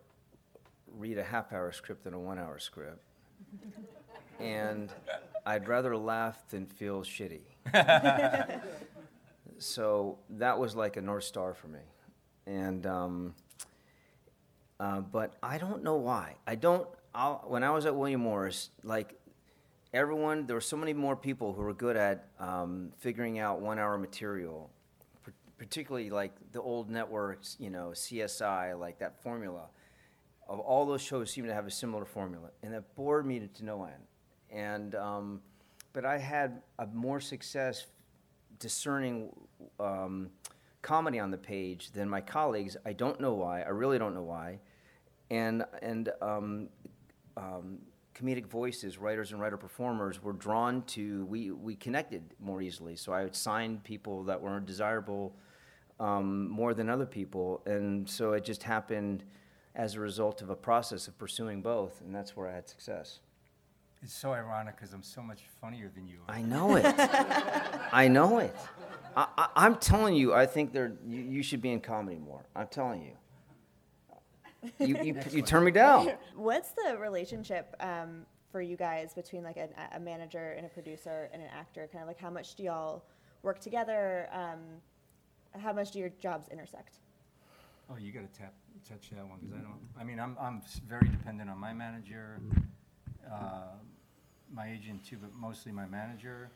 read 0.86 1.17
a 1.17 1.23
half 1.23 1.52
hour 1.52 1.71
script 1.71 2.04
than 2.04 2.13
a 2.13 2.19
one 2.19 2.38
hour 2.38 2.60
script. 2.60 3.04
and 4.39 4.91
I'd 5.47 5.67
rather 5.67 5.97
laugh 5.97 6.47
than 6.49 6.67
feel 6.67 7.02
shitty. 7.02 7.41
so 9.58 10.19
that 10.30 10.60
was 10.60 10.75
like 10.75 10.95
a 10.95 11.02
North 11.02 11.23
Star 11.23 11.56
for 11.56 11.69
me. 11.69 11.80
And, 12.45 12.86
um, 12.86 13.34
uh, 14.80 15.02
but 15.02 15.38
I 15.41 15.58
don't 15.58 15.84
know 15.84 15.95
why. 15.95 16.36
I 16.45 16.54
don't, 16.54 16.88
I'll, 17.15 17.45
when 17.47 17.63
I 17.63 17.71
was 17.71 17.88
at 17.88 17.95
William 17.95 18.21
Morris, 18.21 18.69
like 18.84 19.19
everyone, 19.93 20.45
there 20.45 20.56
were 20.56 20.62
so 20.62 20.78
many 20.78 20.93
more 20.93 21.15
people 21.15 21.54
who 21.54 21.62
were 21.62 21.73
good 21.73 21.97
at 21.97 22.28
um, 22.39 22.91
figuring 22.97 23.39
out 23.39 23.60
one 23.60 23.80
hour 23.80 23.97
material, 23.97 24.69
par- 25.23 25.34
particularly 25.58 26.10
like 26.10 26.34
the 26.52 26.62
old 26.62 26.89
networks, 26.89 27.56
you 27.60 27.69
know, 27.69 27.89
CSI, 27.93 28.80
like 28.80 28.99
that 28.99 29.21
formula. 29.21 29.65
Of 30.47 30.60
all 30.60 30.86
those 30.86 31.02
shows 31.02 31.32
seemed 31.32 31.47
to 31.47 31.54
have 31.54 31.67
a 31.67 31.71
similar 31.71 32.06
formula, 32.06 32.49
and 32.63 32.73
that 32.73 32.95
bored 32.95 33.25
me 33.25 33.39
to 33.39 33.65
no 33.65 33.84
end. 33.84 34.04
And 34.52 34.95
um, 34.95 35.41
but 35.93 36.06
I 36.06 36.17
had 36.17 36.62
a 36.80 36.88
more 36.88 37.19
success 37.19 37.86
discerning 38.58 39.30
um, 39.80 40.30
comedy 40.82 41.19
on 41.19 41.30
the 41.30 41.38
page 41.38 41.92
than 41.92 42.10
my 42.10 42.21
colleagues. 42.21 42.77
I 42.83 42.94
don't 42.94 43.19
know 43.19 43.33
why. 43.33 43.62
I 43.62 43.69
really 43.69 44.00
don't 44.00 44.15
know 44.15 44.23
why. 44.23 44.60
And 45.29 45.65
and 45.83 46.10
um, 46.19 46.69
um, 47.37 47.77
comedic 48.19 48.45
voices, 48.45 48.97
writers 48.97 49.31
and 49.31 49.39
writer 49.39 49.57
performers 49.57 50.21
were 50.21 50.33
drawn 50.33 50.81
to. 50.83 51.25
We 51.25 51.51
we 51.51 51.75
connected 51.75 52.23
more 52.39 52.61
easily. 52.61 52.95
So 52.95 53.13
I 53.13 53.23
would 53.23 53.35
sign 53.35 53.79
people 53.83 54.23
that 54.23 54.41
were 54.41 54.59
desirable 54.59 55.35
um, 55.99 56.47
more 56.49 56.73
than 56.73 56.89
other 56.89 57.05
people, 57.05 57.61
and 57.65 58.09
so 58.09 58.33
it 58.33 58.43
just 58.43 58.63
happened 58.63 59.23
as 59.75 59.95
a 59.95 59.99
result 59.99 60.41
of 60.41 60.49
a 60.49 60.55
process 60.55 61.07
of 61.07 61.17
pursuing 61.17 61.61
both, 61.61 62.01
and 62.01 62.13
that's 62.13 62.35
where 62.35 62.47
I 62.47 62.55
had 62.55 62.67
success. 62.67 63.19
It's 64.01 64.13
so 64.13 64.31
ironic 64.31 64.77
because 64.77 64.93
I'm 64.93 65.03
so 65.03 65.21
much 65.21 65.41
funnier 65.59 65.91
than 65.93 66.07
you 66.07 66.19
are. 66.27 66.35
I 66.35 66.41
know 66.41 66.75
it. 66.77 66.85
I 67.91 68.07
know 68.07 68.39
it. 68.39 68.55
I, 69.15 69.27
I, 69.37 69.47
I'm 69.57 69.75
telling 69.75 70.15
you, 70.15 70.33
I 70.33 70.45
think 70.45 70.71
there, 70.71 70.93
you, 71.05 71.19
you 71.19 71.43
should 71.43 71.61
be 71.61 71.71
in 71.71 71.81
comedy 71.81 72.17
more. 72.17 72.45
I'm 72.55 72.67
telling 72.67 73.01
you. 73.01 73.11
You, 74.79 74.97
you, 75.03 75.19
you 75.31 75.41
turn 75.41 75.63
me 75.63 75.71
down. 75.71 76.12
What's 76.35 76.71
the 76.71 76.97
relationship 76.97 77.75
um, 77.79 78.25
for 78.51 78.62
you 78.62 78.75
guys 78.75 79.13
between 79.13 79.43
like 79.43 79.57
a, 79.57 79.69
a 79.95 79.99
manager 79.99 80.53
and 80.57 80.65
a 80.65 80.69
producer 80.69 81.29
and 81.33 81.41
an 81.41 81.49
actor? 81.53 81.87
Kind 81.91 82.01
of 82.01 82.07
like 82.07 82.19
how 82.19 82.29
much 82.29 82.55
do 82.55 82.63
y'all 82.63 83.03
work 83.41 83.60
together? 83.60 84.27
Um, 84.33 84.60
how 85.57 85.73
much 85.73 85.91
do 85.91 85.99
your 85.99 86.10
jobs 86.21 86.47
intersect? 86.49 86.99
Oh, 87.89 87.97
you 87.97 88.12
gotta 88.12 88.27
tap, 88.27 88.53
touch 88.87 89.10
that 89.12 89.27
one, 89.27 89.39
because 89.39 89.55
I 89.55 89.62
don't, 89.62 89.79
I 89.99 90.03
mean, 90.03 90.19
I'm, 90.19 90.37
I'm 90.39 90.62
very 90.87 91.07
dependent 91.07 91.49
on 91.49 91.57
my 91.57 91.73
manager, 91.73 92.39
uh, 93.31 93.73
my 94.53 94.71
agent 94.71 95.03
too, 95.03 95.17
but 95.19 95.33
mostly 95.33 95.71
my 95.71 95.87
manager. 95.87 96.51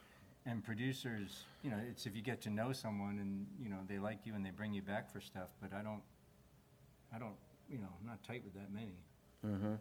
And 0.46 0.64
producers, 0.64 1.46
you 1.64 1.72
know, 1.72 1.78
it's 1.90 2.06
if 2.06 2.16
you 2.16 2.22
get 2.22 2.42
to 2.42 2.50
know 2.50 2.74
someone 2.74 3.18
and, 3.20 3.48
you 3.60 3.70
know, 3.70 3.78
they 3.88 3.98
like 3.98 4.26
you 4.26 4.36
and 4.36 4.46
they 4.46 4.50
bring 4.52 4.74
you 4.74 4.82
back 4.82 5.12
for 5.12 5.22
stuff, 5.22 5.48
but 5.62 5.72
I 5.74 5.82
don't, 5.82 6.02
I 7.16 7.18
don't, 7.18 7.36
you 7.74 7.80
know, 7.80 7.88
I'm 8.00 8.06
not 8.06 8.24
tight 8.24 8.44
with 8.46 8.54
that 8.54 8.72
many. 8.72 9.00
Mm-hmm. 9.46 9.74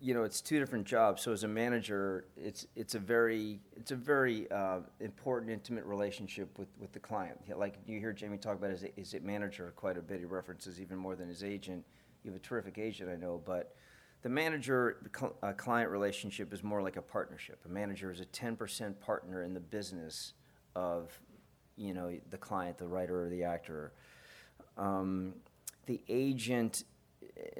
You 0.00 0.14
know, 0.14 0.22
it's 0.22 0.40
two 0.40 0.58
different 0.58 0.86
jobs. 0.86 1.20
So 1.20 1.32
as 1.32 1.44
a 1.44 1.48
manager, 1.48 2.24
it's 2.36 2.66
it's 2.74 2.94
a 2.94 2.98
very 2.98 3.60
it's 3.76 3.90
a 3.90 3.96
very 3.96 4.50
uh, 4.50 4.78
important, 5.00 5.52
intimate 5.52 5.84
relationship 5.84 6.58
with, 6.58 6.68
with 6.80 6.92
the 6.92 7.00
client. 7.00 7.38
Like 7.54 7.74
you 7.86 8.00
hear 8.00 8.12
Jamie 8.14 8.38
talk 8.38 8.56
about 8.56 8.70
his 8.70 8.86
his 8.96 9.14
manager 9.22 9.74
quite 9.76 9.98
a 9.98 10.00
bit. 10.00 10.20
He 10.20 10.24
references 10.24 10.80
even 10.80 10.96
more 10.96 11.14
than 11.14 11.28
his 11.28 11.44
agent. 11.44 11.84
You 12.22 12.30
have 12.30 12.40
a 12.40 12.42
terrific 12.42 12.78
agent, 12.78 13.10
I 13.10 13.16
know, 13.16 13.42
but 13.44 13.74
the 14.22 14.30
manager 14.30 15.10
uh, 15.42 15.52
client 15.52 15.90
relationship 15.90 16.54
is 16.54 16.62
more 16.62 16.80
like 16.80 16.96
a 16.96 17.02
partnership. 17.02 17.58
A 17.66 17.68
manager 17.68 18.10
is 18.10 18.20
a 18.20 18.24
ten 18.26 18.56
percent 18.56 18.98
partner 18.98 19.42
in 19.42 19.52
the 19.52 19.60
business 19.60 20.32
of, 20.74 21.10
you 21.76 21.92
know, 21.92 22.16
the 22.30 22.38
client, 22.38 22.78
the 22.78 22.86
writer 22.86 23.26
or 23.26 23.28
the 23.28 23.42
actor. 23.44 23.92
Um, 24.76 25.34
the 25.86 26.00
agent, 26.08 26.84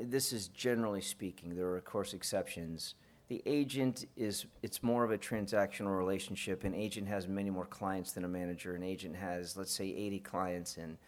this 0.01 0.33
is 0.33 0.49
generally 0.49 1.01
speaking, 1.01 1.55
there 1.55 1.67
are 1.67 1.77
of 1.77 1.85
course 1.85 2.15
exceptions. 2.15 2.95
The 3.29 3.43
agent 3.47 4.07
is, 4.17 4.47
it's 4.62 4.83
more 4.83 5.03
of 5.03 5.11
a 5.11 5.19
transactional 5.19 5.97
relationship. 5.97 6.65
An 6.65 6.75
agent 6.75 7.09
has 7.09 7.27
many 7.27 7.49
more 7.51 7.65
clients 7.65 8.12
than 8.12 8.25
a 8.25 8.29
manager. 8.29 8.75
An 8.75 8.83
agent 8.83 9.17
has, 9.17 9.57
let's 9.57 9.73
say, 9.73 9.87
80 9.87 10.19
clients 10.21 10.77
and 10.77 10.99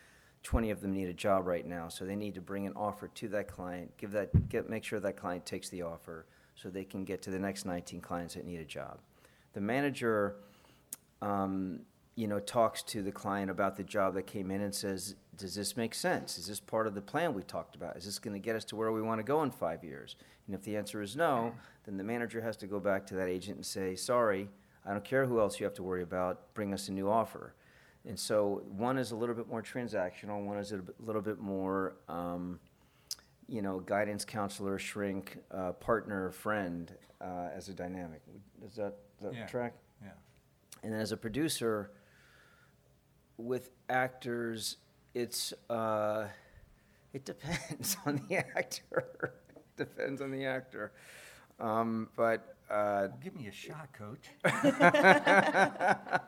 20 0.43 0.71
of 0.71 0.81
them 0.81 0.93
need 0.93 1.09
a 1.09 1.13
job 1.13 1.47
right 1.47 1.67
now. 1.67 1.89
So 1.89 2.05
they 2.05 2.17
need 2.17 2.35
to 2.37 2.41
bring 2.41 2.67
an 2.67 2.73
offer 2.75 3.09
to 3.09 3.29
that 3.29 3.49
client, 3.49 3.97
give 3.99 4.13
that, 4.13 4.49
get, 4.49 4.71
make 4.71 4.85
sure 4.85 5.01
that 5.01 5.17
client 5.17 5.45
takes 5.45 5.69
the 5.69 5.83
offer 5.83 6.25
so 6.55 6.71
they 6.71 6.85
can 6.85 7.05
get 7.05 7.21
to 7.23 7.31
the 7.31 7.39
next 7.39 7.67
19 7.67 8.01
clients 8.01 8.35
that 8.35 8.47
need 8.47 8.61
a 8.61 8.65
job. 8.65 8.99
The 9.53 9.61
manager, 9.61 10.37
um, 11.21 11.81
you 12.17 12.27
know, 12.27 12.41
talks 12.41 12.83
to 12.83 13.03
the 13.03 13.13
client 13.13 13.51
about 13.51 13.77
the 13.77 13.83
job 13.85 14.15
that 14.15 14.27
came 14.27 14.51
in 14.51 14.63
and 14.63 14.75
says, 14.75 15.15
does 15.37 15.55
this 15.55 15.77
make 15.77 15.95
sense? 15.95 16.39
Is 16.39 16.47
this 16.47 16.59
part 16.59 16.87
of 16.87 16.95
the 16.95 17.03
plan 17.03 17.35
we 17.35 17.43
talked 17.43 17.77
about? 17.77 17.95
Is 17.97 18.07
this 18.07 18.19
going 18.19 18.33
to 18.33 18.41
get 18.41 18.57
us 18.57 18.65
to 18.67 18.77
where 18.77 18.91
we 18.91 19.03
want 19.03 19.19
to 19.19 19.23
go 19.23 19.43
in 19.43 19.51
five 19.51 19.85
years? 19.85 20.17
And 20.47 20.55
if 20.55 20.63
the 20.63 20.77
answer 20.79 21.03
is 21.03 21.15
no, 21.15 21.53
then 21.85 21.99
the 21.99 22.05
manager 22.05 22.41
has 22.41 22.57
to 22.59 22.67
go 22.67 22.81
back 22.81 23.07
to 23.09 23.15
that 23.17 23.29
agent 23.29 23.57
and 23.57 23.67
say, 23.67 23.95
sorry, 23.97 24.49
I 24.87 24.93
don't 24.93 25.05
care 25.05 25.27
who 25.27 25.41
else 25.41 25.61
you 25.61 25.65
have 25.65 25.75
to 25.75 25.83
worry 25.83 26.03
about, 26.03 26.55
bring 26.55 26.73
us 26.73 26.89
a 26.89 26.93
new 26.93 27.11
offer. 27.11 27.55
And 28.07 28.19
so 28.19 28.63
one 28.67 28.97
is 28.97 29.11
a 29.11 29.17
little 29.17 29.35
bit 29.35 29.49
more 29.49 29.63
transactional, 29.63 30.43
one 30.43 30.57
is 30.57 30.73
a 30.73 30.81
little 31.01 31.21
bit 31.21 31.39
more, 31.39 31.97
um, 32.09 32.61
you 33.47 33.61
know, 33.61 33.81
guidance 33.81 34.25
counselor, 34.25 34.79
shrink, 34.79 35.37
uh, 35.51 35.73
partner, 35.73 36.31
friend 36.31 36.95
uh, 37.21 37.49
as 37.55 37.69
a 37.69 37.75
dynamic. 37.75 38.23
Does 38.63 38.77
that, 38.77 38.95
Yeah. 39.35 39.47
track? 39.47 39.75
Yeah. 40.01 40.11
And 40.83 40.93
then 40.95 41.01
as 41.01 41.13
a 41.13 41.17
producer, 41.17 41.91
with 43.39 43.71
actors, 43.89 44.77
it's 45.15 45.53
uh, 45.71 46.27
it 47.13 47.25
depends 47.25 47.97
on 48.07 48.23
the 48.29 48.37
actor. 48.37 49.33
depends 49.77 50.21
on 50.21 50.31
the 50.31 50.45
actor. 50.45 50.93
Um, 51.59 52.09
but 52.17 52.57
uh, 52.71 53.09
give 53.23 53.35
me 53.35 53.47
a 53.47 53.53
shot, 53.53 53.89
coach. 53.93 54.29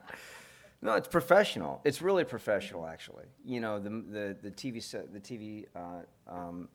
no, 0.82 0.94
it's 0.94 1.08
professional. 1.08 1.80
It's 1.84 2.00
really 2.00 2.24
professional, 2.24 2.86
actually. 2.86 3.26
You 3.44 3.60
know, 3.60 3.78
the 3.78 3.90
the, 3.90 4.36
the 4.42 4.50
TV 4.50 4.82
set, 4.82 5.12
the 5.12 5.20
TV 5.20 5.66
uh, 5.76 6.02
um, 6.26 6.68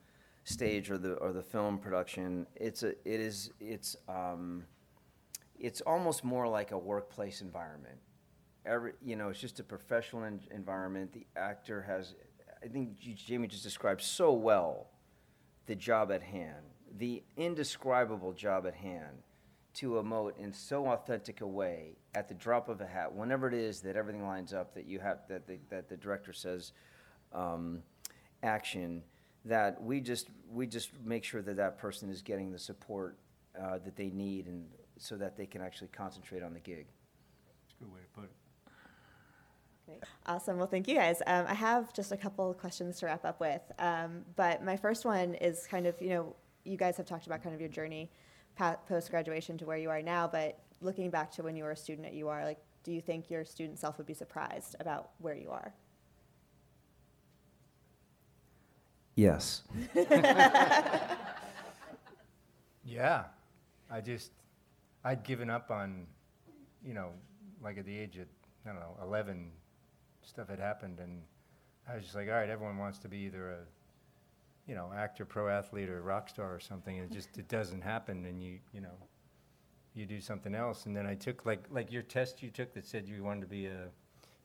stage 0.44 0.92
or 0.92 0.98
the 0.98 1.14
or 1.14 1.32
the 1.32 1.42
film 1.42 1.78
production. 1.78 2.46
It's 2.56 2.84
a 2.84 2.90
it 2.90 3.20
is 3.20 3.52
it's 3.60 3.96
um, 4.08 4.66
it's 5.60 5.82
almost 5.82 6.24
more 6.24 6.48
like 6.48 6.72
a 6.72 6.78
workplace 6.78 7.42
environment. 7.42 7.98
Every 8.66 8.94
you 9.04 9.16
know, 9.16 9.30
it's 9.30 9.40
just 9.40 9.60
a 9.60 9.64
professional 9.64 10.24
en- 10.24 10.40
environment. 10.52 11.12
The 11.14 11.26
actor 11.36 11.82
has, 11.82 12.16
I 12.64 12.68
think 12.68 12.98
Jamie 12.98 13.48
just 13.48 13.64
described 13.64 14.02
so 14.02 14.32
well 14.32 14.88
the 15.66 15.76
job 15.76 16.12
at 16.12 16.22
hand, 16.22 16.64
the 16.98 17.24
indescribable 17.38 18.34
job 18.34 18.66
at 18.66 18.74
hand, 18.74 19.24
to 19.76 19.92
emote 19.92 20.38
in 20.38 20.54
so 20.54 20.88
authentic 20.88 21.42
a 21.42 21.48
way 21.48 21.98
at 22.16 22.28
the 22.28 22.34
drop 22.36 22.70
of 22.70 22.80
a 22.80 22.86
hat, 22.86 23.12
whenever 23.14 23.48
it 23.48 23.54
is 23.54 23.82
that 23.82 23.96
everything 23.96 24.26
lines 24.26 24.54
up, 24.54 24.74
that 24.76 24.86
you 24.86 25.00
have 25.00 25.20
that 25.28 25.48
the, 25.48 25.58
that 25.70 25.90
the 25.90 25.98
director 25.98 26.32
says 26.32 26.74
um, 27.34 27.80
action, 28.44 29.02
that 29.46 29.82
we 29.82 30.00
just 30.00 30.30
we 30.50 30.68
just 30.68 30.92
make 31.04 31.24
sure 31.24 31.42
that 31.42 31.58
that 31.58 31.78
person 31.78 32.10
is 32.10 32.22
getting 32.22 32.52
the 32.52 32.60
support 32.60 33.18
uh, 33.60 33.80
that 33.84 33.96
they 33.96 34.10
need, 34.10 34.48
and 34.48 34.68
so 34.98 35.18
that 35.18 35.36
they 35.36 35.46
can 35.46 35.62
actually 35.62 35.90
concentrate 35.90 36.44
on 36.44 36.54
the 36.54 36.60
gig. 36.60 36.86
That's 37.46 37.76
a 37.80 37.84
good 37.84 37.94
way 37.94 38.00
to 38.02 38.22
put 38.22 38.26
it. 38.26 38.43
Great. 40.00 40.10
Awesome. 40.26 40.58
Well, 40.58 40.68
thank 40.68 40.88
you 40.88 40.96
guys. 40.96 41.22
Um, 41.28 41.46
I 41.48 41.54
have 41.54 41.94
just 41.94 42.12
a 42.12 42.18
couple 42.18 42.50
of 42.50 42.58
questions 42.58 43.00
to 43.00 43.08
wrap 43.08 43.26
up 43.26 43.40
with. 43.40 43.62
Um, 43.80 44.24
but 44.36 44.64
my 44.64 44.78
first 44.78 45.06
one 45.06 45.36
is 45.36 45.68
kind 45.68 45.88
of, 45.88 46.02
you 46.02 46.10
know, 46.10 46.36
you 46.64 46.78
guys 46.78 46.98
have 46.98 47.06
talked 47.06 47.28
about 47.28 47.44
kind 47.44 47.54
of 47.54 47.62
your 47.62 47.70
journey 47.70 48.12
post 48.88 49.10
graduation 49.10 49.58
to 49.58 49.66
where 49.66 49.78
you 49.78 49.90
are 49.90 50.02
now. 50.02 50.28
But 50.28 50.60
looking 50.82 51.10
back 51.10 51.32
to 51.32 51.44
when 51.44 51.56
you 51.56 51.64
were 51.64 51.72
a 51.72 51.78
student 51.78 52.08
at 52.08 52.14
UR, 52.14 52.44
like, 52.46 52.60
do 52.84 52.92
you 52.92 53.02
think 53.02 53.30
your 53.30 53.46
student 53.46 53.80
self 53.80 53.98
would 53.98 54.08
be 54.08 54.14
surprised 54.14 54.76
about 54.80 55.12
where 55.20 55.36
you 55.36 55.50
are? 55.50 55.74
Yes. 59.16 59.64
Yeah, 62.86 63.24
I 63.90 64.02
just, 64.02 64.32
I'd 65.04 65.24
given 65.24 65.50
up 65.50 65.72
on, 65.72 66.06
you 66.86 66.94
know, 66.94 67.10
like 67.62 67.78
at 67.78 67.86
the 67.86 67.98
age 67.98 68.18
of, 68.18 68.28
I 68.66 68.70
don't 68.70 68.80
know, 68.80 68.98
11, 69.02 69.52
stuff 70.26 70.50
had 70.50 70.60
happened, 70.60 71.00
and 71.00 71.22
I 71.90 71.96
was 71.96 72.04
just 72.04 72.16
like, 72.16 72.28
all 72.28 72.36
right, 72.36 72.50
everyone 72.50 72.78
wants 72.78 73.00
to 73.00 73.08
be 73.08 73.18
either 73.18 73.52
a, 73.52 73.58
you 74.68 74.76
know, 74.76 74.92
actor, 74.96 75.26
pro 75.26 75.50
athlete, 75.50 75.90
or 75.90 76.02
rock 76.02 76.30
star 76.30 76.54
or 76.54 76.60
something. 76.60 77.00
and 77.00 77.12
It 77.12 77.14
just, 77.14 77.38
it 77.38 77.48
doesn't 77.48 77.82
happen, 77.82 78.26
and 78.26 78.42
you, 78.42 78.60
you 78.74 78.82
know, 78.82 78.98
you 79.94 80.06
do 80.06 80.20
something 80.20 80.56
else. 80.56 80.86
And 80.86 80.96
then 80.96 81.06
I 81.06 81.16
took, 81.16 81.46
like, 81.46 81.66
like 81.70 81.92
your 81.92 82.02
test 82.02 82.42
you 82.42 82.50
took 82.50 82.74
that 82.74 82.86
said 82.86 83.08
you 83.08 83.24
wanted 83.24 83.42
to 83.42 83.48
be 83.48 83.68
a, 83.68 83.90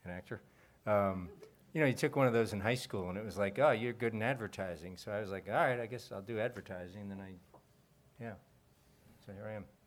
an 0.05 0.11
actor. 0.11 0.43
Um, 0.87 1.29
you 1.73 1.81
know, 1.81 1.87
you 1.87 1.95
took 1.95 2.17
one 2.17 2.27
of 2.27 2.33
those 2.33 2.53
in 2.53 2.61
high 2.61 2.75
school, 2.75 3.09
and 3.09 3.19
it 3.19 3.25
was 3.25 3.39
like, 3.39 3.59
oh, 3.59 3.71
you're 3.71 3.93
good 3.93 4.15
in 4.15 4.23
advertising. 4.23 4.97
So 4.97 5.13
I 5.13 5.21
was 5.21 5.31
like, 5.31 5.47
all 5.49 5.55
right, 5.55 5.81
I 5.81 5.87
guess 5.87 6.11
I'll 6.13 6.23
do 6.23 6.41
advertising. 6.41 7.03
And 7.03 7.11
then 7.11 7.21
I 7.21 7.35
yeah. 8.21 8.35
So 9.25 9.33
here 9.33 9.47
I 9.49 9.55
am. 9.55 9.78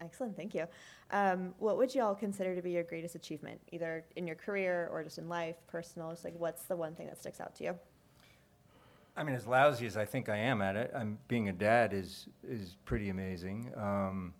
Excellent. 0.00 0.36
Thank 0.36 0.54
you. 0.54 0.66
Um, 1.10 1.54
what 1.58 1.78
would 1.78 1.94
you 1.94 2.02
all 2.02 2.14
consider 2.14 2.54
to 2.54 2.62
be 2.62 2.72
your 2.72 2.82
greatest 2.82 3.14
achievement, 3.14 3.60
either 3.72 4.04
in 4.16 4.26
your 4.26 4.36
career 4.36 4.88
or 4.92 5.02
just 5.02 5.18
in 5.18 5.28
life, 5.28 5.56
personal? 5.66 6.10
Just 6.10 6.24
like, 6.24 6.34
what's 6.38 6.64
the 6.64 6.76
one 6.76 6.94
thing 6.94 7.06
that 7.06 7.18
sticks 7.18 7.40
out 7.40 7.54
to 7.56 7.64
you? 7.64 7.78
I 9.16 9.22
mean, 9.22 9.36
as 9.36 9.46
lousy 9.46 9.86
as 9.86 9.96
I 9.96 10.04
think 10.04 10.28
I 10.28 10.36
am 10.36 10.60
at 10.60 10.74
it, 10.74 10.90
I'm 10.94 11.18
being 11.28 11.48
a 11.48 11.52
dad 11.52 11.92
is 11.92 12.26
is 12.42 12.76
pretty 12.84 13.10
amazing. 13.10 13.70
Um, 13.76 14.34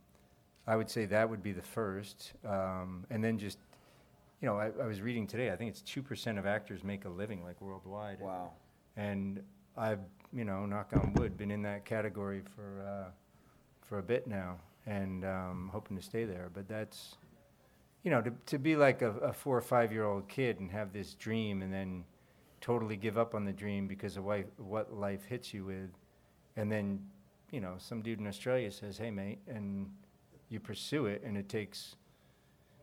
I 0.66 0.74
would 0.76 0.90
say 0.90 1.06
that 1.06 1.30
would 1.30 1.42
be 1.42 1.52
the 1.52 1.62
first, 1.62 2.32
um, 2.44 3.06
and 3.10 3.22
then 3.22 3.38
just, 3.38 3.58
you 4.40 4.46
know, 4.46 4.58
I, 4.58 4.70
I 4.82 4.86
was 4.86 5.00
reading 5.00 5.26
today. 5.26 5.52
I 5.52 5.56
think 5.56 5.70
it's 5.70 5.82
two 5.82 6.02
percent 6.02 6.38
of 6.38 6.46
actors 6.46 6.82
make 6.82 7.04
a 7.04 7.08
living 7.08 7.44
like 7.44 7.60
worldwide. 7.60 8.18
Wow. 8.20 8.50
And 8.96 9.40
I've, 9.76 10.00
you 10.32 10.44
know, 10.44 10.66
knock 10.66 10.90
on 10.94 11.12
wood, 11.14 11.36
been 11.36 11.52
in 11.52 11.62
that 11.62 11.84
category 11.84 12.42
for 12.56 12.84
uh, 12.84 13.10
for 13.82 13.98
a 13.98 14.02
bit 14.02 14.26
now, 14.26 14.58
and 14.86 15.24
um, 15.24 15.70
hoping 15.72 15.96
to 15.96 16.02
stay 16.02 16.24
there. 16.24 16.50
But 16.52 16.68
that's, 16.68 17.16
you 18.02 18.10
know, 18.10 18.20
to 18.22 18.32
to 18.46 18.58
be 18.58 18.76
like 18.76 19.02
a, 19.02 19.10
a 19.18 19.32
four 19.32 19.56
or 19.56 19.62
five 19.62 19.92
year 19.92 20.04
old 20.04 20.28
kid 20.28 20.60
and 20.60 20.70
have 20.70 20.92
this 20.92 21.14
dream, 21.14 21.62
and 21.62 21.72
then 21.72 22.04
totally 22.60 22.96
give 22.96 23.18
up 23.18 23.34
on 23.34 23.44
the 23.44 23.52
dream 23.52 23.86
because 23.86 24.16
of 24.16 24.24
why, 24.24 24.44
what 24.56 24.92
life 24.94 25.24
hits 25.24 25.52
you 25.52 25.64
with, 25.64 25.90
and 26.56 26.70
then, 26.72 26.98
you 27.50 27.60
know, 27.60 27.74
some 27.78 28.00
dude 28.00 28.18
in 28.20 28.26
Australia 28.26 28.70
says, 28.70 28.98
"Hey, 28.98 29.10
mate," 29.10 29.40
and 29.46 29.90
you 30.48 30.60
pursue 30.60 31.06
it, 31.06 31.22
and 31.24 31.36
it 31.36 31.48
takes, 31.48 31.96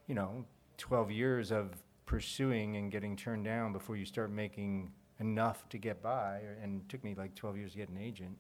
you 0.08 0.16
know, 0.16 0.46
12 0.78 1.12
years 1.12 1.52
of 1.52 1.72
pursuing 2.06 2.76
and 2.76 2.92
getting 2.92 3.16
turned 3.16 3.46
down 3.46 3.72
before 3.72 3.96
you 3.96 4.06
start 4.06 4.32
making 4.32 4.92
enough 5.20 5.70
to 5.70 5.78
get 5.78 6.02
by. 6.02 6.42
And 6.62 6.82
it 6.82 6.90
took 6.90 7.04
me 7.04 7.16
like 7.16 7.36
12 7.36 7.58
years 7.58 7.72
to 7.72 7.78
get 7.78 7.90
an 7.90 7.98
agent. 7.98 8.36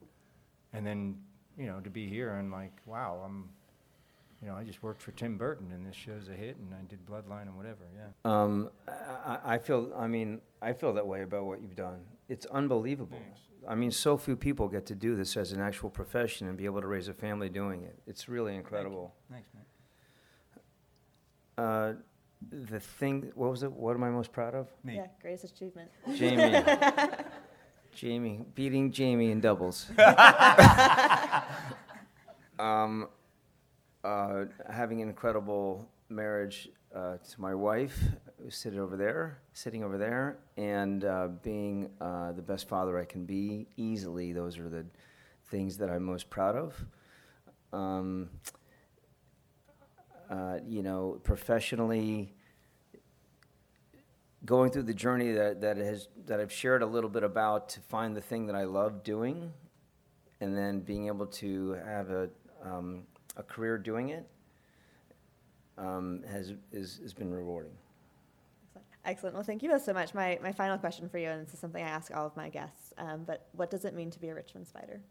And 0.73 0.85
then, 0.85 1.17
you 1.61 1.67
know, 1.67 1.79
to 1.79 1.89
be 1.91 2.07
here 2.07 2.33
and 2.35 2.51
like, 2.51 2.71
wow, 2.87 3.21
I'm, 3.23 3.47
you 4.41 4.47
know, 4.47 4.55
I 4.55 4.63
just 4.63 4.81
worked 4.81 5.01
for 5.01 5.11
Tim 5.11 5.37
Burton 5.37 5.71
and 5.71 5.85
this 5.85 5.95
show's 5.95 6.27
a 6.27 6.33
hit 6.33 6.57
and 6.57 6.73
I 6.73 6.81
did 6.89 7.05
Bloodline 7.05 7.43
and 7.43 7.55
whatever, 7.55 7.83
yeah. 7.95 8.07
Um, 8.25 8.71
I, 8.87 8.91
I- 9.45 9.53
I 9.53 9.57
feel, 9.59 9.93
I 9.95 10.07
mean, 10.07 10.41
I 10.61 10.73
feel 10.73 10.93
that 10.93 11.05
way 11.05 11.21
about 11.21 11.45
what 11.45 11.61
you've 11.61 11.75
done. 11.75 11.99
It's 12.29 12.45
unbelievable. 12.47 13.19
Thanks. 13.23 13.39
I 13.67 13.75
mean, 13.75 13.91
so 13.91 14.17
few 14.17 14.35
people 14.35 14.67
get 14.67 14.87
to 14.87 14.95
do 14.95 15.15
this 15.15 15.37
as 15.37 15.51
an 15.51 15.61
actual 15.61 15.91
profession 15.91 16.47
and 16.47 16.57
be 16.57 16.65
able 16.65 16.81
to 16.81 16.87
raise 16.87 17.07
a 17.09 17.13
family 17.13 17.47
doing 17.49 17.83
it. 17.83 17.99
It's 18.07 18.27
really 18.27 18.55
incredible. 18.55 19.13
Thanks, 19.31 19.49
man. 19.53 19.63
Uh, 21.63 21.93
the 22.49 22.79
thing, 22.79 23.31
what 23.35 23.51
was 23.51 23.61
it? 23.61 23.71
What 23.71 23.95
am 23.95 24.03
I 24.03 24.09
most 24.09 24.31
proud 24.31 24.55
of? 24.55 24.67
Me. 24.83 24.95
Yeah, 24.95 25.07
greatest 25.21 25.43
achievement. 25.43 25.91
Jamie. 26.15 26.63
Jamie, 28.01 28.41
beating 28.55 28.91
Jamie 28.91 29.29
in 29.29 29.39
doubles. 29.41 29.85
um, 32.57 33.07
uh, 34.03 34.45
having 34.67 35.03
an 35.03 35.07
incredible 35.07 35.87
marriage 36.09 36.67
uh, 36.95 37.17
to 37.17 37.39
my 37.39 37.53
wife, 37.53 38.03
who's 38.41 38.57
sitting 38.57 38.79
over 38.79 38.97
there, 38.97 39.37
sitting 39.53 39.83
over 39.83 39.99
there, 39.99 40.39
and 40.57 41.05
uh, 41.05 41.27
being 41.43 41.91
uh, 42.01 42.31
the 42.31 42.41
best 42.41 42.67
father 42.67 42.97
I 42.97 43.05
can 43.05 43.23
be 43.25 43.67
easily. 43.77 44.33
Those 44.33 44.57
are 44.57 44.67
the 44.67 44.83
things 45.51 45.77
that 45.77 45.91
I'm 45.91 46.01
most 46.01 46.27
proud 46.27 46.55
of. 46.55 46.83
Um, 47.71 48.31
uh, 50.27 50.57
you 50.67 50.81
know, 50.81 51.19
professionally, 51.23 52.33
going 54.45 54.71
through 54.71 54.83
the 54.83 54.93
journey 54.93 55.31
that, 55.33 55.61
that 55.61 55.77
has 55.77 56.07
that 56.25 56.39
I've 56.39 56.51
shared 56.51 56.81
a 56.81 56.85
little 56.85 57.09
bit 57.09 57.23
about 57.23 57.69
to 57.69 57.79
find 57.81 58.15
the 58.15 58.21
thing 58.21 58.47
that 58.47 58.55
I 58.55 58.63
love 58.63 59.03
doing, 59.03 59.51
and 60.39 60.57
then 60.57 60.79
being 60.79 61.07
able 61.07 61.27
to 61.27 61.73
have 61.85 62.09
a 62.09 62.29
um, 62.63 63.03
a 63.37 63.43
career 63.43 63.77
doing 63.77 64.09
it 64.09 64.27
um, 65.77 66.23
has 66.29 66.53
is, 66.71 66.99
has 67.01 67.13
been 67.13 67.31
rewarding. 67.31 67.71
Excellent. 69.03 69.33
Well, 69.33 69.43
thank 69.43 69.63
you 69.63 69.69
both 69.69 69.83
so 69.83 69.93
much. 69.93 70.13
My, 70.13 70.37
my 70.43 70.51
final 70.51 70.77
question 70.77 71.09
for 71.09 71.17
you, 71.17 71.27
and 71.27 71.43
this 71.43 71.55
is 71.55 71.59
something 71.59 71.83
I 71.83 71.87
ask 71.87 72.15
all 72.15 72.27
of 72.27 72.37
my 72.37 72.49
guests, 72.49 72.93
um, 72.99 73.23
but 73.25 73.47
what 73.53 73.71
does 73.71 73.83
it 73.83 73.95
mean 73.95 74.11
to 74.11 74.19
be 74.19 74.29
a 74.29 74.35
Richmond 74.35 74.67
Spider? 74.67 75.01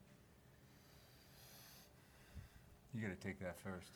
You 2.94 3.02
got 3.02 3.20
to 3.20 3.26
take 3.26 3.40
that 3.40 3.58
first. 3.58 3.90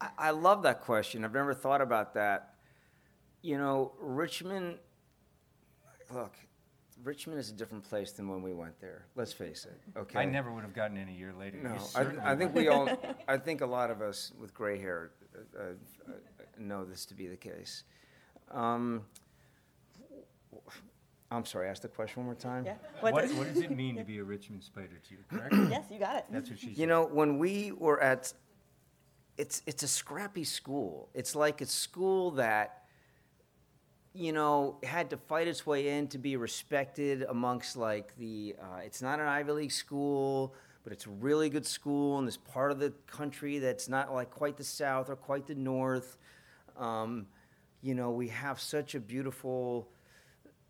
I, 0.00 0.08
I 0.18 0.30
love 0.30 0.62
that 0.62 0.80
question. 0.80 1.26
I've 1.26 1.34
never 1.34 1.52
thought 1.52 1.82
about 1.82 2.14
that. 2.14 2.53
You 3.44 3.58
know, 3.58 3.92
Richmond. 4.00 4.78
Look, 6.10 6.32
Richmond 7.02 7.38
is 7.38 7.50
a 7.50 7.52
different 7.52 7.84
place 7.84 8.10
than 8.12 8.26
when 8.26 8.40
we 8.40 8.54
went 8.54 8.80
there. 8.80 9.04
Let's 9.16 9.34
face 9.34 9.66
it. 9.66 9.98
Okay. 9.98 10.18
I 10.18 10.24
never 10.24 10.50
would 10.50 10.62
have 10.62 10.72
gotten 10.72 10.96
in 10.96 11.10
a 11.10 11.12
year 11.12 11.34
later. 11.38 11.58
No, 11.62 11.76
certainly 11.78 12.22
I, 12.22 12.32
I 12.32 12.36
think 12.36 12.54
we 12.54 12.68
all, 12.68 12.88
I 13.28 13.36
think 13.36 13.60
a 13.60 13.66
lot 13.66 13.90
of 13.90 14.00
us 14.00 14.32
with 14.40 14.54
gray 14.54 14.80
hair 14.80 15.10
uh, 15.58 15.60
uh, 15.60 16.12
know 16.58 16.86
this 16.86 17.04
to 17.04 17.14
be 17.14 17.26
the 17.26 17.36
case. 17.36 17.84
Um, 18.50 19.02
I'm 21.30 21.44
sorry, 21.44 21.68
ask 21.68 21.82
the 21.82 21.88
question 21.88 22.22
one 22.22 22.26
more 22.26 22.34
time. 22.34 22.64
Yeah. 22.64 22.76
What, 23.00 23.14
does- 23.20 23.34
what 23.34 23.52
does 23.52 23.62
it 23.62 23.76
mean 23.76 23.96
to 23.96 24.04
be 24.04 24.20
a 24.20 24.24
Richmond 24.24 24.62
Spider 24.62 24.98
to 25.06 25.14
you, 25.14 25.18
correct? 25.28 25.54
yes, 25.68 25.84
you 25.90 25.98
got 25.98 26.16
it. 26.16 26.24
That's 26.30 26.48
what 26.48 26.58
she 26.58 26.68
said. 26.68 26.78
You 26.78 26.86
know, 26.86 27.04
when 27.04 27.36
we 27.36 27.72
were 27.72 28.00
at, 28.02 28.32
it's 29.36 29.60
it's 29.66 29.82
a 29.82 29.88
scrappy 29.88 30.44
school. 30.44 31.10
It's 31.12 31.34
like 31.34 31.60
a 31.60 31.66
school 31.66 32.30
that, 32.32 32.83
you 34.14 34.32
know, 34.32 34.76
had 34.84 35.10
to 35.10 35.16
fight 35.16 35.48
its 35.48 35.66
way 35.66 35.98
in 35.98 36.06
to 36.08 36.18
be 36.18 36.36
respected 36.36 37.22
amongst 37.28 37.76
like 37.76 38.16
the. 38.16 38.54
Uh, 38.60 38.78
it's 38.84 39.02
not 39.02 39.18
an 39.18 39.26
Ivy 39.26 39.52
League 39.52 39.72
school, 39.72 40.54
but 40.84 40.92
it's 40.92 41.06
a 41.06 41.10
really 41.10 41.50
good 41.50 41.66
school 41.66 42.18
in 42.20 42.24
this 42.24 42.36
part 42.36 42.70
of 42.70 42.78
the 42.78 42.92
country 43.08 43.58
that's 43.58 43.88
not 43.88 44.14
like 44.14 44.30
quite 44.30 44.56
the 44.56 44.64
South 44.64 45.10
or 45.10 45.16
quite 45.16 45.46
the 45.46 45.56
North. 45.56 46.16
Um, 46.76 47.26
you 47.82 47.94
know, 47.94 48.12
we 48.12 48.28
have 48.28 48.60
such 48.60 48.94
a 48.94 49.00
beautiful 49.00 49.88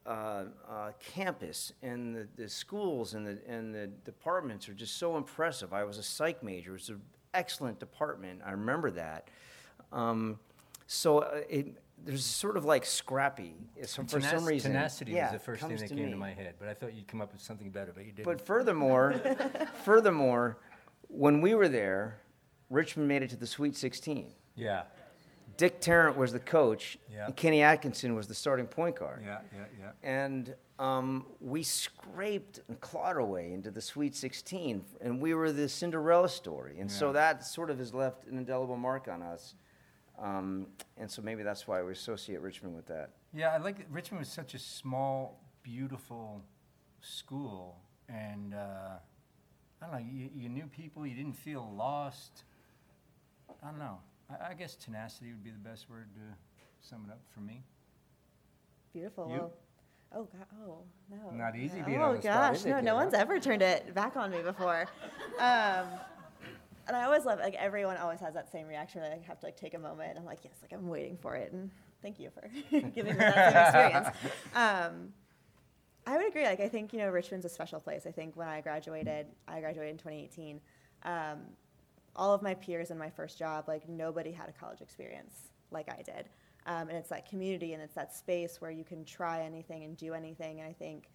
uh, 0.07 0.45
uh, 0.69 0.91
campus 0.99 1.73
and 1.83 2.15
the, 2.15 2.29
the 2.37 2.49
schools 2.49 3.15
and 3.15 3.27
the, 3.27 3.39
and 3.47 3.75
the 3.75 3.87
departments 4.05 4.69
are 4.69 4.75
just 4.75 4.97
so 4.97 5.17
impressive. 5.17 5.73
I 5.73 5.85
was 5.85 5.99
a 5.99 6.03
psych 6.03 6.43
major. 6.43 6.77
It's 6.77 6.89
an 6.89 7.01
excellent 7.33 7.79
department. 7.79 8.41
I 8.45 8.53
remember 8.53 8.91
that. 8.93 9.29
Um, 9.93 10.39
so 10.87 11.19
uh, 11.19 11.41
it, 11.49 11.77
there's 12.05 12.25
sort 12.25 12.57
of 12.57 12.65
like 12.65 12.85
scrappy. 12.85 13.55
It's 13.77 13.95
for 13.97 14.03
Tenac- 14.05 14.31
some 14.31 14.45
reason. 14.45 14.73
tenacity 14.73 15.13
yeah, 15.13 15.25
was 15.25 15.41
the 15.41 15.45
first 15.45 15.63
thing 15.63 15.77
that 15.77 15.89
to 15.89 15.95
came 15.95 16.11
to 16.11 16.17
my 16.17 16.33
head, 16.33 16.55
but 16.59 16.69
I 16.69 16.75
thought 16.75 16.95
you'd 16.95 17.09
come 17.09 17.21
up 17.21 17.33
with 17.33 17.41
something 17.43 17.71
better, 17.71 17.93
but 17.95 18.05
you 18.05 18.13
didn't. 18.13 18.25
But 18.27 18.41
furthermore, 18.45 19.15
furthermore, 19.85 20.59
when 21.09 21.41
we 21.41 21.55
were 21.55 21.69
there, 21.69 22.19
Richmond 22.71 23.09
made 23.09 23.23
it 23.23 23.31
to 23.31 23.37
the 23.37 23.47
Sweet 23.47 23.77
16. 23.77 24.33
yeah, 24.57 24.83
Dick 25.57 25.81
Tarrant 25.81 26.17
was 26.17 26.33
the 26.33 26.41
coach, 26.41 26.99
Yeah. 27.13 27.27
and 27.27 27.37
Kenny 27.37 27.63
Atkinson 27.63 28.15
was 28.17 28.27
the 28.27 28.35
starting 28.35 28.67
point 28.67 28.97
guard. 28.99 29.23
yeah, 29.25 29.39
yeah, 29.55 29.65
yeah. 29.81 29.91
and 30.03 30.55
um, 30.81 31.27
we 31.41 31.63
scraped 31.63 32.59
and 32.67 32.81
clawed 32.81 33.17
our 33.17 33.25
way 33.25 33.53
into 33.53 33.71
the 33.71 33.81
Sweet 33.81 34.17
16, 34.17 34.85
and 35.01 35.21
we 35.21 35.33
were 35.33 35.53
the 35.53 35.69
Cinderella 35.69 36.29
story, 36.29 36.81
and 36.81 36.91
so 36.91 37.13
that 37.13 37.45
sort 37.47 37.71
of 37.71 37.79
has 37.79 37.95
left 37.95 38.27
an 38.27 38.37
indelible 38.37 38.77
mark 38.77 39.07
on 39.07 39.23
us, 39.23 39.55
um, 40.19 40.67
and 40.97 41.11
so 41.11 41.23
maybe 41.23 41.43
that's 41.43 41.67
why 41.67 41.83
we 41.83 41.93
associate 41.93 42.41
Richmond 42.41 42.75
with 42.75 42.87
that. 42.87 43.11
Yeah, 43.33 43.51
I 43.51 43.59
like 43.59 43.87
Richmond 43.91 44.21
was 44.21 44.29
such 44.29 44.55
a 44.55 44.59
small, 44.59 45.41
beautiful 45.63 46.43
school, 47.01 47.81
and 48.09 48.55
uh, 48.55 48.99
I 49.83 49.87
don't 49.87 49.93
know. 49.93 49.99
You, 49.99 50.31
you 50.35 50.49
knew 50.49 50.67
people. 50.67 51.07
You 51.07 51.15
didn't 51.15 51.37
feel 51.37 51.73
lost. 51.77 52.45
I 53.63 53.71
don't 53.71 53.79
know. 53.79 53.99
I, 54.31 54.51
I 54.51 54.55
guess 54.55 54.77
tenacity 54.77 55.31
would 55.31 55.45
be 55.45 55.51
the 55.51 55.59
best 55.59 55.91
word 55.91 56.09
to 56.15 56.89
sum 56.89 57.05
it 57.09 57.13
up 57.13 57.21
for 57.33 57.41
me. 57.41 57.63
Beautiful. 58.93 59.29
You? 59.31 59.51
Oh, 60.17 60.29
God, 60.33 60.47
oh, 60.65 60.79
no. 61.11 61.31
Not 61.37 61.57
easy 61.57 61.83
being 61.83 62.01
oh, 62.01 62.11
on 62.11 62.17
the 62.17 62.23
spot, 62.23 62.53
gosh, 62.53 62.59
is 62.59 62.67
no, 62.67 62.81
no 62.81 62.95
one's 62.95 63.15
ever 63.15 63.41
turned 63.41 63.63
it 63.63 63.93
back 63.95 64.17
on 64.17 64.31
me 64.31 64.43
before. 64.43 64.87
Um, 65.41 65.87
and 66.87 66.97
I 66.97 67.05
always 67.05 67.25
love, 67.25 67.39
like, 67.39 67.55
everyone 67.55 67.97
always 67.97 68.21
has 68.21 68.35
that 68.35 68.51
same 68.51 68.67
reaction. 68.67 69.03
I 69.03 69.19
have 69.27 69.39
to, 69.41 69.47
like, 69.47 69.57
take 69.57 69.75
a 69.75 69.79
moment. 69.79 70.11
And 70.11 70.19
I'm 70.19 70.25
like, 70.25 70.41
yes, 70.43 70.55
like, 70.63 70.73
I'm 70.73 70.89
waiting 70.89 71.17
for 71.17 71.35
it. 71.35 71.53
And 71.53 71.71
thank 72.03 72.19
you 72.19 72.31
for 72.31 72.49
giving 72.71 73.13
me 73.13 73.19
that 73.19 73.73
same 73.73 73.97
experience. 73.97 74.17
Um, 74.55 75.13
I 76.07 76.19
would 76.19 76.29
agree. 76.29 76.45
Like, 76.45 76.61
I 76.61 76.69
think, 76.69 76.93
you 76.93 76.99
know, 76.99 77.09
Richmond's 77.09 77.47
a 77.47 77.49
special 77.49 77.81
place. 77.81 78.07
I 78.07 78.11
think 78.11 78.37
when 78.37 78.47
I 78.47 78.61
graduated, 78.61 79.27
I 79.49 79.61
graduated 79.61 79.93
in 79.93 79.99
2018. 79.99 80.61
Um, 81.05 81.41
all 82.15 82.35
of 82.35 82.43
my 82.43 82.55
peers 82.55 82.91
in 82.91 82.99
my 82.99 83.09
first 83.09 83.39
job, 83.39 83.65
like, 83.69 83.89
nobody 83.89 84.31
had 84.31 84.49
a 84.49 84.53
college 84.53 84.83
experience 84.83 85.49
like 85.71 85.89
I 85.89 86.03
did. 86.03 86.29
Um, 86.67 86.89
and 86.89 86.93
it's 86.93 87.09
that 87.09 87.29
community 87.29 87.75
and 87.75 87.83
it's 87.83 87.95
that 87.95 88.15
space 88.15 88.61
where 88.61 88.71
you 88.71 88.85
can 88.85 89.05
try 89.05 89.43
anything 89.43 89.85
and 89.85 89.97
do 89.97 90.15
anything. 90.15 90.61
And 90.61 90.69
I 90.69 90.73
think 90.73 91.11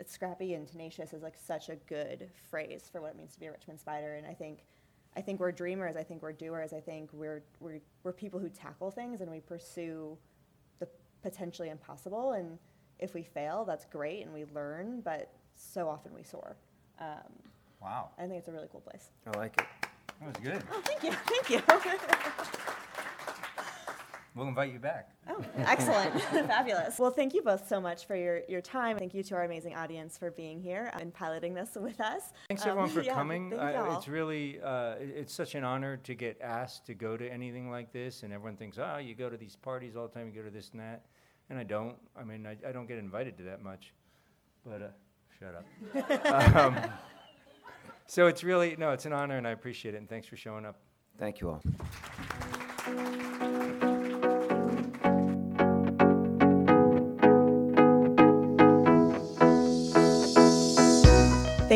it's 0.00 0.12
scrappy 0.12 0.54
and 0.54 0.66
tenacious 0.66 1.12
is 1.12 1.22
like 1.22 1.36
such 1.36 1.68
a 1.68 1.76
good 1.76 2.30
phrase 2.50 2.88
for 2.90 3.00
what 3.00 3.10
it 3.10 3.16
means 3.16 3.34
to 3.34 3.40
be 3.40 3.46
a 3.46 3.52
Richmond 3.52 3.80
Spider. 3.80 4.14
And 4.14 4.26
I 4.26 4.34
think, 4.34 4.64
I 5.16 5.20
think 5.22 5.40
we're 5.40 5.52
dreamers. 5.52 5.96
I 5.96 6.02
think 6.02 6.22
we're 6.22 6.32
doers. 6.32 6.72
I 6.72 6.80
think 6.80 7.10
we're, 7.12 7.42
we're, 7.60 7.80
we're 8.02 8.12
people 8.12 8.38
who 8.38 8.48
tackle 8.48 8.90
things 8.90 9.20
and 9.22 9.30
we 9.30 9.40
pursue 9.40 10.16
the 10.78 10.88
potentially 11.22 11.70
impossible. 11.70 12.32
And 12.32 12.58
if 12.98 13.14
we 13.14 13.22
fail, 13.22 13.64
that's 13.64 13.86
great 13.86 14.22
and 14.22 14.32
we 14.32 14.44
learn, 14.54 15.00
but 15.00 15.32
so 15.54 15.88
often 15.88 16.12
we 16.14 16.22
soar. 16.22 16.56
Um, 17.00 17.32
Wow, 17.80 18.08
I 18.18 18.22
think 18.22 18.38
it's 18.38 18.48
a 18.48 18.52
really 18.52 18.68
cool 18.72 18.80
place. 18.80 19.10
I 19.26 19.36
like 19.38 19.60
it. 19.60 19.66
that 20.20 20.26
was 20.26 20.36
good. 20.42 20.62
Oh, 20.72 20.80
thank 20.84 21.02
you. 21.02 21.12
Thank 21.26 21.50
you. 21.50 21.62
We'll 24.36 24.48
invite 24.48 24.70
you 24.70 24.78
back. 24.78 25.08
Oh, 25.30 25.42
excellent. 25.56 26.20
Fabulous. 26.46 26.98
Well, 26.98 27.10
thank 27.10 27.32
you 27.32 27.40
both 27.40 27.66
so 27.66 27.80
much 27.80 28.06
for 28.06 28.14
your, 28.14 28.42
your 28.50 28.60
time. 28.60 28.98
Thank 28.98 29.14
you 29.14 29.22
to 29.22 29.34
our 29.34 29.44
amazing 29.44 29.74
audience 29.74 30.18
for 30.18 30.30
being 30.30 30.60
here 30.60 30.90
and 31.00 31.12
piloting 31.12 31.54
this 31.54 31.70
with 31.74 31.98
us. 32.02 32.34
Thanks 32.48 32.62
Um, 32.64 32.68
everyone 32.68 32.90
for 32.90 33.00
yeah, 33.00 33.14
coming. 33.14 33.48
Thank 33.48 33.62
I- 33.62 33.96
it's 33.96 34.08
really 34.08 34.60
uh, 34.62 34.96
it's 34.98 35.32
such 35.32 35.54
an 35.54 35.64
honor 35.64 35.96
to 35.96 36.14
get 36.14 36.38
asked 36.42 36.84
to 36.86 36.94
go 36.94 37.16
to 37.16 37.26
anything 37.26 37.70
like 37.70 37.92
this, 37.94 38.24
and 38.24 38.32
everyone 38.32 38.58
thinks, 38.58 38.76
oh, 38.78 38.98
you 38.98 39.14
go 39.14 39.30
to 39.30 39.38
these 39.38 39.56
parties 39.56 39.96
all 39.96 40.06
the 40.06 40.12
time, 40.12 40.26
you 40.26 40.34
go 40.34 40.42
to 40.42 40.54
this 40.54 40.68
and 40.72 40.80
that, 40.80 41.06
and 41.48 41.58
I 41.58 41.62
don't. 41.62 41.96
I 42.14 42.22
mean, 42.22 42.46
I, 42.46 42.58
I 42.68 42.72
don't 42.72 42.86
get 42.86 42.98
invited 42.98 43.38
to 43.38 43.44
that 43.44 43.62
much, 43.62 43.94
but 44.66 44.82
uh, 44.82 44.88
shut 45.40 45.54
up. 45.54 46.56
um, 46.56 46.76
so 48.06 48.26
it's 48.26 48.44
really 48.44 48.76
no, 48.76 48.90
it's 48.90 49.06
an 49.06 49.14
honor, 49.14 49.38
and 49.38 49.48
I 49.48 49.52
appreciate 49.52 49.94
it, 49.94 49.98
and 49.98 50.08
thanks 50.10 50.26
for 50.26 50.36
showing 50.36 50.66
up. 50.66 50.76
Thank 51.18 51.40
you 51.40 51.48
all. 51.48 51.62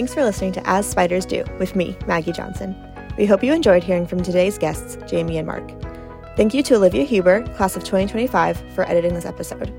Thanks 0.00 0.14
for 0.14 0.24
listening 0.24 0.52
to 0.52 0.66
As 0.66 0.88
Spiders 0.88 1.26
Do 1.26 1.44
with 1.58 1.76
me, 1.76 1.94
Maggie 2.06 2.32
Johnson. 2.32 2.74
We 3.18 3.26
hope 3.26 3.44
you 3.44 3.52
enjoyed 3.52 3.84
hearing 3.84 4.06
from 4.06 4.22
today's 4.22 4.56
guests, 4.56 4.96
Jamie 5.06 5.36
and 5.36 5.46
Marc. 5.46 5.70
Thank 6.38 6.54
you 6.54 6.62
to 6.62 6.76
Olivia 6.76 7.04
Huber, 7.04 7.42
class 7.54 7.76
of 7.76 7.84
2025, 7.84 8.72
for 8.74 8.88
editing 8.88 9.12
this 9.12 9.26
episode. 9.26 9.70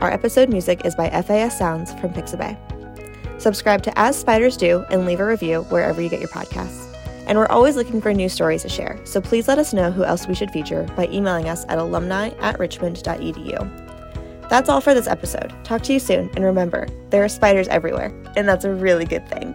Our 0.00 0.10
episode 0.10 0.48
music 0.48 0.84
is 0.84 0.96
by 0.96 1.08
FAS 1.22 1.56
Sounds 1.56 1.92
from 2.00 2.12
Pixabay. 2.12 2.58
Subscribe 3.40 3.84
to 3.84 3.96
As 3.96 4.18
Spiders 4.18 4.56
Do 4.56 4.84
and 4.90 5.06
leave 5.06 5.20
a 5.20 5.24
review 5.24 5.62
wherever 5.68 6.02
you 6.02 6.08
get 6.08 6.18
your 6.18 6.28
podcasts. 6.30 6.92
And 7.28 7.38
we're 7.38 7.46
always 7.46 7.76
looking 7.76 8.00
for 8.00 8.12
new 8.12 8.28
stories 8.28 8.62
to 8.62 8.68
share, 8.68 8.98
so 9.04 9.20
please 9.20 9.46
let 9.46 9.58
us 9.58 9.72
know 9.72 9.92
who 9.92 10.02
else 10.02 10.26
we 10.26 10.34
should 10.34 10.50
feature 10.50 10.82
by 10.96 11.06
emailing 11.06 11.48
us 11.48 11.64
at 11.68 11.78
alumni 11.78 12.30
at 12.40 12.58
richmond.edu. 12.58 13.87
That's 14.48 14.68
all 14.68 14.80
for 14.80 14.94
this 14.94 15.06
episode. 15.06 15.52
Talk 15.64 15.82
to 15.82 15.92
you 15.92 16.00
soon, 16.00 16.30
and 16.34 16.44
remember, 16.44 16.86
there 17.10 17.22
are 17.22 17.28
spiders 17.28 17.68
everywhere, 17.68 18.12
and 18.36 18.48
that's 18.48 18.64
a 18.64 18.72
really 18.72 19.04
good 19.04 19.28
thing. 19.28 19.54